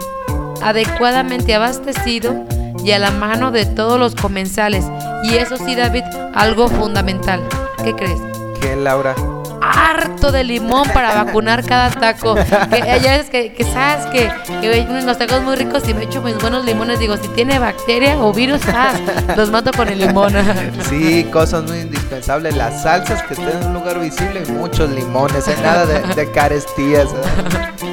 adecuadamente 0.62 1.54
abastecido 1.54 2.42
y 2.84 2.92
a 2.92 2.98
la 2.98 3.10
mano 3.10 3.50
de 3.50 3.66
todos 3.66 3.98
los 3.98 4.14
comensales. 4.14 4.84
Y 5.22 5.36
eso 5.36 5.56
sí, 5.56 5.74
David, 5.74 6.04
algo 6.34 6.68
fundamental. 6.68 7.42
¿Qué 7.84 7.94
crees? 7.94 8.20
¿Qué, 8.60 8.76
Laura? 8.76 9.14
harto 9.62 10.32
de 10.32 10.44
limón 10.44 10.88
para 10.92 11.22
vacunar 11.24 11.64
cada 11.64 11.90
taco. 11.90 12.34
Que 12.34 12.80
ya 13.02 13.16
es 13.16 13.30
que, 13.30 13.52
que 13.52 13.64
sabes 13.64 14.06
que, 14.06 14.30
que 14.60 14.86
los 15.04 15.18
tacos 15.18 15.42
muy 15.42 15.56
ricos 15.56 15.88
y 15.88 15.94
me 15.94 16.04
echo 16.04 16.22
mis 16.22 16.38
buenos 16.38 16.64
limones. 16.64 16.98
Digo, 16.98 17.16
si 17.16 17.28
tiene 17.28 17.58
bacteria 17.58 18.18
o 18.18 18.32
virus, 18.32 18.62
ah, 18.68 18.92
los 19.36 19.50
mato 19.50 19.70
con 19.72 19.88
el 19.88 19.98
limón. 19.98 20.34
Sí, 20.88 21.24
cosas 21.24 21.64
muy 21.64 21.80
indispensables. 21.80 22.56
Las 22.56 22.82
salsas 22.82 23.22
que 23.24 23.34
estén 23.34 23.50
en 23.50 23.68
un 23.68 23.74
lugar 23.74 24.00
visible 24.00 24.42
y 24.46 24.50
muchos 24.52 24.90
limones. 24.90 25.46
¿eh? 25.48 25.56
Nada 25.62 25.86
de, 25.86 26.14
de 26.14 26.30
carestías. 26.32 27.08
¿eh? 27.10 27.86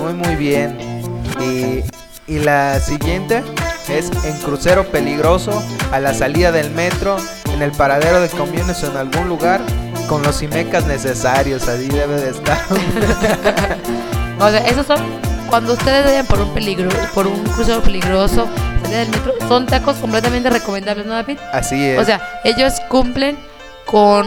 Muy, 0.00 0.12
muy 0.12 0.36
bien. 0.36 0.76
Y, 1.40 1.82
y 2.32 2.38
la 2.38 2.78
siguiente 2.80 3.42
es 3.88 4.10
en 4.24 4.38
crucero 4.38 4.86
peligroso, 4.86 5.62
a 5.90 6.00
la 6.00 6.14
salida 6.14 6.52
del 6.52 6.70
metro, 6.70 7.16
en 7.52 7.62
el 7.62 7.72
paradero 7.72 8.20
de 8.20 8.28
camiones 8.28 8.82
o 8.84 8.90
en 8.90 8.96
algún 8.96 9.28
lugar, 9.28 9.60
con 10.08 10.22
los 10.22 10.42
imecas 10.42 10.86
necesarios, 10.86 11.68
ahí 11.68 11.88
debe 11.88 12.20
de 12.20 12.30
estar. 12.30 12.58
o 14.40 14.50
sea, 14.50 14.66
esos 14.66 14.86
son 14.86 15.00
cuando 15.48 15.74
ustedes 15.74 16.04
vayan 16.04 16.26
por 16.26 16.40
un 16.40 16.48
peligro, 16.54 16.88
por 17.12 17.26
un 17.26 17.42
crucero 17.44 17.82
peligroso, 17.82 18.48
salida 18.82 19.00
del 19.00 19.10
metro, 19.10 19.34
son 19.48 19.66
tacos 19.66 19.96
completamente 19.96 20.48
recomendables, 20.48 21.04
¿no, 21.04 21.12
David? 21.12 21.38
Así 21.52 21.88
es. 21.88 21.98
O 21.98 22.04
sea, 22.04 22.20
ellos 22.44 22.74
cumplen 22.88 23.38
con 23.84 24.26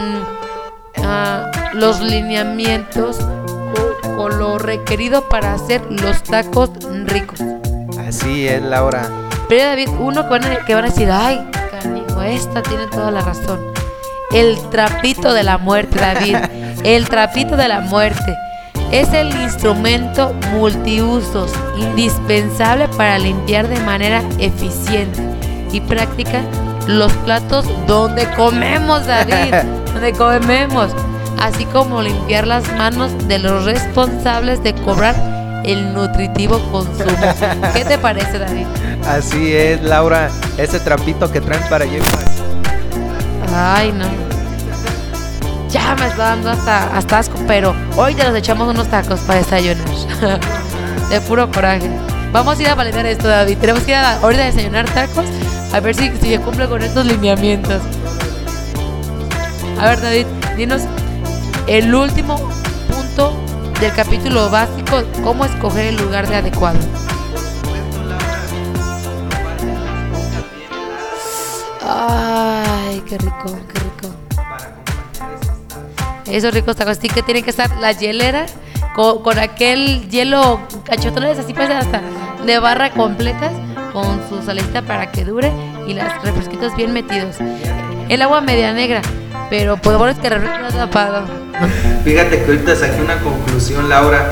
ah, 1.02 1.50
los 1.72 2.00
lineamientos 2.00 3.18
o, 3.18 4.22
o 4.22 4.28
lo 4.28 4.58
requerido 4.58 5.28
para 5.28 5.54
hacer 5.54 5.82
los 5.90 6.22
tacos 6.22 6.70
ricos. 7.06 7.40
Así 8.06 8.46
es, 8.46 8.62
Laura. 8.62 9.25
Pero 9.48 9.64
David, 9.64 9.88
uno 10.00 10.24
que 10.24 10.28
van, 10.28 10.44
a, 10.44 10.64
que 10.64 10.74
van 10.74 10.84
a 10.84 10.88
decir, 10.88 11.08
ay, 11.10 11.48
canijo, 11.70 12.22
esta 12.22 12.62
tiene 12.62 12.86
toda 12.88 13.10
la 13.10 13.20
razón. 13.20 13.60
El 14.32 14.58
trapito 14.70 15.32
de 15.32 15.44
la 15.44 15.58
muerte, 15.58 15.98
David. 15.98 16.36
El 16.84 17.08
trapito 17.08 17.56
de 17.56 17.68
la 17.68 17.80
muerte. 17.80 18.36
Es 18.92 19.12
el 19.12 19.34
instrumento 19.40 20.32
multiusos 20.52 21.52
indispensable 21.76 22.86
para 22.88 23.18
limpiar 23.18 23.66
de 23.66 23.80
manera 23.80 24.22
eficiente 24.38 25.20
y 25.72 25.80
práctica 25.80 26.42
los 26.86 27.12
platos 27.12 27.66
donde 27.88 28.30
comemos, 28.36 29.04
David. 29.06 29.54
donde 29.92 30.12
comemos. 30.12 30.92
Así 31.40 31.64
como 31.66 32.00
limpiar 32.00 32.46
las 32.46 32.72
manos 32.74 33.10
de 33.26 33.40
los 33.40 33.64
responsables 33.64 34.62
de 34.62 34.74
cobrar 34.74 35.16
el 35.64 35.92
nutritivo 35.92 36.60
consumo. 36.70 37.10
¿Qué 37.74 37.84
te 37.84 37.98
parece, 37.98 38.38
David? 38.38 38.66
Así 39.06 39.54
es, 39.54 39.82
Laura. 39.82 40.30
Ese 40.58 40.80
trapito 40.80 41.30
que 41.30 41.40
traen 41.40 41.62
para 41.68 41.84
allá. 41.84 42.00
Ay, 43.54 43.92
no. 43.92 44.04
Ya 45.70 45.94
me 45.96 46.06
está 46.06 46.30
dando 46.30 46.50
hasta, 46.50 46.96
hasta 46.96 47.18
asco, 47.18 47.38
pero 47.46 47.74
hoy 47.96 48.14
te 48.14 48.24
los 48.24 48.34
echamos 48.34 48.68
unos 48.68 48.88
tacos 48.88 49.20
para 49.20 49.38
desayunar. 49.38 49.84
de 51.10 51.20
puro 51.22 51.50
coraje. 51.50 51.88
Vamos 52.32 52.58
a 52.58 52.62
ir 52.62 52.68
a 52.68 52.74
validar 52.74 53.06
esto, 53.06 53.28
David. 53.28 53.58
Tenemos 53.58 53.82
que 53.82 53.92
ir 53.92 53.96
a 53.96 54.16
ahorita 54.16 54.42
a 54.42 54.46
desayunar 54.46 54.86
tacos 54.86 55.26
a 55.72 55.80
ver 55.80 55.94
si, 55.94 56.10
si 56.20 56.30
se 56.30 56.40
cumple 56.40 56.68
con 56.68 56.82
estos 56.82 57.04
lineamientos. 57.06 57.82
A 59.78 59.86
ver, 59.86 60.00
David, 60.00 60.26
dinos 60.56 60.82
el 61.66 61.94
último 61.94 62.36
punto 62.88 63.32
del 63.80 63.92
capítulo 63.92 64.48
básico, 64.50 65.02
cómo 65.22 65.44
escoger 65.44 65.86
el 65.86 65.96
lugar 65.96 66.26
de 66.28 66.36
adecuado. 66.36 66.78
Qué 73.06 73.18
rico, 73.18 73.58
qué 73.72 73.80
rico. 73.80 74.14
Esos 76.26 76.52
ricos 76.52 76.76
tacos, 76.76 76.98
sí 77.00 77.08
que 77.08 77.22
tiene 77.22 77.42
que 77.42 77.50
estar 77.50 77.70
la 77.78 77.92
hielera 77.92 78.46
con, 78.94 79.22
con 79.22 79.38
aquel 79.38 80.08
hielo 80.10 80.60
cachotones 80.84 81.38
así 81.38 81.54
pues 81.54 81.70
hasta 81.70 82.02
de 82.44 82.58
barra 82.58 82.90
completas 82.90 83.52
con 83.92 84.20
su 84.28 84.42
salecita 84.44 84.82
para 84.82 85.12
que 85.12 85.24
dure 85.24 85.52
y 85.86 85.94
las 85.94 86.20
refresquitos 86.22 86.74
bien 86.76 86.92
metidos. 86.92 87.36
El 88.08 88.22
agua 88.22 88.40
media 88.40 88.72
negra, 88.72 89.02
pero 89.50 89.76
por 89.76 89.92
favor 89.92 90.08
es 90.08 90.18
que 90.18 90.28
refresco 90.28 90.58
no 90.58 90.68
tapado. 90.68 91.24
Fíjate 92.04 92.42
que 92.42 92.44
ahorita 92.44 92.74
saqué 92.74 93.00
una 93.00 93.18
conclusión, 93.20 93.88
Laura. 93.88 94.28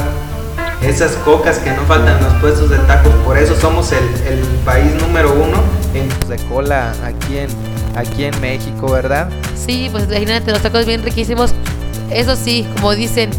Esas 0.83 1.13
cocas 1.25 1.61
que 1.61 1.71
no 1.71 1.83
faltan 1.83 2.19
en 2.19 2.25
los 2.25 2.35
puestos 2.35 2.69
de 2.69 2.77
tacos, 2.79 3.13
por 3.25 3.39
eso 3.39 3.59
somos 3.59 3.91
el, 3.93 4.05
el 4.27 4.41
país 4.67 4.93
número 5.01 5.33
uno 5.33 5.63
en 5.95 6.09
de 6.29 6.37
cola 6.49 6.93
aquí 7.07 7.39
en, 7.39 7.49
aquí 7.97 8.25
en 8.25 8.41
México, 8.41 8.91
¿verdad? 8.91 9.29
Sí, 9.55 9.89
pues 9.91 10.05
imagínate, 10.05 10.51
los 10.51 10.63
tacos 10.63 10.87
bien 10.87 11.03
riquísimos. 11.03 11.55
Eso 12.11 12.37
sí, 12.37 12.67
como 12.75 12.95
dicen, 12.95 13.31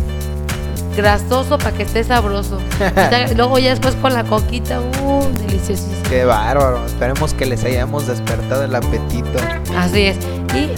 grasoso 0.95 1.57
para 1.57 1.71
que 1.71 1.83
esté 1.83 2.03
sabroso. 2.03 2.59
Luego 3.35 3.59
ya 3.59 3.71
después 3.71 3.95
con 3.95 4.13
la 4.13 4.23
coquita, 4.23 4.79
uh, 4.79 5.23
deliciosísimo. 5.47 6.03
Qué 6.09 6.25
bárbaro. 6.25 6.85
Esperemos 6.85 7.33
que 7.33 7.45
les 7.45 7.63
hayamos 7.63 8.07
despertado 8.07 8.63
el 8.63 8.75
apetito. 8.75 9.39
Así 9.77 10.07
es. 10.07 10.17
Y 10.53 10.69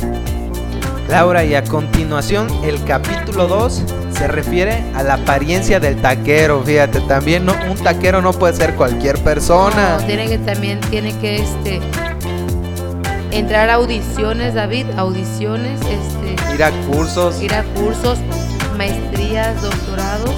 Laura, 1.09 1.45
y 1.45 1.55
a 1.55 1.63
continuación 1.63 2.47
el 2.65 2.83
capítulo 2.83 3.47
2 3.47 3.83
se 4.11 4.27
refiere 4.27 4.83
a 4.93 5.03
la 5.03 5.13
apariencia 5.15 5.79
del 5.79 6.01
taquero. 6.01 6.61
Fíjate, 6.63 6.99
también 7.01 7.45
no, 7.45 7.53
un 7.69 7.77
taquero 7.77 8.21
no 8.21 8.33
puede 8.33 8.55
ser 8.55 8.75
cualquier 8.75 9.17
persona. 9.23 9.97
No, 9.99 10.05
tiene 10.05 10.27
que 10.27 10.37
también 10.39 10.81
tiene 10.89 11.17
que 11.19 11.37
este 11.37 11.79
entrar 13.31 13.69
a 13.69 13.75
audiciones, 13.75 14.53
David, 14.53 14.85
audiciones, 14.97 15.79
este 15.81 16.53
ir 16.53 16.63
a 16.63 16.71
cursos, 16.87 17.41
ir 17.41 17.53
a 17.53 17.63
cursos, 17.75 18.19
maestrías, 18.77 19.61
doctorados, 19.61 20.33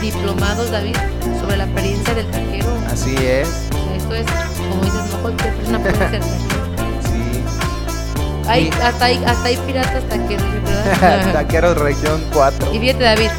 diplomados, 0.00 0.70
David, 0.70 0.96
sobre 1.40 1.56
la 1.56 1.64
apariencia 1.64 2.14
del 2.14 2.26
taquero. 2.30 2.68
Así 2.90 3.14
es. 3.16 3.48
Esto 3.96 4.14
es, 4.14 4.26
como 4.70 4.84
dices, 4.84 5.00
no 5.10 5.18
cualquier 5.18 5.54
persona 5.54 5.78
puede 5.80 5.94
ser 5.94 6.20
taquero. 6.20 6.58
Hay, 8.46 8.70
hasta, 8.82 9.04
hay, 9.04 9.22
hasta 9.26 9.44
hay 9.44 9.56
piratas 9.58 10.04
taqueros, 10.08 10.46
¿verdad? 10.52 11.32
taqueros 11.32 11.76
región 11.76 12.22
4. 12.32 12.74
Y 12.74 12.78
fíjate, 12.78 13.04
David, 13.04 13.30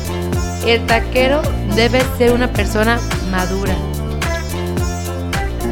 el 0.68 0.86
taquero 0.86 1.42
debe 1.76 2.04
ser 2.18 2.34
una 2.34 2.52
persona 2.52 3.00
madura. 3.32 3.74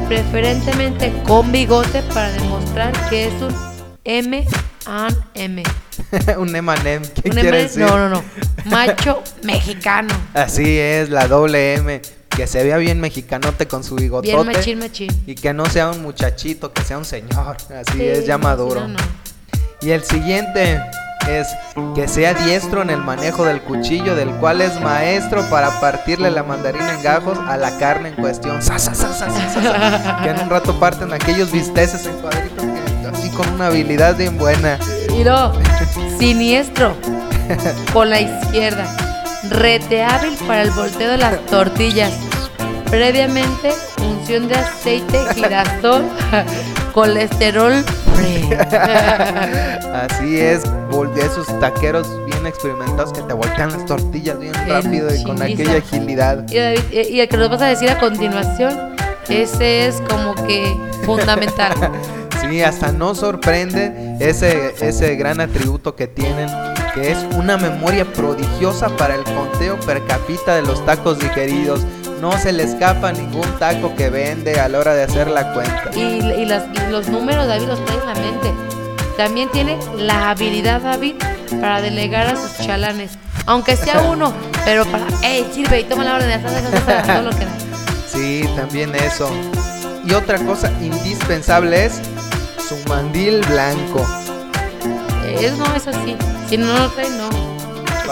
Preferentemente 0.07 1.13
con 1.25 1.51
bigote 1.51 2.01
para 2.13 2.31
demostrar 2.31 2.93
que 3.09 3.27
es 3.27 3.33
un 3.41 3.53
M 4.05 4.47
M. 5.33 5.63
un 6.37 6.55
M&M, 6.55 7.05
¿qué 7.09 7.29
un 7.29 7.35
quiere 7.35 7.63
decir? 7.63 7.81
No, 7.81 7.97
no, 7.97 8.09
no. 8.09 8.23
Macho 8.65 9.21
mexicano. 9.43 10.13
Así 10.33 10.77
es, 10.77 11.09
la 11.09 11.27
doble 11.27 11.75
M. 11.75 12.01
Que 12.29 12.47
se 12.47 12.63
vea 12.63 12.77
bien 12.77 13.01
mexicanote 13.01 13.67
con 13.67 13.83
su 13.83 13.95
bigotote. 13.95 14.33
Bien 14.33 14.45
machín, 14.45 14.79
machín. 14.79 15.23
Y 15.25 15.35
que 15.35 15.53
no 15.53 15.65
sea 15.65 15.89
un 15.91 16.01
muchachito, 16.03 16.71
que 16.71 16.83
sea 16.83 16.97
un 16.97 17.05
señor. 17.05 17.57
Así 17.69 17.97
sí, 17.97 18.05
es, 18.05 18.25
ya 18.25 18.37
maduro. 18.37 18.81
No, 18.81 18.89
no. 18.89 18.99
Y 19.81 19.89
el 19.89 20.03
siguiente 20.03 20.79
es 21.27 21.47
que 21.95 22.07
sea 22.07 22.33
diestro 22.33 22.81
en 22.81 22.89
el 22.89 22.99
manejo 22.99 23.45
del 23.45 23.61
cuchillo, 23.61 24.15
del 24.15 24.29
cual 24.35 24.61
es 24.61 24.79
maestro 24.81 25.43
para 25.49 25.79
partirle 25.79 26.31
la 26.31 26.43
mandarina 26.43 26.93
en 26.93 27.03
gajos 27.03 27.37
a 27.47 27.57
la 27.57 27.77
carne 27.77 28.09
en 28.09 28.15
cuestión. 28.15 28.61
Sa, 28.61 28.79
sa, 28.79 28.93
sa, 28.93 30.19
que 30.23 30.29
en 30.29 30.39
un 30.39 30.49
rato 30.49 30.79
parten 30.79 31.13
aquellos 31.13 31.51
bisteces 31.51 32.05
en 32.05 32.13
cuadritos 32.19 32.65
que 32.65 33.07
así 33.07 33.29
con 33.31 33.49
una 33.49 33.67
habilidad 33.67 34.15
bien 34.15 34.37
buena. 34.37 34.79
Y 35.13 35.23
no, 35.23 35.53
siniestro 36.19 36.95
con 37.93 38.09
la 38.09 38.21
izquierda, 38.21 38.85
rete 39.49 40.03
hábil 40.03 40.37
para 40.47 40.61
el 40.61 40.71
volteo 40.71 41.11
de 41.11 41.17
las 41.17 41.45
tortillas. 41.47 42.13
Previamente, 42.89 43.73
unción 44.01 44.47
de 44.47 44.55
aceite 44.55 45.19
girasol, 45.35 46.05
colesterol 46.97 47.73
Así 49.93 50.39
es, 50.39 50.63
esos 51.21 51.59
taqueros 51.59 52.07
bien 52.25 52.47
experimentados 52.47 53.13
que 53.13 53.21
te 53.21 53.33
voltean 53.33 53.71
las 53.71 53.85
tortillas 53.85 54.39
bien 54.39 54.53
rápido 54.67 55.13
y 55.13 55.23
con 55.23 55.39
aquella 55.39 55.77
agilidad. 55.77 56.43
Y, 56.49 56.57
y 56.97 57.19
el 57.19 57.29
que 57.29 57.37
nos 57.37 57.51
vas 57.51 57.61
a 57.61 57.67
decir 57.67 57.87
a 57.91 57.99
continuación, 57.99 58.95
ese 59.29 59.87
es 59.87 60.01
como 60.09 60.33
que 60.47 60.75
fundamental. 61.03 61.73
sí, 62.41 62.63
hasta 62.63 62.91
no 62.91 63.13
sorprende 63.13 64.15
ese, 64.19 64.73
ese 64.81 65.15
gran 65.17 65.39
atributo 65.39 65.95
que 65.95 66.07
tienen 66.07 66.49
que 66.95 67.11
es 67.11 67.19
una 67.35 67.57
memoria 67.57 68.11
prodigiosa 68.11 68.89
para 68.97 69.13
el 69.13 69.23
conteo 69.23 69.79
per 69.81 70.03
cápita 70.07 70.55
de 70.55 70.63
los 70.63 70.83
tacos 70.83 71.19
digeridos. 71.19 71.85
No 72.21 72.31
se 72.37 72.51
le 72.51 72.63
escapa 72.63 73.11
ningún 73.11 73.47
taco 73.59 73.95
que 73.95 74.09
vende 74.09 74.59
a 74.59 74.67
la 74.67 74.79
hora 74.79 74.95
de 74.95 75.03
hacer 75.03 75.29
la 75.29 75.53
cuenta. 75.53 75.91
Y, 75.95 75.99
y, 75.99 76.45
las, 76.45 76.63
y 76.73 76.91
los 76.91 77.09
números, 77.09 77.47
David, 77.47 77.67
los 77.67 77.85
trae 77.85 77.99
en 77.99 78.05
la 78.05 78.15
mente. 78.15 78.53
También 79.17 79.49
tiene 79.49 79.77
la 79.97 80.31
habilidad, 80.31 80.81
David, 80.81 81.15
para 81.61 81.81
delegar 81.81 82.27
a 82.27 82.35
sus 82.35 82.57
chalanes. 82.65 83.11
Aunque 83.45 83.75
sea 83.75 84.01
uno, 84.09 84.33
pero 84.65 84.85
para, 84.85 85.05
hey, 85.21 85.47
sirve 85.53 85.81
y 85.81 85.83
toma 85.83 86.03
la 86.03 86.15
orden 86.15 86.27
de 86.27 86.33
hacer 86.35 87.05
todo 87.05 87.21
lo 87.21 87.29
que 87.31 87.45
da. 87.45 87.51
Sí, 88.07 88.49
también 88.55 88.95
eso. 88.95 89.29
Y 90.03 90.13
otra 90.13 90.39
cosa 90.39 90.71
indispensable 90.81 91.85
es 91.85 92.01
su 92.67 92.75
mandil 92.89 93.41
blanco. 93.45 94.03
Es 95.23 95.55
no, 95.57 95.65
eso 95.75 95.91
sí. 95.93 96.15
Si 96.49 96.57
no 96.57 96.73
lo 96.77 96.89
trae, 96.89 97.09
no. 97.11 97.29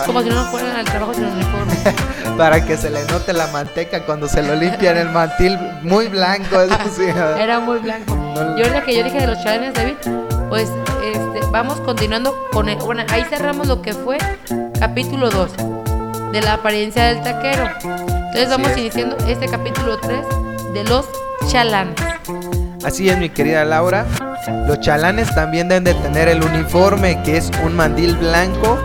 Es 0.02 0.08
como 0.08 0.22
si 0.22 0.30
no 0.30 0.44
fueran 0.46 0.76
al 0.76 0.86
trabajo 0.86 1.14
sin 1.14 1.26
uniforme. 1.26 1.74
Para 2.38 2.66
que 2.66 2.78
se 2.78 2.90
le 2.90 3.04
note 3.06 3.34
la 3.34 3.48
manteca 3.48 4.06
cuando 4.06 4.28
se 4.28 4.44
lo 4.44 4.56
limpian 4.56 4.98
el 4.98 5.10
mantil 5.10 5.58
muy 5.84 6.08
blanco. 6.08 6.62
Eso 6.62 6.78
sí. 6.96 7.04
Era 7.40 7.60
muy 7.60 7.80
blanco. 7.80 8.16
Y 8.58 8.62
ahorita 8.62 8.84
que 8.84 8.96
yo 8.96 9.04
dije 9.04 9.20
de 9.20 9.28
los 9.28 9.42
chalanes, 9.44 9.74
David, 9.74 9.96
pues 10.50 10.70
este, 11.04 11.46
vamos 11.52 11.80
continuando 11.82 12.50
con 12.52 12.68
el, 12.68 12.78
bueno, 12.78 13.04
ahí 13.10 13.24
cerramos 13.30 13.68
lo 13.68 13.82
que 13.82 13.94
fue 13.94 14.18
capítulo 14.80 15.30
2 15.30 15.52
de 16.32 16.42
la 16.42 16.54
apariencia 16.54 17.06
del 17.06 17.22
taquero. 17.22 17.70
Entonces 17.82 18.50
vamos 18.50 18.72
es. 18.72 18.78
iniciando 18.78 19.18
este 19.28 19.48
capítulo 19.48 19.98
3 19.98 20.20
de 20.74 20.84
los 20.84 21.06
chalanes. 21.48 21.96
Así 22.84 23.10
es, 23.10 23.18
mi 23.18 23.30
querida 23.30 23.64
Laura. 23.64 24.06
Los 24.68 24.80
chalanes 24.80 25.34
también 25.34 25.70
deben 25.70 25.86
de 25.86 25.94
tener 25.96 26.28
el 26.28 26.44
uniforme, 26.44 27.22
que 27.24 27.38
es 27.38 27.50
un 27.64 27.76
mandil 27.76 28.16
blanco. 28.18 28.78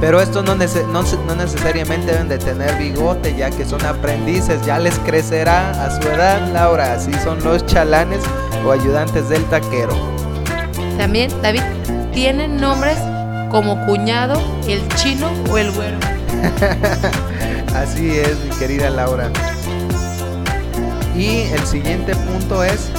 Pero 0.00 0.20
estos 0.20 0.44
no, 0.44 0.54
nece- 0.56 0.86
no 0.88 1.02
se- 1.04 1.16
no 1.26 1.34
necesariamente 1.34 2.12
deben 2.12 2.28
de 2.28 2.38
tener 2.38 2.76
bigote, 2.76 3.34
ya 3.34 3.50
que 3.50 3.64
son 3.64 3.84
aprendices. 3.86 4.60
Ya 4.66 4.78
les 4.78 4.98
crecerá 5.00 5.70
a 5.84 5.90
su 5.90 6.06
edad, 6.08 6.48
Laura. 6.52 6.92
Así 6.92 7.12
son 7.24 7.42
los 7.42 7.64
chalanes 7.66 8.20
o 8.66 8.72
ayudantes 8.72 9.28
del 9.30 9.42
taquero. 9.46 9.94
También, 10.98 11.30
David, 11.42 11.62
tienen 12.12 12.56
nombres 12.60 12.98
como 13.50 13.84
cuñado, 13.86 14.40
el 14.68 14.86
chino 14.96 15.30
o 15.50 15.56
el 15.56 15.70
güero. 15.72 15.96
Así 17.74 18.18
es, 18.18 18.36
mi 18.40 18.50
querida 18.58 18.90
Laura. 18.90 19.30
Y 21.16 21.42
el 21.52 21.66
siguiente 21.66 22.14
punto 22.14 22.62
es 22.62 22.90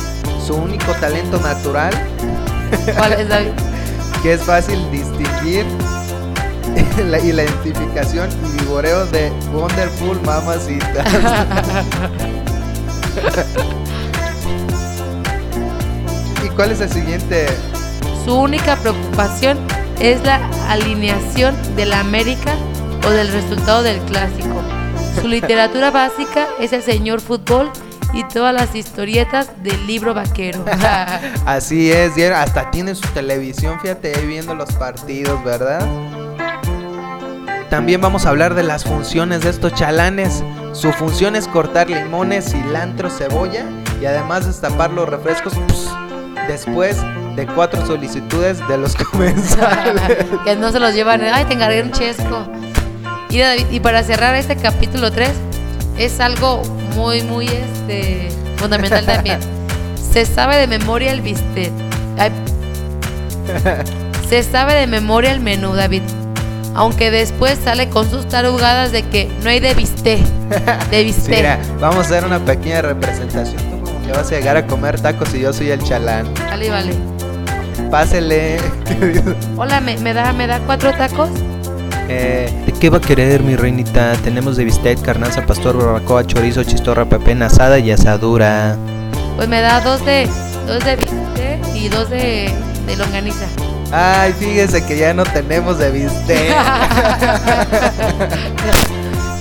su 0.46 0.56
único 0.56 0.92
talento 0.94 1.40
natural, 1.40 1.94
¿Cuál 2.98 3.14
es, 3.14 3.30
David? 3.30 3.52
que 4.24 4.34
es 4.34 4.42
fácil 4.42 4.80
distinguir 4.92 5.66
la, 7.06 7.20
y 7.20 7.32
la 7.32 7.44
identificación 7.44 8.30
y 8.32 8.62
vigoreo 8.62 9.06
de 9.08 9.32
Wonderful 9.54 10.22
Mamacita. 10.22 11.04
¿Y 16.46 16.50
cuál 16.50 16.72
es 16.72 16.82
el 16.82 16.90
siguiente? 16.90 17.48
Su 18.26 18.36
única 18.36 18.76
preocupación 18.76 19.58
es 20.00 20.22
la 20.24 20.48
alineación 20.70 21.56
de 21.76 21.86
la 21.86 22.00
América 22.00 22.54
o 23.06 23.10
del 23.10 23.32
resultado 23.32 23.84
del 23.84 24.00
clásico. 24.02 24.62
Su 25.22 25.28
literatura 25.28 25.92
básica 25.92 26.48
es 26.60 26.74
el 26.74 26.84
señor 26.84 27.22
fútbol 27.22 27.72
y 28.14 28.24
todas 28.26 28.54
las 28.54 28.76
historietas 28.76 29.50
del 29.64 29.88
libro 29.88 30.14
vaquero. 30.14 30.64
Así 31.46 31.92
es, 31.92 32.18
hasta 32.32 32.72
tiene 32.72 32.96
su 32.96 33.08
televisión, 33.10 33.80
fíjate, 33.80 34.16
ahí 34.16 34.26
viendo 34.26 34.56
los 34.56 34.72
partidos, 34.74 35.44
¿verdad? 35.44 35.86
También 37.70 38.00
vamos 38.00 38.26
a 38.26 38.30
hablar 38.30 38.56
de 38.56 38.64
las 38.64 38.86
funciones 38.86 39.42
de 39.42 39.50
estos 39.50 39.74
chalanes. 39.74 40.44
Su 40.72 40.94
función 40.94 41.36
es 41.36 41.48
cortar 41.48 41.90
limones, 41.90 42.52
cilantro, 42.52 43.10
cebolla 43.10 43.66
y 44.02 44.06
además 44.06 44.46
destapar 44.46 44.92
los 44.92 45.10
refrescos 45.10 45.54
pues, 45.68 45.90
después 46.48 46.98
de 47.36 47.46
cuatro 47.46 47.86
solicitudes 47.86 48.66
de 48.70 48.78
los 48.78 48.96
comensales. 49.12 50.02
que 50.46 50.56
no 50.56 50.72
se 50.72 50.80
los 50.80 50.94
llevan. 50.94 51.22
Ay, 51.22 51.46
te 51.46 51.56
encargué 51.56 51.84
un 51.84 51.92
chesco. 51.92 52.48
Y, 53.30 53.40
David, 53.40 53.66
y 53.70 53.80
para 53.82 54.02
cerrar 54.04 54.36
este 54.36 54.56
capítulo 54.56 55.12
3, 55.12 55.30
es 55.98 56.20
algo 56.22 56.62
muy, 56.96 57.22
muy 57.24 57.48
este, 57.48 58.30
fundamental 58.56 59.06
también. 59.06 59.40
Se 60.14 60.26
sabe 60.26 60.56
de 60.56 60.68
memoria 60.68 61.12
el 61.12 61.22
bistec. 61.22 61.72
Ay, 62.18 62.32
se 64.28 64.44
sabe 64.44 64.74
de 64.74 64.88
memoria 64.88 65.32
el 65.32 65.40
menú, 65.40 65.74
David. 65.74 66.02
Aunque 66.78 67.12
después 67.12 67.58
sale 67.64 67.90
con 67.90 68.10
sus 68.10 68.28
tarugadas 68.28 68.92
de 68.92 69.04
que 69.04 69.30
no 69.44 69.50
hay 69.50 69.60
de 69.60 69.74
bistec. 69.74 70.20
De 70.22 70.80
Sí, 71.00 71.04
bistec. 71.06 71.36
mira, 71.38 71.60
vamos 71.82 71.98
a 71.98 72.02
hacer 72.02 72.24
una 72.24 72.40
pequeña 72.40 72.82
representación. 72.84 73.58
Tú 73.70 73.82
como 73.84 74.06
que 74.06 74.12
vas 74.14 74.32
a 74.32 74.36
llegar 74.36 74.56
a 74.58 74.66
comer 74.66 75.00
tacos 75.02 75.34
y 75.34 75.40
yo 75.42 75.52
soy 75.52 75.72
el 75.72 75.84
chalán. 75.84 76.32
Vale, 76.50 76.70
vale. 76.70 76.94
Pásele. 77.92 78.58
Hola, 79.58 79.82
¿me, 79.82 79.98
me 79.98 80.14
da, 80.14 80.32
¿me 80.34 80.46
da 80.48 80.60
cuatro 80.60 80.92
tacos? 80.94 81.30
Eh, 82.10 82.50
¿De 82.66 82.72
qué 82.74 82.90
va 82.90 83.00
a 83.00 83.02
querer 83.02 83.44
mi 83.44 83.56
reinita? 83.56 84.14
Tenemos 84.24 84.56
de 84.56 84.64
bistec, 84.66 85.02
carnaza, 85.02 85.46
pastor, 85.46 85.78
barbacoa, 85.78 86.26
chorizo, 86.26 86.64
chistorra, 86.64 87.06
pepena 87.06 87.48
asada 87.48 87.80
y 87.80 87.92
asadura. 87.92 88.78
Pues 89.36 89.48
me 89.50 89.62
da 89.62 89.82
dos 89.82 90.06
de, 90.06 90.28
dos 90.68 90.84
de 90.86 90.96
bistec 90.96 91.76
y 91.76 91.90
dos 91.90 92.10
de, 92.10 92.52
de 92.86 92.96
longaniza. 92.96 93.46
Ay, 93.92 94.34
fíjese 94.34 94.86
que 94.86 94.98
ya 94.98 95.14
no 95.14 95.24
tenemos 95.24 95.78
de 95.78 95.92
bistec. 95.92 96.56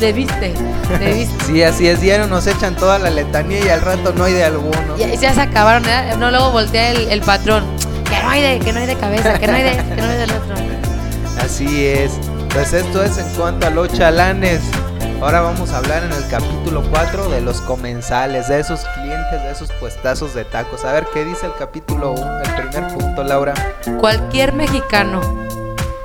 De 0.00 0.12
bistec, 0.12 0.54
de 0.98 1.14
bistec. 1.14 1.46
sí, 1.46 1.62
así 1.62 1.88
es, 1.88 2.02
diario 2.02 2.26
nos 2.26 2.46
echan 2.46 2.76
toda 2.76 2.98
la 2.98 3.08
letanía 3.08 3.64
y 3.64 3.68
al 3.70 3.80
rato 3.80 4.12
no 4.14 4.24
hay 4.24 4.34
de 4.34 4.44
alguno. 4.44 4.94
Ya, 4.98 5.06
ya 5.14 5.32
se 5.32 5.40
acabaron, 5.40 5.88
¿eh? 5.88 6.14
No, 6.18 6.30
luego 6.30 6.50
voltea 6.50 6.90
el, 6.90 7.08
el 7.08 7.22
patrón. 7.22 7.64
Que 8.04 8.22
no 8.22 8.28
hay 8.28 8.42
de, 8.42 8.58
que 8.62 8.74
no 8.74 8.80
hay 8.80 8.86
de 8.86 8.96
cabeza, 8.96 9.38
que 9.38 9.46
no 9.46 9.54
hay 9.54 9.62
de, 9.62 9.70
que 9.70 9.96
no 10.02 10.04
hay 10.04 10.18
del 10.18 10.30
otro. 10.32 10.54
Así 11.42 11.86
es. 11.86 12.12
Pues 12.52 12.74
esto 12.74 13.02
es 13.02 13.16
en 13.16 13.26
cuanto 13.30 13.68
a 13.68 13.70
los 13.70 13.90
chalanes. 13.90 14.60
Ahora 15.20 15.40
vamos 15.40 15.70
a 15.72 15.78
hablar 15.78 16.04
en 16.04 16.12
el 16.12 16.26
capítulo 16.28 16.82
4 16.90 17.30
de 17.30 17.40
los 17.40 17.60
comensales, 17.62 18.48
de 18.48 18.60
esos 18.60 18.80
clientes, 18.94 19.42
de 19.42 19.50
esos 19.50 19.72
puestazos 19.72 20.34
de 20.34 20.44
tacos. 20.44 20.84
A 20.84 20.92
ver 20.92 21.06
qué 21.12 21.24
dice 21.24 21.46
el 21.46 21.54
capítulo 21.58 22.12
1, 22.12 22.40
el 22.42 22.50
primer 22.68 22.92
punto, 22.94 23.24
Laura. 23.24 23.54
Cualquier 23.98 24.52
mexicano 24.52 25.20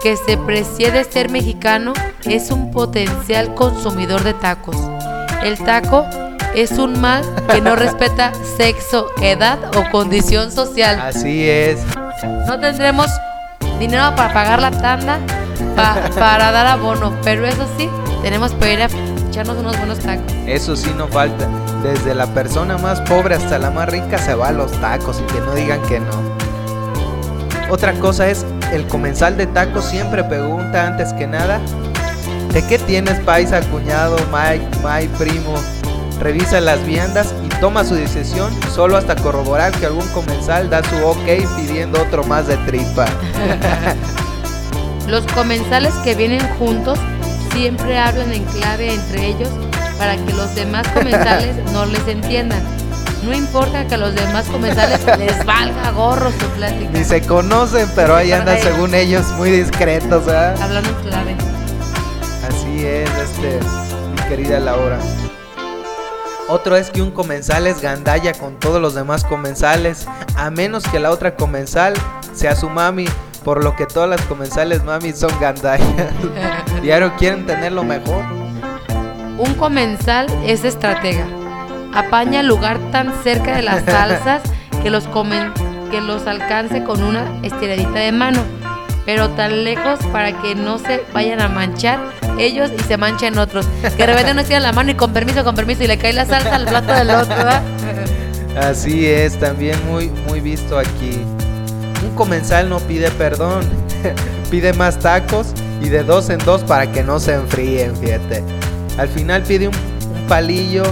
que 0.01 0.15
se 0.17 0.37
precie 0.37 0.91
de 0.91 1.03
ser 1.03 1.29
mexicano 1.29 1.93
es 2.23 2.49
un 2.51 2.71
potencial 2.71 3.53
consumidor 3.53 4.23
de 4.23 4.33
tacos. 4.33 4.77
El 5.43 5.59
taco 5.59 6.05
es 6.55 6.71
un 6.71 6.99
mal 7.01 7.23
que 7.51 7.61
no 7.61 7.75
respeta 7.75 8.31
sexo, 8.57 9.07
edad 9.21 9.59
o 9.77 9.91
condición 9.91 10.51
social. 10.51 10.99
Así 10.99 11.47
es. 11.47 11.79
No 12.47 12.59
tendremos 12.59 13.07
dinero 13.77 14.15
para 14.15 14.33
pagar 14.33 14.61
la 14.61 14.71
tanda, 14.71 15.19
pa- 15.75 16.09
para 16.17 16.51
dar 16.51 16.65
abono, 16.67 17.13
pero 17.23 17.45
eso 17.45 17.67
sí, 17.77 17.89
tenemos 18.21 18.51
que 18.53 18.73
ir 18.73 18.81
a 18.81 18.87
echarnos 19.29 19.57
unos 19.57 19.77
buenos 19.77 19.99
tacos. 19.99 20.31
Eso 20.45 20.75
sí 20.75 20.91
no 20.95 21.07
falta. 21.07 21.47
Desde 21.83 22.13
la 22.13 22.27
persona 22.27 22.77
más 22.77 23.01
pobre 23.01 23.35
hasta 23.35 23.57
la 23.57 23.71
más 23.71 23.89
rica 23.89 24.17
se 24.17 24.35
va 24.35 24.49
a 24.49 24.51
los 24.51 24.71
tacos 24.79 25.19
y 25.19 25.33
que 25.33 25.39
no 25.39 25.53
digan 25.55 25.81
que 25.83 25.99
no. 25.99 26.11
Otra 27.69 27.93
cosa 27.93 28.29
es, 28.29 28.45
el 28.71 28.85
comensal 28.87 29.37
de 29.37 29.47
tacos 29.47 29.85
siempre 29.85 30.23
pregunta 30.23 30.87
antes 30.87 31.13
que 31.13 31.25
nada, 31.25 31.59
¿de 32.53 32.65
qué 32.67 32.77
tienes 32.77 33.19
paisa, 33.21 33.61
cuñado, 33.61 34.17
Mike, 34.31 34.65
Mike, 34.83 35.13
primo? 35.17 35.55
Revisa 36.19 36.61
las 36.61 36.85
viandas 36.85 37.33
y 37.43 37.49
toma 37.61 37.83
su 37.83 37.95
decisión 37.95 38.53
solo 38.75 38.97
hasta 38.97 39.15
corroborar 39.15 39.71
que 39.71 39.87
algún 39.87 40.07
comensal 40.09 40.69
da 40.69 40.83
su 40.83 41.03
ok 41.03 41.25
pidiendo 41.57 42.01
otro 42.01 42.23
más 42.25 42.47
de 42.47 42.57
tripa. 42.57 43.05
Los 45.07 45.25
comensales 45.33 45.93
que 46.03 46.13
vienen 46.13 46.47
juntos 46.59 46.99
siempre 47.51 47.97
hablan 47.97 48.33
en 48.33 48.43
clave 48.45 48.93
entre 48.93 49.27
ellos 49.27 49.49
para 49.97 50.17
que 50.17 50.33
los 50.33 50.53
demás 50.55 50.87
comensales 50.89 51.55
no 51.73 51.85
les 51.85 52.07
entiendan. 52.07 52.61
No 53.23 53.35
importa 53.35 53.87
que 53.87 53.95
a 53.95 53.97
los 53.97 54.15
demás 54.15 54.45
comensales 54.47 54.99
les 55.19 55.45
valga 55.45 55.91
gorro 55.91 56.31
su 56.31 56.45
plática. 56.55 56.89
Ni 56.91 57.03
se 57.03 57.21
conocen, 57.21 57.87
pero 57.95 58.15
ahí 58.15 58.31
andan 58.31 58.59
según 58.59 58.95
ellos 58.95 59.27
muy 59.37 59.51
discretos, 59.51 60.25
¿verdad? 60.25 60.59
Hablando 60.61 60.89
en 60.89 60.95
clave. 61.07 61.35
Así 62.47 62.85
es, 62.85 63.09
este, 63.17 63.59
mi 64.09 64.21
querida 64.27 64.59
Laura. 64.59 64.97
Otro 66.47 66.75
es 66.75 66.89
que 66.89 67.01
un 67.01 67.11
comensal 67.11 67.67
es 67.67 67.79
gandalla 67.79 68.33
con 68.33 68.59
todos 68.59 68.81
los 68.81 68.95
demás 68.95 69.23
comensales, 69.23 70.05
a 70.35 70.49
menos 70.49 70.83
que 70.83 70.99
la 70.99 71.11
otra 71.11 71.35
comensal 71.35 71.93
sea 72.33 72.55
su 72.55 72.69
mami, 72.69 73.05
por 73.43 73.63
lo 73.63 73.75
que 73.75 73.85
todas 73.85 74.09
las 74.09 74.21
comensales 74.23 74.83
mami 74.83 75.13
son 75.13 75.31
gandallas. 75.39 75.89
Diario 76.81 77.13
quieren 77.17 77.45
tener 77.45 77.71
lo 77.71 77.83
mejor. 77.83 78.23
Un 79.37 79.53
comensal 79.55 80.27
es 80.45 80.63
estratega. 80.63 81.25
Apaña 81.93 82.41
el 82.41 82.47
lugar 82.47 82.79
tan 82.91 83.11
cerca 83.23 83.55
de 83.55 83.63
las 83.63 83.83
salsas 83.83 84.41
que 84.83 84.89
los, 84.89 85.07
comen, 85.07 85.51
que 85.89 85.99
los 85.99 86.27
alcance 86.27 86.83
con 86.83 87.03
una 87.03 87.25
estiradita 87.41 87.99
de 87.99 88.11
mano, 88.11 88.41
pero 89.05 89.29
tan 89.29 89.63
lejos 89.63 89.99
para 90.11 90.31
que 90.41 90.55
no 90.55 90.77
se 90.77 91.03
vayan 91.13 91.41
a 91.41 91.47
manchar 91.47 91.99
ellos 92.37 92.71
y 92.77 92.83
se 92.83 92.97
manchen 92.97 93.37
otros. 93.37 93.65
Que 93.81 93.89
de 93.89 94.07
repente 94.07 94.31
uno 94.31 94.41
estira 94.41 94.59
la 94.59 94.71
mano 94.71 94.91
y 94.91 94.95
con 94.95 95.11
permiso, 95.11 95.43
con 95.43 95.55
permiso, 95.55 95.83
y 95.83 95.87
le 95.87 95.97
cae 95.97 96.13
la 96.13 96.25
salsa 96.25 96.55
al 96.55 96.65
plato 96.65 96.93
del 96.93 97.09
otro. 97.09 97.35
¿verdad? 97.35 97.61
Así 98.57 99.07
es, 99.07 99.39
también 99.39 99.77
muy, 99.87 100.09
muy 100.27 100.39
visto 100.39 100.77
aquí. 100.77 101.25
Comensal 102.15 102.69
no 102.69 102.79
pide 102.79 103.09
perdón, 103.11 103.61
pide 104.51 104.73
más 104.73 104.99
tacos 104.99 105.53
y 105.81 105.89
de 105.89 106.03
dos 106.03 106.29
en 106.29 106.39
dos 106.39 106.63
para 106.63 106.91
que 106.91 107.03
no 107.03 107.19
se 107.19 107.33
enfríen, 107.33 107.95
fíjate. 107.95 108.43
Al 108.97 109.09
final 109.09 109.43
pide 109.43 109.67
un, 109.67 109.73
palillo, 110.27 110.83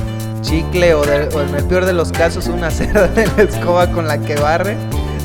chicle 0.42 0.94
o, 0.94 1.04
en 1.04 1.56
el 1.56 1.64
peor 1.66 1.86
de 1.86 1.94
los 1.94 2.12
casos 2.12 2.48
una 2.48 2.72
cerda 2.72 3.08
de 3.08 3.28
la 3.38 3.44
escoba 3.44 3.88
con 3.92 4.08
la 4.08 4.18
que 4.18 4.36
barre, 4.36 4.76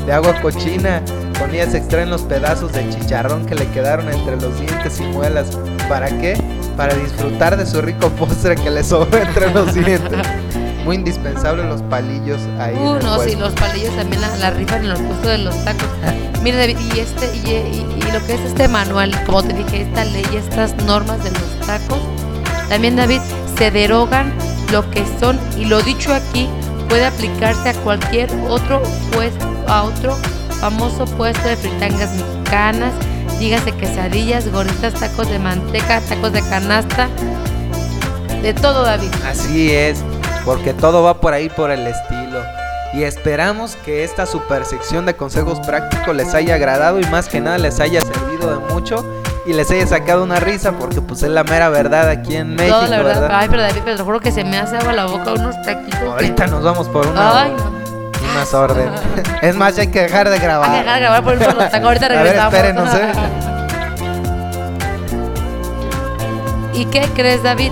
de 0.05 0.13
agua 0.13 0.39
cochina. 0.41 1.01
Con 1.39 1.53
ella 1.53 1.69
se 1.69 1.77
extraen 1.77 2.09
los 2.09 2.21
pedazos 2.21 2.71
de 2.71 2.87
chicharrón 2.89 3.45
que 3.45 3.55
le 3.55 3.67
quedaron 3.71 4.07
entre 4.09 4.37
los 4.37 4.57
dientes 4.57 5.01
y 5.01 5.03
muelas. 5.03 5.47
¿Para 5.89 6.07
qué? 6.07 6.41
Para 6.77 6.93
disfrutar 6.93 7.57
de 7.57 7.65
su 7.65 7.81
rico 7.81 8.09
postre 8.09 8.55
que 8.55 8.71
le 8.71 8.83
sobra 8.83 9.21
entre 9.21 9.51
los 9.51 9.73
dientes. 9.73 10.25
Muy 10.85 10.95
indispensable 10.97 11.63
los 11.63 11.81
palillos 11.83 12.39
ahí. 12.59 12.75
Uh, 12.75 12.99
no, 13.03 13.19
sí, 13.23 13.35
los 13.35 13.53
palillos 13.53 13.93
también 13.95 14.21
la, 14.21 14.35
la 14.37 14.51
rifan 14.51 14.83
en 14.83 14.89
los 14.89 14.99
puestos 14.99 15.27
de 15.27 15.37
los 15.39 15.65
tacos. 15.65 15.87
Mira, 16.43 16.57
David, 16.57 16.77
y, 16.95 16.99
este, 16.99 17.35
y, 17.35 17.49
y- 17.49 17.99
y 18.07 18.11
lo 18.11 18.23
que 18.25 18.35
es 18.35 18.39
este 18.41 18.67
manual, 18.67 19.11
como 19.25 19.41
te 19.43 19.53
dije, 19.53 19.81
esta 19.81 20.05
ley, 20.05 20.23
estas 20.35 20.75
normas 20.85 21.23
de 21.23 21.31
los 21.31 21.59
tacos, 21.67 21.97
también, 22.69 22.95
David, 22.95 23.19
se 23.57 23.71
derogan 23.71 24.31
lo 24.71 24.87
que 24.91 25.03
son, 25.19 25.39
y 25.57 25.65
lo 25.65 25.81
dicho 25.81 26.13
aquí, 26.13 26.47
puede 26.87 27.05
aplicarse 27.05 27.69
a 27.69 27.73
cualquier 27.73 28.29
otro 28.47 28.81
puesto, 29.11 29.45
a 29.67 29.83
otro 29.83 30.15
famoso 30.59 31.05
puesto 31.05 31.47
de 31.47 31.55
fritangas 31.57 32.11
mexicanas, 32.13 32.91
dígase 33.39 33.71
quesadillas, 33.71 34.51
gorditas, 34.51 34.93
tacos 34.93 35.27
de 35.29 35.39
manteca, 35.39 35.99
tacos 36.01 36.31
de 36.31 36.41
canasta, 36.41 37.07
de 38.43 38.53
todo, 38.53 38.83
David. 38.83 39.09
Así 39.27 39.71
es, 39.71 40.03
porque 40.45 40.73
todo 40.73 41.03
va 41.03 41.15
por 41.19 41.33
ahí 41.33 41.49
por 41.49 41.71
el 41.71 41.85
estilo. 41.87 42.39
Y 42.93 43.03
esperamos 43.03 43.75
que 43.83 44.03
esta 44.05 44.25
super 44.25 44.63
sección 44.63 45.05
de 45.05 45.15
consejos 45.15 45.59
prácticos 45.65 46.15
les 46.15 46.33
haya 46.33 46.55
agradado 46.55 46.99
y 47.01 47.05
más 47.07 47.27
que 47.27 47.41
nada 47.41 47.57
les 47.57 47.79
haya 47.81 47.99
servido 47.99 48.57
de 48.59 48.73
mucho 48.73 49.03
y 49.45 49.51
les 49.53 49.69
haya 49.69 49.85
sacado 49.85 50.23
una 50.23 50.39
risa 50.39 50.71
porque 50.73 51.01
pues 51.01 51.21
es 51.23 51.29
la 51.29 51.43
mera 51.43 51.67
verdad 51.69 52.07
aquí 52.09 52.35
en 52.37 52.55
México, 52.55 52.77
Todo, 52.79 52.87
la 52.87 52.97
verdad. 52.97 53.21
¿verdad? 53.21 53.37
Ay, 53.41 53.47
pero 53.49 53.61
David, 53.63 53.81
pero 53.83 53.97
te 53.97 54.03
juro 54.03 54.19
que 54.21 54.31
se 54.31 54.43
me 54.45 54.57
hace 54.57 54.77
agua 54.77 54.93
la 54.93 55.05
boca 55.07 55.33
unos 55.33 55.61
taquitos. 55.63 55.99
que- 55.99 56.05
Ahorita 56.07 56.47
nos 56.47 56.63
vamos 56.63 56.87
por 56.87 57.05
una, 57.05 57.41
Ay, 57.43 57.51
no. 57.57 58.31
unas 58.31 58.53
órdenes. 58.53 59.01
es 59.41 59.55
más, 59.55 59.75
ya 59.75 59.81
hay 59.81 59.87
que 59.89 60.01
dejar 60.03 60.29
de 60.29 60.39
grabar. 60.39 60.69
Hay 60.69 60.77
que 60.77 60.83
dejar 60.83 60.95
de 60.95 61.01
grabar 61.01 61.23
por 61.23 61.33
eso 61.33 61.45
los 61.51 61.69
tacos. 61.69 61.83
Ahorita 61.87 62.05
A 62.05 62.09
ver, 62.09 62.17
regresamos. 62.23 62.53
espérenos, 62.53 62.93
¿eh? 62.95 63.11
¿Y 66.73 66.85
qué 66.85 67.01
crees, 67.13 67.43
David? 67.43 67.71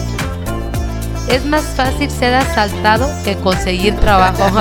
es, 1.27 1.43
de 1.43 1.49
más 1.49 1.63
fácil 1.75 2.09
ser 2.09 2.33
asaltado 2.33 3.09
que 3.23 3.35
conseguir 3.37 3.95
trabajo. 3.97 4.43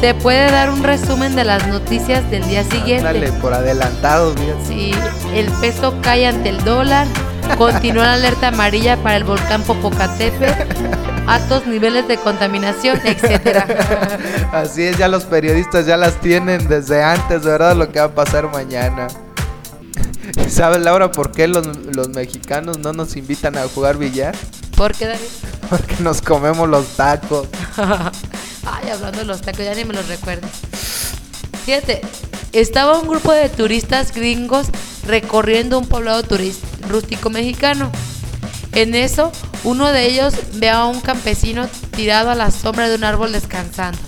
Se 0.00 0.14
puede 0.14 0.50
dar 0.50 0.70
un 0.70 0.82
resumen 0.82 1.34
de 1.34 1.44
las 1.44 1.66
noticias 1.66 2.28
del 2.30 2.46
día 2.46 2.62
siguiente. 2.64 3.04
Dale, 3.04 3.32
por 3.32 3.54
adelantado, 3.54 4.34
bien. 4.34 4.54
Si 4.66 4.92
el 5.34 5.50
peso 5.60 5.94
cae 6.02 6.26
ante 6.26 6.50
el 6.50 6.62
dólar, 6.62 7.06
continúa 7.56 8.04
la 8.04 8.12
alerta 8.14 8.48
amarilla 8.48 8.96
para 8.98 9.16
el 9.16 9.24
volcán 9.24 9.62
Popocatépetl, 9.62 10.52
altos 11.26 11.66
niveles 11.66 12.06
de 12.06 12.18
contaminación, 12.18 13.00
etcétera. 13.04 13.66
Así 14.52 14.82
es, 14.82 14.98
ya 14.98 15.08
los 15.08 15.24
periodistas 15.24 15.86
ya 15.86 15.96
las 15.96 16.20
tienen 16.20 16.68
desde 16.68 17.02
antes, 17.02 17.42
¿verdad? 17.42 17.74
Lo 17.74 17.90
que 17.90 18.00
va 18.00 18.06
a 18.06 18.14
pasar 18.14 18.50
mañana. 18.50 19.06
¿Sabes, 20.48 20.82
Laura, 20.82 21.10
por 21.12 21.32
qué 21.32 21.48
los, 21.48 21.66
los 21.94 22.08
mexicanos 22.10 22.78
no 22.78 22.92
nos 22.92 23.16
invitan 23.16 23.56
a 23.56 23.62
jugar 23.68 23.96
billar? 23.96 24.34
¿Por 24.76 24.94
qué, 24.94 25.06
David? 25.06 25.20
Porque 25.70 25.96
nos 26.00 26.20
comemos 26.20 26.68
los 26.68 26.86
tacos. 26.96 27.48
Ay, 27.76 28.90
hablando 28.90 29.18
de 29.18 29.24
los 29.24 29.40
tacos, 29.40 29.64
ya 29.64 29.74
ni 29.74 29.84
me 29.84 29.94
los 29.94 30.08
recuerdo. 30.08 30.46
Fíjate, 31.64 32.00
estaba 32.52 32.98
un 32.98 33.08
grupo 33.08 33.32
de 33.32 33.48
turistas 33.48 34.12
gringos 34.12 34.68
recorriendo 35.06 35.78
un 35.78 35.86
poblado 35.86 36.22
rústico 36.88 37.30
mexicano. 37.30 37.90
En 38.72 38.94
eso, 38.94 39.32
uno 39.62 39.90
de 39.92 40.06
ellos 40.06 40.34
ve 40.54 40.68
a 40.68 40.84
un 40.84 41.00
campesino 41.00 41.68
tirado 41.94 42.30
a 42.30 42.34
la 42.34 42.50
sombra 42.50 42.88
de 42.88 42.96
un 42.96 43.04
árbol 43.04 43.32
descansando. 43.32 43.98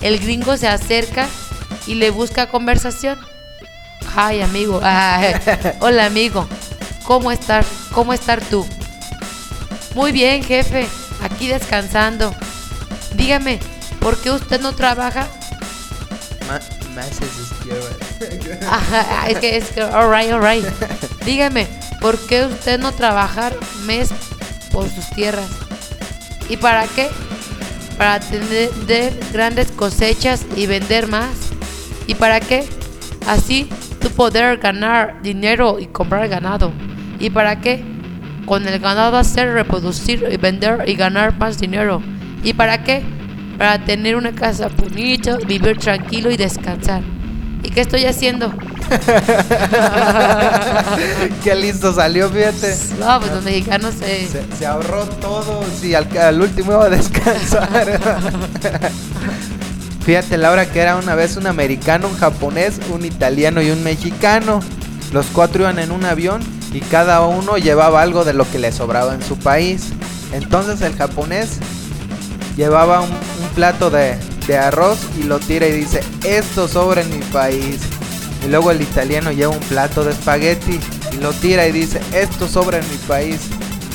El 0.00 0.18
gringo 0.18 0.56
se 0.56 0.68
acerca 0.68 1.28
y 1.86 1.94
le 1.94 2.10
busca 2.10 2.48
conversación. 2.48 3.18
Ay, 4.14 4.42
amigo. 4.42 4.80
Ay, 4.82 5.34
hola, 5.80 6.06
amigo. 6.06 6.46
¿Cómo 7.04 7.32
estás? 7.32 7.66
¿Cómo 7.92 8.12
estar 8.12 8.40
tú? 8.40 8.66
Muy 9.94 10.12
bien, 10.12 10.42
jefe. 10.42 10.86
Aquí 11.22 11.48
descansando. 11.48 12.34
Dígame, 13.14 13.58
¿por 14.00 14.16
qué 14.18 14.30
usted 14.30 14.60
no 14.60 14.72
trabaja? 14.72 15.26
Ma- 16.48 16.60
más 16.94 17.08
es 17.20 17.38
izquierda. 17.38 18.66
Ajá, 18.70 19.28
es 19.28 19.38
que 19.38 19.56
es 19.56 19.64
que, 19.70 19.82
alright, 19.82 20.30
alright. 20.32 20.64
Dígame, 21.24 21.66
¿por 22.00 22.18
qué 22.26 22.46
usted 22.46 22.78
no 22.80 22.92
trabajar 22.92 23.54
mes 23.86 24.10
por 24.72 24.88
sus 24.90 25.08
tierras? 25.10 25.48
¿Y 26.48 26.56
para 26.56 26.86
qué? 26.88 27.08
Para 27.98 28.18
tener 28.20 28.70
de 28.86 29.12
grandes 29.32 29.70
cosechas 29.70 30.44
y 30.56 30.66
vender 30.66 31.06
más. 31.06 31.28
¿Y 32.06 32.14
para 32.14 32.40
qué? 32.40 32.66
Así 33.28 33.68
tú 34.00 34.10
poder 34.10 34.58
ganar 34.58 35.22
dinero 35.22 35.78
y 35.78 35.86
comprar 35.86 36.28
ganado. 36.28 36.72
¿Y 37.20 37.30
para 37.30 37.60
qué? 37.60 37.84
Con 38.46 38.66
el 38.66 38.78
ganado 38.80 39.16
hacer 39.16 39.52
reproducir 39.52 40.26
y 40.30 40.36
vender 40.36 40.84
y 40.86 40.94
ganar 40.94 41.36
más 41.38 41.58
dinero. 41.58 42.02
¿Y 42.42 42.54
para 42.54 42.82
qué? 42.82 43.02
Para 43.56 43.84
tener 43.84 44.16
una 44.16 44.32
casa 44.32 44.68
bonita, 44.68 45.36
vivir 45.46 45.78
tranquilo 45.78 46.30
y 46.30 46.36
descansar. 46.36 47.02
¿Y 47.62 47.70
qué 47.70 47.82
estoy 47.82 48.04
haciendo? 48.04 48.52
Qué 51.44 51.54
listo 51.54 51.94
salió, 51.94 52.28
fíjate. 52.28 52.76
No, 52.98 53.20
pues 53.20 53.32
los 53.32 53.44
mexicanos 53.44 53.94
eh, 54.02 54.28
Se, 54.30 54.44
se 54.56 54.66
ahorró 54.66 55.06
todo, 55.06 55.64
sí, 55.80 55.94
al, 55.94 56.08
al 56.18 56.40
último 56.40 56.72
iba 56.72 56.86
a 56.86 56.90
descansar. 56.90 57.70
Fíjate, 60.04 60.36
Laura, 60.36 60.66
que 60.66 60.80
era 60.80 60.96
una 60.96 61.14
vez 61.14 61.36
un 61.36 61.46
americano, 61.46 62.08
un 62.08 62.16
japonés, 62.16 62.80
un 62.90 63.04
italiano 63.04 63.62
y 63.62 63.70
un 63.70 63.84
mexicano. 63.84 64.58
Los 65.12 65.26
cuatro 65.26 65.62
iban 65.62 65.78
en 65.78 65.92
un 65.92 66.04
avión 66.04 66.42
y 66.72 66.80
cada 66.80 67.20
uno 67.26 67.58
llevaba 67.58 68.02
algo 68.02 68.24
de 68.24 68.32
lo 68.32 68.50
que 68.50 68.58
le 68.58 68.72
sobraba 68.72 69.14
en 69.14 69.22
su 69.22 69.38
país. 69.38 69.92
Entonces 70.32 70.80
el 70.80 70.96
japonés 70.96 71.58
llevaba 72.56 73.00
un, 73.00 73.10
un 73.10 73.48
plato 73.54 73.90
de, 73.90 74.18
de 74.46 74.58
arroz 74.58 74.98
y 75.18 75.24
lo 75.24 75.38
tira 75.38 75.66
y 75.66 75.72
dice, 75.72 76.02
esto 76.24 76.68
sobra 76.68 77.02
en 77.02 77.10
mi 77.10 77.24
país. 77.26 77.80
Y 78.44 78.48
luego 78.48 78.70
el 78.70 78.80
italiano 78.80 79.30
lleva 79.32 79.52
un 79.52 79.60
plato 79.60 80.04
de 80.04 80.12
espagueti 80.12 80.80
y 81.12 81.16
lo 81.18 81.32
tira 81.32 81.66
y 81.66 81.72
dice, 81.72 82.00
esto 82.12 82.48
sobra 82.48 82.78
en 82.78 82.90
mi 82.90 82.96
país. 83.06 83.40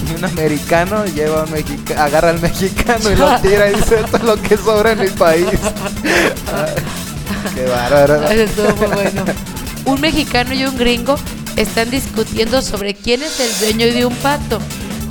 Y 0.08 0.16
un 0.16 0.26
americano 0.26 1.06
lleva 1.06 1.44
un 1.44 1.52
mexica 1.52 2.06
agarra 2.06 2.30
al 2.30 2.40
mexicano 2.40 3.12
y 3.12 3.16
lo 3.16 3.40
tira 3.42 3.70
y 3.72 3.76
dice, 3.76 4.00
esto 4.00 4.18
es 4.18 4.24
lo 4.24 4.42
que 4.42 4.56
sobra 4.56 4.92
en 4.92 5.00
mi 5.00 5.10
país. 5.10 5.48
Qué 7.56 7.66
bárbaro. 7.66 8.24
Eso 8.28 8.44
estuvo 8.44 8.88
muy 8.88 8.96
bueno. 8.96 9.26
Un 9.86 10.02
mexicano 10.02 10.54
y 10.54 10.66
un 10.66 10.78
gringo 10.78 11.18
están 11.58 11.90
discutiendo 11.90 12.62
sobre 12.62 12.94
quién 12.94 13.24
es 13.24 13.40
el 13.40 13.60
dueño 13.60 13.94
de 13.94 14.06
un 14.06 14.16
pato. 14.16 14.60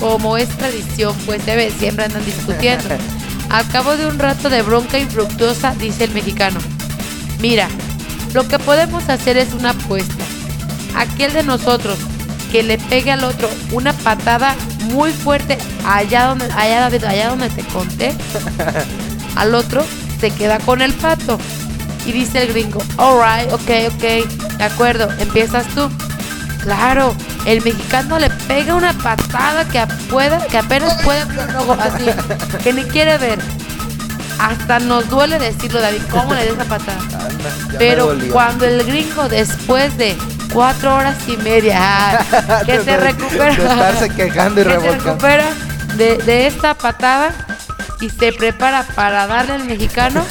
Como 0.00 0.36
es 0.36 0.48
tradición, 0.50 1.14
pues 1.26 1.42
se 1.42 1.56
ve, 1.56 1.72
siempre 1.78 2.06
andan 2.06 2.24
discutiendo. 2.24 2.96
Al 3.50 3.66
cabo 3.68 3.96
de 3.96 4.06
un 4.06 4.18
rato 4.18 4.48
de 4.48 4.62
bronca 4.62 4.98
infructuosa, 4.98 5.74
dice 5.74 6.04
el 6.04 6.12
mexicano: 6.12 6.58
Mira, 7.40 7.68
lo 8.32 8.46
que 8.48 8.58
podemos 8.58 9.08
hacer 9.08 9.36
es 9.36 9.52
una 9.52 9.70
apuesta. 9.70 10.24
Aquel 10.94 11.32
de 11.32 11.42
nosotros 11.42 11.98
que 12.50 12.62
le 12.62 12.78
pegue 12.78 13.10
al 13.10 13.24
otro 13.24 13.48
una 13.72 13.92
patada 13.92 14.54
muy 14.92 15.10
fuerte 15.10 15.58
allá 15.84 16.26
donde, 16.26 16.46
allá, 16.52 16.86
allá 16.86 17.28
donde 17.30 17.50
te 17.50 17.62
conté, 17.64 18.14
al 19.36 19.54
otro 19.54 19.84
se 20.20 20.30
queda 20.30 20.58
con 20.60 20.82
el 20.82 20.92
pato. 20.94 21.38
Y 22.06 22.12
dice 22.12 22.42
el 22.42 22.52
gringo, 22.52 22.80
alright, 22.98 23.52
ok, 23.52 23.94
ok, 23.94 24.56
de 24.58 24.64
acuerdo, 24.64 25.08
empiezas 25.18 25.66
tú. 25.74 25.90
Claro, 26.66 27.14
el 27.44 27.62
mexicano 27.62 28.18
le 28.18 28.28
pega 28.28 28.74
una 28.74 28.92
patada 28.92 29.64
que, 29.68 29.86
pueda, 30.10 30.44
que 30.48 30.58
apenas 30.58 31.00
puede 31.02 31.24
ver 31.26 31.48
un 31.48 31.54
ojo 31.54 31.76
así, 31.80 32.06
que 32.64 32.72
ni 32.72 32.82
quiere 32.82 33.16
ver. 33.18 33.38
Hasta 34.40 34.80
nos 34.80 35.08
duele 35.08 35.38
decirlo, 35.38 35.80
David, 35.80 36.02
¿cómo 36.10 36.34
le 36.34 36.42
dio 36.42 36.54
esa 36.54 36.64
patada? 36.64 36.98
Ya 37.72 37.78
Pero 37.78 38.18
cuando 38.32 38.66
el 38.66 38.84
gringo 38.84 39.28
después 39.28 39.96
de 39.96 40.16
cuatro 40.52 40.96
horas 40.96 41.16
y 41.28 41.36
media 41.36 42.18
que 42.66 42.82
se 42.82 42.96
recupera, 42.96 43.54
de 43.54 43.62
estarse 43.62 44.08
quejando 44.10 44.60
y 44.62 44.64
que 44.64 44.80
se 44.80 44.90
recupera 44.90 45.44
de, 45.94 46.16
de 46.18 46.48
esta 46.48 46.74
patada 46.74 47.32
y 48.00 48.10
se 48.10 48.32
prepara 48.32 48.82
para 48.82 49.28
darle 49.28 49.52
al 49.52 49.64
mexicano, 49.64 50.24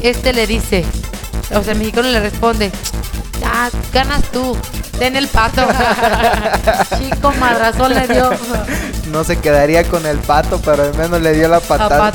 este 0.00 0.32
le 0.32 0.46
dice, 0.46 0.86
o 1.54 1.62
sea, 1.62 1.74
el 1.74 1.78
mexicano 1.78 2.08
le 2.08 2.20
responde, 2.20 2.72
ah, 3.44 3.68
ganas 3.92 4.22
tú, 4.32 4.56
Den 5.00 5.16
el 5.16 5.28
pato. 5.28 5.62
Chico 6.98 7.32
madrazón 7.40 7.94
le 7.94 8.06
dio. 8.06 8.30
No 9.10 9.24
se 9.24 9.38
quedaría 9.38 9.82
con 9.84 10.04
el 10.04 10.18
pato, 10.18 10.60
pero 10.62 10.82
al 10.82 10.94
menos 10.94 11.22
le 11.22 11.32
dio 11.32 11.48
la 11.48 11.60
patada. 11.60 12.12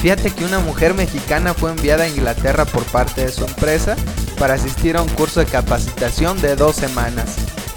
Fíjate 0.00 0.30
que 0.30 0.44
una 0.44 0.60
mujer 0.60 0.94
mexicana 0.94 1.52
fue 1.52 1.70
enviada 1.70 2.04
a 2.04 2.08
Inglaterra 2.08 2.64
por 2.64 2.82
parte 2.84 3.26
de 3.26 3.32
su 3.32 3.44
empresa 3.44 3.94
para 4.38 4.54
asistir 4.54 4.96
a 4.96 5.02
un 5.02 5.08
curso 5.10 5.40
de 5.40 5.46
capacitación 5.46 6.40
de 6.40 6.56
dos 6.56 6.76
semanas. 6.76 7.36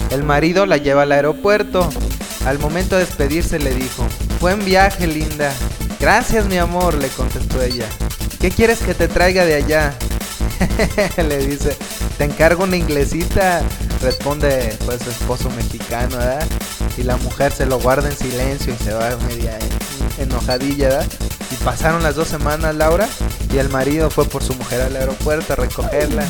El 0.10 0.24
marido 0.24 0.66
la 0.66 0.78
lleva 0.78 1.02
al 1.02 1.12
aeropuerto. 1.12 1.90
Al 2.46 2.58
momento 2.58 2.96
de 2.96 3.04
despedirse 3.04 3.60
le 3.60 3.76
dijo, 3.76 4.08
buen 4.40 4.64
viaje 4.64 5.08
linda. 5.08 5.52
Gracias 6.00 6.46
mi 6.46 6.58
amor, 6.58 6.94
le 6.94 7.10
contestó 7.10 7.62
ella. 7.62 7.86
¿Qué 8.40 8.50
quieres 8.50 8.80
que 8.80 8.94
te 8.94 9.10
traiga 9.10 9.44
de 9.44 9.56
allá? 9.56 9.94
le 11.18 11.38
dice, 11.46 11.78
te 12.18 12.24
encargo 12.26 12.64
una 12.64 12.78
inglesita. 12.78 13.62
Responde 14.02 14.78
pues 14.86 15.02
su 15.02 15.10
esposo 15.10 15.50
mexicano, 15.52 16.18
¿verdad? 16.18 16.48
Y 16.98 17.04
la 17.04 17.18
mujer 17.18 17.52
se 17.52 17.66
lo 17.66 17.80
guarda 17.80 18.10
en 18.10 18.16
silencio 18.16 18.74
y 18.74 18.84
se 18.84 18.94
va 18.94 19.18
media 19.28 19.58
enojadilla, 20.18 20.90
¿verdad? 20.90 21.08
Y 21.52 21.56
pasaron 21.64 22.04
las 22.04 22.16
dos 22.16 22.28
semanas, 22.28 22.76
Laura, 22.76 23.08
y 23.54 23.58
el 23.58 23.70
marido 23.70 24.10
fue 24.10 24.26
por 24.26 24.44
su 24.44 24.54
mujer 24.56 24.82
al 24.82 24.96
aeropuerto 24.96 25.54
a 25.54 25.56
recogerla. 25.56 26.24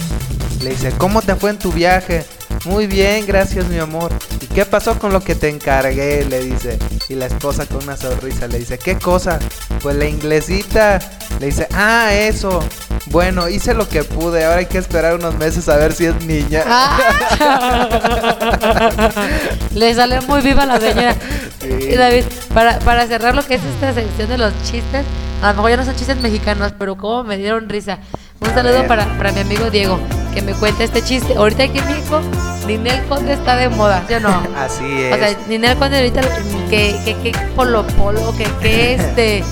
Le 0.61 0.71
dice, 0.71 0.91
¿cómo 0.97 1.21
te 1.21 1.35
fue 1.35 1.51
en 1.51 1.59
tu 1.59 1.71
viaje? 1.71 2.25
Muy 2.65 2.87
bien, 2.87 3.25
gracias 3.25 3.67
mi 3.67 3.77
amor. 3.77 4.11
¿Y 4.57 4.59
qué 4.59 4.65
pasó 4.65 4.97
con 4.97 5.13
lo 5.13 5.21
que 5.21 5.35
te 5.35 5.49
encargué? 5.49 6.25
Le 6.25 6.39
dice. 6.39 6.79
Y 7.09 7.13
la 7.13 7.27
esposa 7.27 7.67
con 7.67 7.83
una 7.83 7.95
sonrisa 7.95 8.47
le 8.47 8.57
dice, 8.57 8.79
¿qué 8.79 8.97
cosa? 8.97 9.37
Pues 9.83 9.95
la 9.95 10.07
inglesita. 10.07 10.97
Le 11.39 11.45
dice, 11.45 11.67
ah, 11.75 12.11
eso. 12.11 12.63
Bueno, 13.05 13.47
hice 13.49 13.75
lo 13.75 13.87
que 13.87 14.03
pude. 14.03 14.43
Ahora 14.43 14.57
hay 14.57 14.65
que 14.65 14.79
esperar 14.79 15.13
unos 15.13 15.35
meses 15.35 15.69
a 15.69 15.77
ver 15.77 15.93
si 15.93 16.07
es 16.07 16.25
niña. 16.25 16.63
Le 19.75 19.93
sale 19.93 20.21
muy 20.21 20.41
viva 20.41 20.65
la 20.65 20.79
señora. 20.79 21.15
Sí. 21.61 21.89
Y 21.91 21.95
David, 21.95 22.23
para, 22.51 22.79
para 22.79 23.05
cerrar 23.05 23.35
lo 23.35 23.45
que 23.45 23.53
es 23.53 23.61
esta 23.63 23.93
sección 23.93 24.27
de 24.27 24.39
los 24.39 24.53
chistes, 24.63 25.05
a 25.43 25.49
lo 25.49 25.53
mejor 25.53 25.69
ya 25.69 25.77
no 25.77 25.85
son 25.85 25.95
chistes 25.95 26.17
mexicanos, 26.17 26.73
pero 26.79 26.97
como 26.97 27.23
me 27.23 27.37
dieron 27.37 27.69
risa. 27.69 27.99
Un 28.39 28.53
saludo 28.53 28.85
para, 28.87 29.05
para 29.17 29.31
mi 29.31 29.39
amigo 29.41 29.69
Diego, 29.69 29.99
que 30.33 30.41
me 30.41 30.53
cuenta 30.53 30.83
este 30.83 31.01
chiste. 31.03 31.35
Ahorita 31.35 31.63
aquí 31.63 31.79
en 31.79 31.85
México, 31.85 32.21
Ninel 32.67 33.03
Conde 33.05 33.33
está 33.33 33.55
de 33.55 33.69
moda, 33.69 34.03
¿sí 34.07 34.13
o 34.15 34.19
no? 34.19 34.29
Así 34.57 35.03
es. 35.03 35.15
O 35.15 35.17
sea, 35.17 35.37
Ninel 35.47 35.77
Conde 35.77 35.97
ahorita, 35.97 36.21
que, 36.69 36.95
que, 37.03 37.15
que 37.15 37.31
Polo 37.55 37.85
Polo, 37.87 38.35
que, 38.37 38.45
que 38.61 38.93
este, 38.95 39.43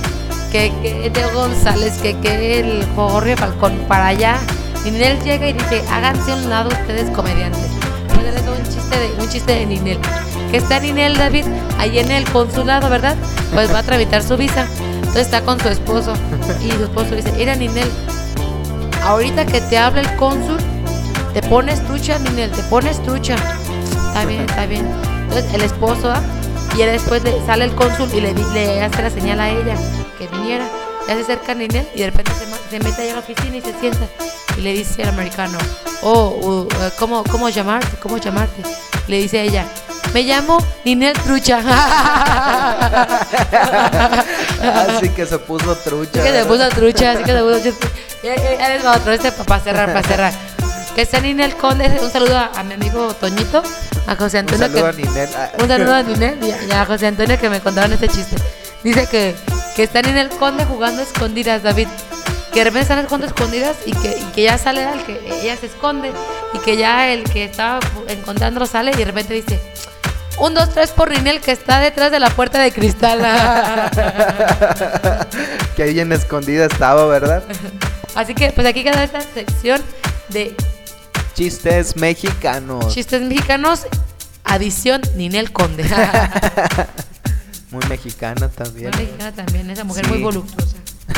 que, 0.52 0.72
que 0.82 1.10
Teo 1.12 1.34
González, 1.34 1.98
que, 2.02 2.16
que 2.20 2.60
el 2.60 2.86
Jorge 2.96 3.36
Falcón, 3.36 3.78
para 3.88 4.08
allá. 4.08 4.38
Ninel 4.84 5.20
llega 5.24 5.48
y 5.48 5.54
dice, 5.54 5.84
háganse 5.92 6.32
a 6.32 6.36
un 6.36 6.50
lado 6.50 6.70
ustedes 6.70 7.10
comediantes. 7.10 7.72
Un 8.16 8.64
chiste 8.72 9.00
de, 9.00 9.24
un 9.24 9.30
chiste 9.30 9.54
de 9.54 9.66
Ninel. 9.66 10.00
Que 10.52 10.58
está 10.58 10.80
Ninel 10.80 11.18
David 11.18 11.46
ahí 11.80 11.98
en 12.00 12.12
el 12.12 12.30
consulado, 12.30 12.90
¿verdad? 12.90 13.16
Pues 13.54 13.74
va 13.74 13.80
a 13.80 13.84
tramitar 13.84 14.22
su 14.22 14.38
visa. 14.38 14.68
Entonces 14.98 15.24
está 15.24 15.42
con 15.42 15.60
su 15.60 15.70
esposo. 15.70 16.14
Y 16.64 16.72
su 16.72 16.84
esposo 16.84 17.16
dice, 17.16 17.32
mira 17.34 17.56
Ninel, 17.56 17.90
ahorita 19.06 19.46
que 19.46 19.62
te 19.62 19.78
habla 19.78 20.02
el 20.02 20.16
cónsul, 20.18 20.58
te 21.34 21.42
pones 21.44 21.84
trucha, 21.86 22.20
Ninel, 22.20 22.52
te 22.52 22.64
pones 22.64 23.02
trucha. 23.04 23.36
Está 24.08 24.26
bien, 24.26 24.42
está 24.42 24.66
bien. 24.66 24.88
Entonces 25.24 25.54
el 25.54 25.62
esposo 25.62 26.12
¿ah? 26.12 26.22
y 26.76 26.84
después 26.84 27.24
le 27.24 27.46
sale 27.46 27.66
el 27.66 27.76
cónsul 27.76 28.10
y 28.14 28.22
le, 28.22 28.84
hace 28.84 29.02
la 29.02 29.10
señal 29.10 29.40
a 29.40 29.50
ella 29.50 29.76
que 30.18 30.28
viniera. 30.28 30.68
Ya 31.08 31.16
se 31.16 31.22
acerca 31.22 31.52
a 31.52 31.56
Ninel 31.56 31.88
y 31.94 32.00
de 32.00 32.06
repente 32.08 32.32
se, 32.70 32.80
mete 32.80 33.04
allá 33.04 33.12
a 33.12 33.16
la 33.16 33.20
oficina 33.20 33.58
y 33.58 33.62
se 33.62 33.74
sienta. 33.80 34.08
Y 34.58 34.62
le 34.62 34.74
dice 34.74 35.04
al 35.04 35.10
americano, 35.10 35.58
oh, 36.02 36.40
uh, 36.42 36.68
¿cómo, 36.98 37.24
¿cómo 37.26 37.50
llamarte? 37.50 37.98
¿Cómo 37.98 38.18
llamarte? 38.18 38.64
Le 39.08 39.18
dice 39.18 39.42
ella, 39.42 39.66
me 40.14 40.24
llamo 40.24 40.58
Ninel 40.86 41.14
Trucha. 41.20 41.60
Así 44.62 45.10
que 45.10 45.26
se 45.26 45.38
puso 45.40 45.76
trucha. 45.76 46.22
Así 46.22 46.32
que 46.32 46.40
se 46.40 46.46
puso 46.46 46.70
trucha, 46.70 47.12
así 47.12 47.24
que 47.24 47.34
se 47.34 47.42
puso 47.42 47.60
trucha. 47.60 47.78
Ya, 48.26 48.70
les 48.70 48.84
va 48.84 48.98
otro, 48.98 49.12
este 49.12 49.32
para 49.32 49.60
cerrar, 49.62 49.94
para 49.94 50.08
cerrar. 50.08 50.34
Que 50.96 51.04
está 51.04 51.20
Ninel 51.20 51.56
Conde, 51.58 51.96
un 52.02 52.10
saludo 52.10 52.36
a, 52.36 52.50
a 52.56 52.64
mi 52.64 52.74
amigo 52.74 53.14
Toñito, 53.14 53.62
a 54.08 54.16
José 54.16 54.40
Un 54.40 54.50
Antonio. 54.50 54.68
saludo 54.68 54.88
a 54.88 54.92
Ninel. 54.94 55.30
Ah, 55.38 55.52
un 55.62 55.68
saludo 55.68 55.94
a 55.94 56.02
Ninel 56.02 56.40
y 56.68 56.72
a, 56.72 56.88
José 56.88 57.06
Antonio 57.06 57.40
que 57.40 57.52
me 57.52 57.60
contaron 57.60 57.94
este 57.94 58.08
chiste. 58.08 58.36
Dice 58.84 59.06
que, 59.06 59.36
que 59.76 59.84
está 59.84 60.02
Ninel 60.02 60.30
Conde 60.30 60.66
jugando 60.66 61.02
a 61.02 61.04
escondidas, 61.06 61.62
David. 61.62 61.88
Que 62.52 62.62
de 62.62 62.64
repente 62.64 62.82
están 62.82 63.06
jugando 63.06 63.28
a 63.28 63.30
escondidas 63.30 63.76
y 63.86 63.92
que, 63.92 64.18
y 64.18 64.24
que 64.34 64.42
ya 64.42 64.58
sale 64.58 64.92
el 64.92 65.04
que 65.04 65.20
ella 65.44 65.56
se 65.58 65.68
esconde 65.68 66.12
y 66.56 66.60
que 66.60 66.78
ya 66.78 67.12
el 67.12 67.26
que 67.26 67.44
estaba 67.44 67.80
encontrándolo 68.08 68.66
sale 68.66 68.90
y 68.90 68.96
de 68.96 69.06
repente 69.06 69.36
dice, 69.36 69.62
un, 70.40 70.56
dos, 70.56 70.74
tres 70.74 70.90
por 70.90 71.12
Ninel 71.12 71.42
que 71.42 71.52
está 71.52 71.80
detrás 71.80 72.10
de 72.10 72.20
la 72.20 72.32
puerta 72.32 72.60
de 72.60 72.72
cristal. 72.72 73.20
que 75.76 75.84
ahí 75.84 76.00
en 76.00 76.12
escondida 76.12 76.66
estaba, 76.66 77.06
¿verdad? 77.06 77.44
Así 78.16 78.34
que 78.34 78.52
pues 78.52 78.66
aquí 78.66 78.84
queda 78.84 79.04
esta 79.04 79.22
sección 79.22 79.82
de 80.30 80.56
Chistes 81.36 81.98
mexicanos. 81.98 82.94
chistes 82.94 83.22
mexicanos, 83.22 83.86
adición 84.46 85.02
Ninel 85.16 85.52
Conde. 85.52 85.84
Muy 87.72 87.86
mexicana 87.88 88.48
también. 88.48 88.92
Muy 88.92 89.04
mexicana 89.06 89.32
también, 89.34 89.70
esa 89.70 89.84
mujer 89.84 90.06
Sí. 90.06 90.12
muy 90.12 90.22
voluptuosa. 90.22 90.75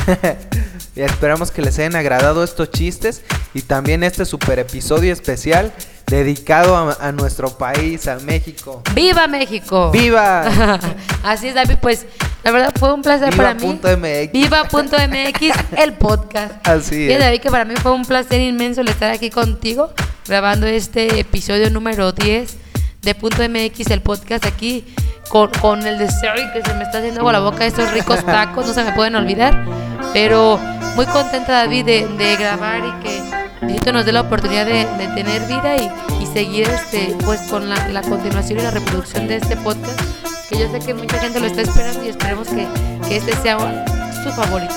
y 0.96 1.02
esperamos 1.02 1.52
que 1.52 1.62
les 1.62 1.78
hayan 1.80 1.96
agradado 1.96 2.44
estos 2.44 2.72
chistes 2.72 3.22
y 3.54 3.62
también 3.62 4.04
este 4.04 4.26
super 4.26 4.60
episodio 4.60 5.14
especial 5.14 5.72
dedicado 6.08 6.78
a, 6.78 6.98
a 7.00 7.12
nuestro 7.12 7.58
país, 7.58 8.08
a 8.08 8.18
México. 8.20 8.82
¡Viva 8.96 9.28
México! 9.28 9.92
¡Viva! 9.92 10.80
Así 11.24 11.50
es, 11.50 11.56
David, 11.56 11.76
pues 11.82 12.06
la 12.44 12.52
verdad 12.52 12.74
fue 12.80 12.94
un 12.94 13.02
placer 13.02 13.32
Viva 13.32 13.44
para 13.44 13.54
mí. 13.56 13.62
punto 13.62 13.90
MX. 13.98 14.32
Viva.mx, 14.32 15.42
el 15.78 15.94
podcast. 15.94 16.66
Así 16.66 17.04
Y 17.08 17.12
es. 17.12 17.20
David, 17.20 17.42
que 17.42 17.52
para 17.52 17.66
mí 17.66 17.76
fue 17.76 17.92
un 17.92 18.06
placer 18.06 18.40
inmenso 18.40 18.82
el 18.82 18.88
estar 18.88 19.12
aquí 19.12 19.30
contigo, 19.30 19.92
grabando 20.28 20.66
este 20.66 21.20
episodio 21.20 21.70
número 21.70 22.14
10 22.14 22.67
de 23.02 23.16
Punto 23.16 23.44
MX, 23.48 23.92
el 23.92 24.02
podcast 24.02 24.46
aquí, 24.46 24.86
con, 25.30 25.50
con 25.62 25.86
el 25.86 25.98
deseo 25.98 26.34
y 26.36 26.52
que 26.54 26.68
se 26.68 26.74
me 26.74 26.84
está 26.84 27.00
haciendo 27.00 27.22
agua 27.22 27.34
la 27.34 27.40
boca 27.40 27.66
estos 27.66 27.92
ricos 27.92 28.26
tacos, 28.26 28.68
no 28.68 28.74
se 28.74 28.84
me 28.84 28.94
pueden 28.94 29.16
olvidar. 29.16 29.66
Pero 30.14 30.60
muy 30.96 31.06
contenta, 31.06 31.54
David, 31.54 31.86
de, 31.86 32.08
de 32.08 32.36
grabar 32.38 32.82
y 32.84 33.04
que 33.04 33.22
Diosito 33.66 33.92
nos 33.94 34.06
dé 34.06 34.12
la 34.12 34.22
oportunidad 34.22 34.66
de, 34.66 34.86
de 34.86 35.08
tener 35.16 35.42
vida 35.48 35.76
y, 35.78 36.24
y 36.24 36.26
seguir 36.28 36.68
este, 36.70 37.16
pues 37.26 37.42
con 37.50 37.70
la, 37.70 37.88
la 37.90 38.02
continuación 38.02 38.60
y 38.60 38.62
la 38.62 38.72
reproducción 38.72 39.28
de 39.28 39.38
este 39.38 39.58
podcast, 39.58 40.00
que 40.50 40.60
yo 40.60 40.72
sé 40.72 40.80
que 40.80 40.94
mucha 40.94 41.18
gente 41.20 41.40
lo 41.40 41.48
está 41.48 41.62
esperando 41.62 42.04
y 42.04 42.10
esperemos 42.10 42.48
que, 42.48 42.68
que 43.08 43.18
este 43.18 43.36
sea 43.38 43.58
su 44.24 44.32
favorito. 44.32 44.76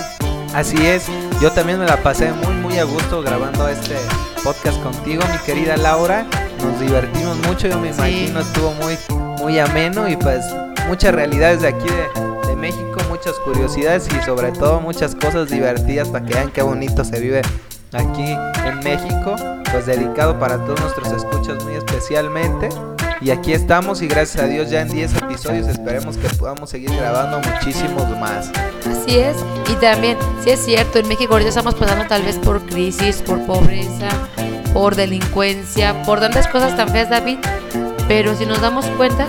Así 0.55 0.85
es. 0.85 1.07
Yo 1.41 1.53
también 1.53 1.79
me 1.79 1.87
la 1.87 1.97
pasé 2.03 2.33
muy, 2.33 2.55
muy 2.55 2.79
a 2.79 2.85
gusto 2.85 3.23
grabando 3.23 3.69
este 3.69 3.97
podcast 4.43 4.83
contigo, 4.83 5.23
mi 5.31 5.39
querida 5.39 5.77
Laura. 5.77 6.27
Nos 6.63 6.81
divertimos 6.81 7.37
mucho, 7.47 7.69
yo 7.69 7.79
me 7.79 7.93
Sí. 7.93 7.99
imagino, 7.99 8.41
estuvo 8.41 8.73
muy, 8.73 8.97
muy 9.39 9.59
ameno 9.59 10.09
y 10.09 10.17
pues 10.17 10.45
muchas 10.89 11.15
realidades 11.15 11.63
de 11.63 11.69
aquí 11.69 11.87
de, 11.89 12.49
de 12.49 12.57
México, 12.57 12.99
muchas 13.09 13.35
curiosidades 13.45 14.07
y 14.09 14.25
sobre 14.25 14.53
todo 14.53 14.81
muchas 14.81 15.15
cosas 15.15 15.49
divertidas 15.51 16.09
para 16.09 16.25
que 16.25 16.35
vean 16.35 16.51
qué 16.51 16.63
bonito 16.63 17.05
se 17.05 17.19
vive 17.21 17.43
aquí 17.93 18.37
en 18.67 18.79
México. 18.83 19.37
Pues 19.73 19.87
dedicado 19.87 20.37
para 20.41 20.59
todos 20.65 20.81
nuestros 20.81 21.13
escuchas 21.13 21.63
muy 21.65 21.75
especialmente. 21.75 22.69
Y 23.21 23.31
aquí 23.31 23.53
estamos 23.53 24.01
y 24.03 24.09
gracias 24.09 24.43
a 24.43 24.47
Dios 24.49 24.71
ya 24.71 24.81
en 24.81 24.89
10 24.89 25.15
episodios 25.17 25.69
esperemos 25.69 26.17
que 26.17 26.27
podamos 26.31 26.71
seguir 26.71 26.91
grabando 26.97 27.39
muchísimos 27.39 28.09
más. 28.19 28.51
Así 28.91 29.19
es, 29.19 29.37
y 29.71 29.75
también, 29.75 30.17
sí 30.43 30.51
es 30.51 30.65
cierto, 30.65 30.99
en 30.99 31.07
México 31.07 31.35
ahorita 31.35 31.51
estamos 31.51 31.75
pasando 31.75 32.07
tal 32.09 32.23
vez 32.23 32.39
por 32.39 32.63
crisis, 32.63 33.17
por 33.23 33.39
pobreza, 33.45 34.09
por 34.73 34.97
delincuencia, 34.97 36.03
por 36.03 36.21
tantas 36.21 36.47
cosas 36.49 36.77
tan 36.77 36.89
feas, 36.89 37.11
David, 37.11 37.39
pero 38.09 38.37
si 38.37 38.47
nos 38.47 38.61
damos 38.61 38.87
cuenta, 38.97 39.29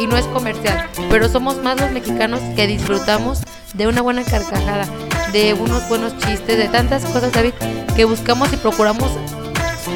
y 0.00 0.06
no 0.06 0.16
es 0.16 0.24
comercial, 0.26 0.88
pero 1.10 1.28
somos 1.28 1.62
más 1.62 1.78
los 1.78 1.90
mexicanos 1.90 2.40
que 2.56 2.66
disfrutamos 2.66 3.40
de 3.74 3.86
una 3.86 4.00
buena 4.00 4.24
carcajada, 4.24 4.86
de 5.30 5.52
unos 5.52 5.86
buenos 5.90 6.16
chistes, 6.16 6.56
de 6.56 6.68
tantas 6.68 7.04
cosas, 7.04 7.32
David, 7.32 7.52
que 7.94 8.06
buscamos 8.06 8.50
y 8.50 8.56
procuramos 8.56 9.10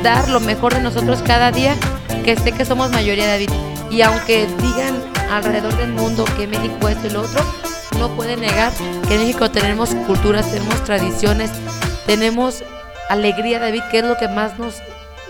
dar 0.03 0.29
lo 0.29 0.41
mejor 0.41 0.75
de 0.75 0.83
nosotros 0.83 1.23
cada 1.23 1.51
día, 1.51 1.75
que 2.23 2.37
sé 2.37 2.53
que 2.53 2.67
somos 2.67 2.91
mayoría, 2.91 3.27
David. 3.27 3.49
Y 3.91 4.03
aunque 4.03 4.47
digan 4.61 4.95
alrededor 5.31 5.75
del 5.79 5.93
mundo 5.93 6.27
que 6.37 6.47
México 6.47 6.89
esto 6.89 7.07
y 7.07 7.11
lo 7.11 7.23
otro, 7.23 7.43
no 7.99 8.15
pueden 8.15 8.41
negar 8.41 8.73
que 9.09 9.15
en 9.15 9.21
México 9.21 9.51
tenemos 9.51 9.95
culturas, 10.07 10.51
tenemos 10.51 10.85
tradiciones, 10.85 11.51
tenemos 12.07 12.63
alegría, 13.09 13.59
David, 13.61 13.83
que 13.91 13.99
es 13.99 14.05
lo 14.05 14.17
que 14.17 14.29
más 14.29 14.59
nos 14.59 14.75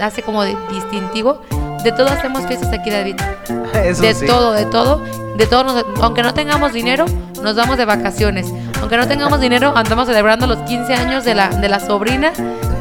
hace 0.00 0.22
como 0.22 0.42
de 0.42 0.56
distintivo. 0.70 1.40
De 1.82 1.92
todo 1.92 2.08
hacemos 2.08 2.46
fiestas 2.46 2.72
aquí, 2.72 2.90
David. 2.90 3.16
Eso 3.74 4.02
de 4.02 4.14
sí. 4.14 4.26
todo, 4.26 4.52
de 4.52 4.64
todo, 4.66 5.02
de 5.36 5.46
todo. 5.46 5.64
nos- 5.64 5.84
aunque 6.02 6.22
no 6.22 6.32
tengamos 6.34 6.72
dinero, 6.72 7.04
nos 7.42 7.54
vamos 7.56 7.76
de 7.76 7.84
vacaciones. 7.84 8.46
Aunque 8.80 8.96
no 8.96 9.06
tengamos 9.06 9.40
dinero, 9.40 9.72
andamos 9.76 10.06
celebrando 10.06 10.46
los 10.46 10.58
15 10.60 10.94
años 10.94 11.24
de 11.24 11.34
la, 11.34 11.48
de 11.48 11.68
la 11.68 11.80
sobrina, 11.80 12.32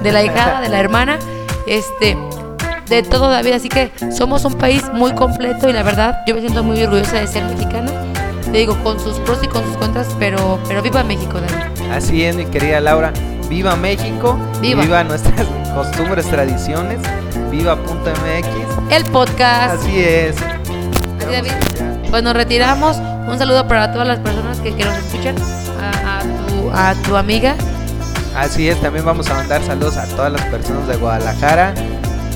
de 0.03 0.11
la 0.11 0.23
hijada, 0.23 0.61
de 0.61 0.69
la 0.69 0.79
hermana. 0.79 1.17
Este, 1.67 2.17
de 2.87 3.03
todo 3.03 3.29
David. 3.29 3.53
Así 3.53 3.69
que 3.69 3.91
somos 4.11 4.45
un 4.45 4.53
país 4.55 4.83
muy 4.93 5.13
completo 5.13 5.69
y 5.69 5.73
la 5.73 5.83
verdad 5.83 6.19
yo 6.27 6.35
me 6.35 6.41
siento 6.41 6.63
muy 6.63 6.81
orgullosa 6.83 7.17
de 7.19 7.27
ser 7.27 7.43
mexicana. 7.45 7.91
Te 8.53 8.59
digo, 8.59 8.77
con 8.83 8.99
sus 8.99 9.17
pros 9.21 9.39
y 9.41 9.47
con 9.47 9.63
sus 9.65 9.75
contras, 9.77 10.15
pero, 10.19 10.59
pero 10.67 10.83
viva 10.83 11.03
México, 11.03 11.39
David. 11.41 11.91
Así 11.91 12.23
es, 12.23 12.35
mi 12.35 12.45
querida 12.45 12.79
Laura. 12.79 13.11
Viva 13.49 13.75
México, 13.75 14.37
Viva. 14.61 15.03
nuestras 15.03 15.47
costumbres, 15.73 16.27
tradiciones, 16.27 16.99
viva 17.49 17.75
punto 17.75 18.11
MX. 18.11 18.93
El 18.93 19.05
podcast. 19.05 19.81
Así 19.81 19.99
es. 19.99 20.35
Así, 20.37 21.31
David. 21.31 21.51
Pues 22.11 22.21
nos 22.21 22.35
retiramos. 22.35 22.97
Un 23.27 23.39
saludo 23.39 23.67
para 23.67 23.91
todas 23.91 24.07
las 24.07 24.19
personas 24.19 24.59
que, 24.59 24.75
que 24.75 24.85
nos 24.85 24.97
escuchan. 24.99 25.35
A, 25.81 26.19
a 26.19 26.21
tu, 26.21 26.71
a 26.71 26.93
tu 27.07 27.15
amiga. 27.17 27.55
Así 28.37 28.69
es, 28.69 28.79
también 28.79 29.03
vamos 29.03 29.31
a 29.31 29.33
mandar 29.33 29.63
saludos 29.63 29.97
a 29.97 30.05
todas 30.09 30.31
las 30.31 30.43
personas 30.43 30.87
de 30.87 30.95
Guadalajara. 30.97 31.73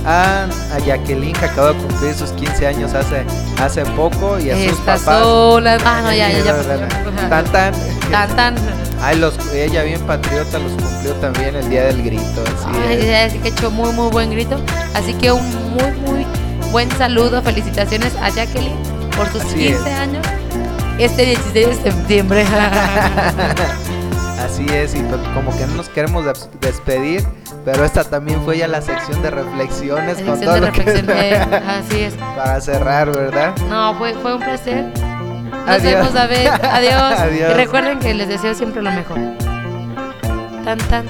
A, 0.10 0.46
a 0.74 0.80
Jacqueline 0.86 1.34
que 1.34 1.46
acaba 1.46 1.74
de 1.74 1.80
cumplir 1.80 2.14
sus 2.16 2.32
15 2.32 2.66
años 2.66 2.94
hace, 2.94 3.26
hace 3.62 3.84
poco 3.88 4.40
y 4.40 4.50
a 4.52 4.70
sus 4.70 4.80
papás. 4.80 5.02
sola. 5.22 5.78
Ah, 5.84 6.02
no, 6.02 6.14
ya, 6.14 6.30
ya, 6.30 6.44
ya. 6.46 6.56
Tan, 7.30 7.44
tan. 7.52 7.74
Tan, 8.10 8.36
tan. 8.38 8.56
Ay, 9.02 9.18
los, 9.20 9.34
ella 9.54 9.84
bien 9.84 10.00
patriota 10.08 10.60
los 10.60 10.72
cumplió 10.82 11.14
también 11.16 11.56
el 11.58 11.70
día 11.70 11.84
del 11.88 12.02
grito. 12.04 12.42
Así 12.46 12.80
Ay, 12.88 13.00
es. 13.02 13.06
ya, 13.06 13.26
así 13.26 13.38
que 13.40 13.50
echó 13.50 13.70
muy, 13.70 13.92
muy 13.92 14.10
buen 14.10 14.32
grito. 14.32 14.58
Así 14.96 15.14
que 15.14 15.30
un 15.34 15.44
muy, 15.74 15.92
muy 16.06 16.26
buen 16.72 16.90
saludo. 16.98 17.42
Felicitaciones 17.44 18.16
a 18.22 18.30
Jacqueline 18.30 18.78
por 19.18 19.28
sus 19.32 19.42
Así 19.42 19.56
15 19.56 19.74
es. 19.74 20.00
años. 20.00 20.26
Este 21.00 21.26
16 21.26 21.68
de 21.68 21.92
septiembre. 21.92 22.46
Así 24.40 24.66
es, 24.72 24.96
y 24.96 25.00
pues 25.00 25.20
como 25.34 25.56
que 25.58 25.68
no 25.68 25.76
nos 25.76 25.90
queremos 25.90 26.26
des- 26.26 26.50
despedir, 26.62 27.24
pero 27.68 27.84
esta 27.84 28.06
también 28.06 28.42
fue 28.44 28.58
ya 28.60 28.66
la 28.70 28.82
sección 28.82 29.22
de 29.22 29.30
reflexiones 29.30 30.22
la 30.22 30.36
sección 30.38 30.54
de 30.54 30.68
reflexiones. 30.68 31.16
Eh, 31.18 31.62
así 31.68 32.00
es. 32.04 32.14
Para 32.14 32.62
cerrar, 32.62 33.12
¿verdad? 33.12 33.54
No, 33.70 33.94
fue, 33.96 34.14
fue 34.14 34.36
un 34.36 34.42
placer. 34.42 34.86
Nos 35.66 35.84
vemos 35.84 36.16
a 36.16 36.28
ver. 36.28 36.48
Adiós. 36.64 37.20
Adiós. 37.20 37.52
Y 37.52 37.54
recuerden 37.56 38.00
que 38.00 38.14
les 38.14 38.30
deseo 38.30 38.56
siempre 38.56 38.82
lo 38.82 38.90
mejor. 38.92 39.18
Tan 40.64 40.78
tan 40.78 41.08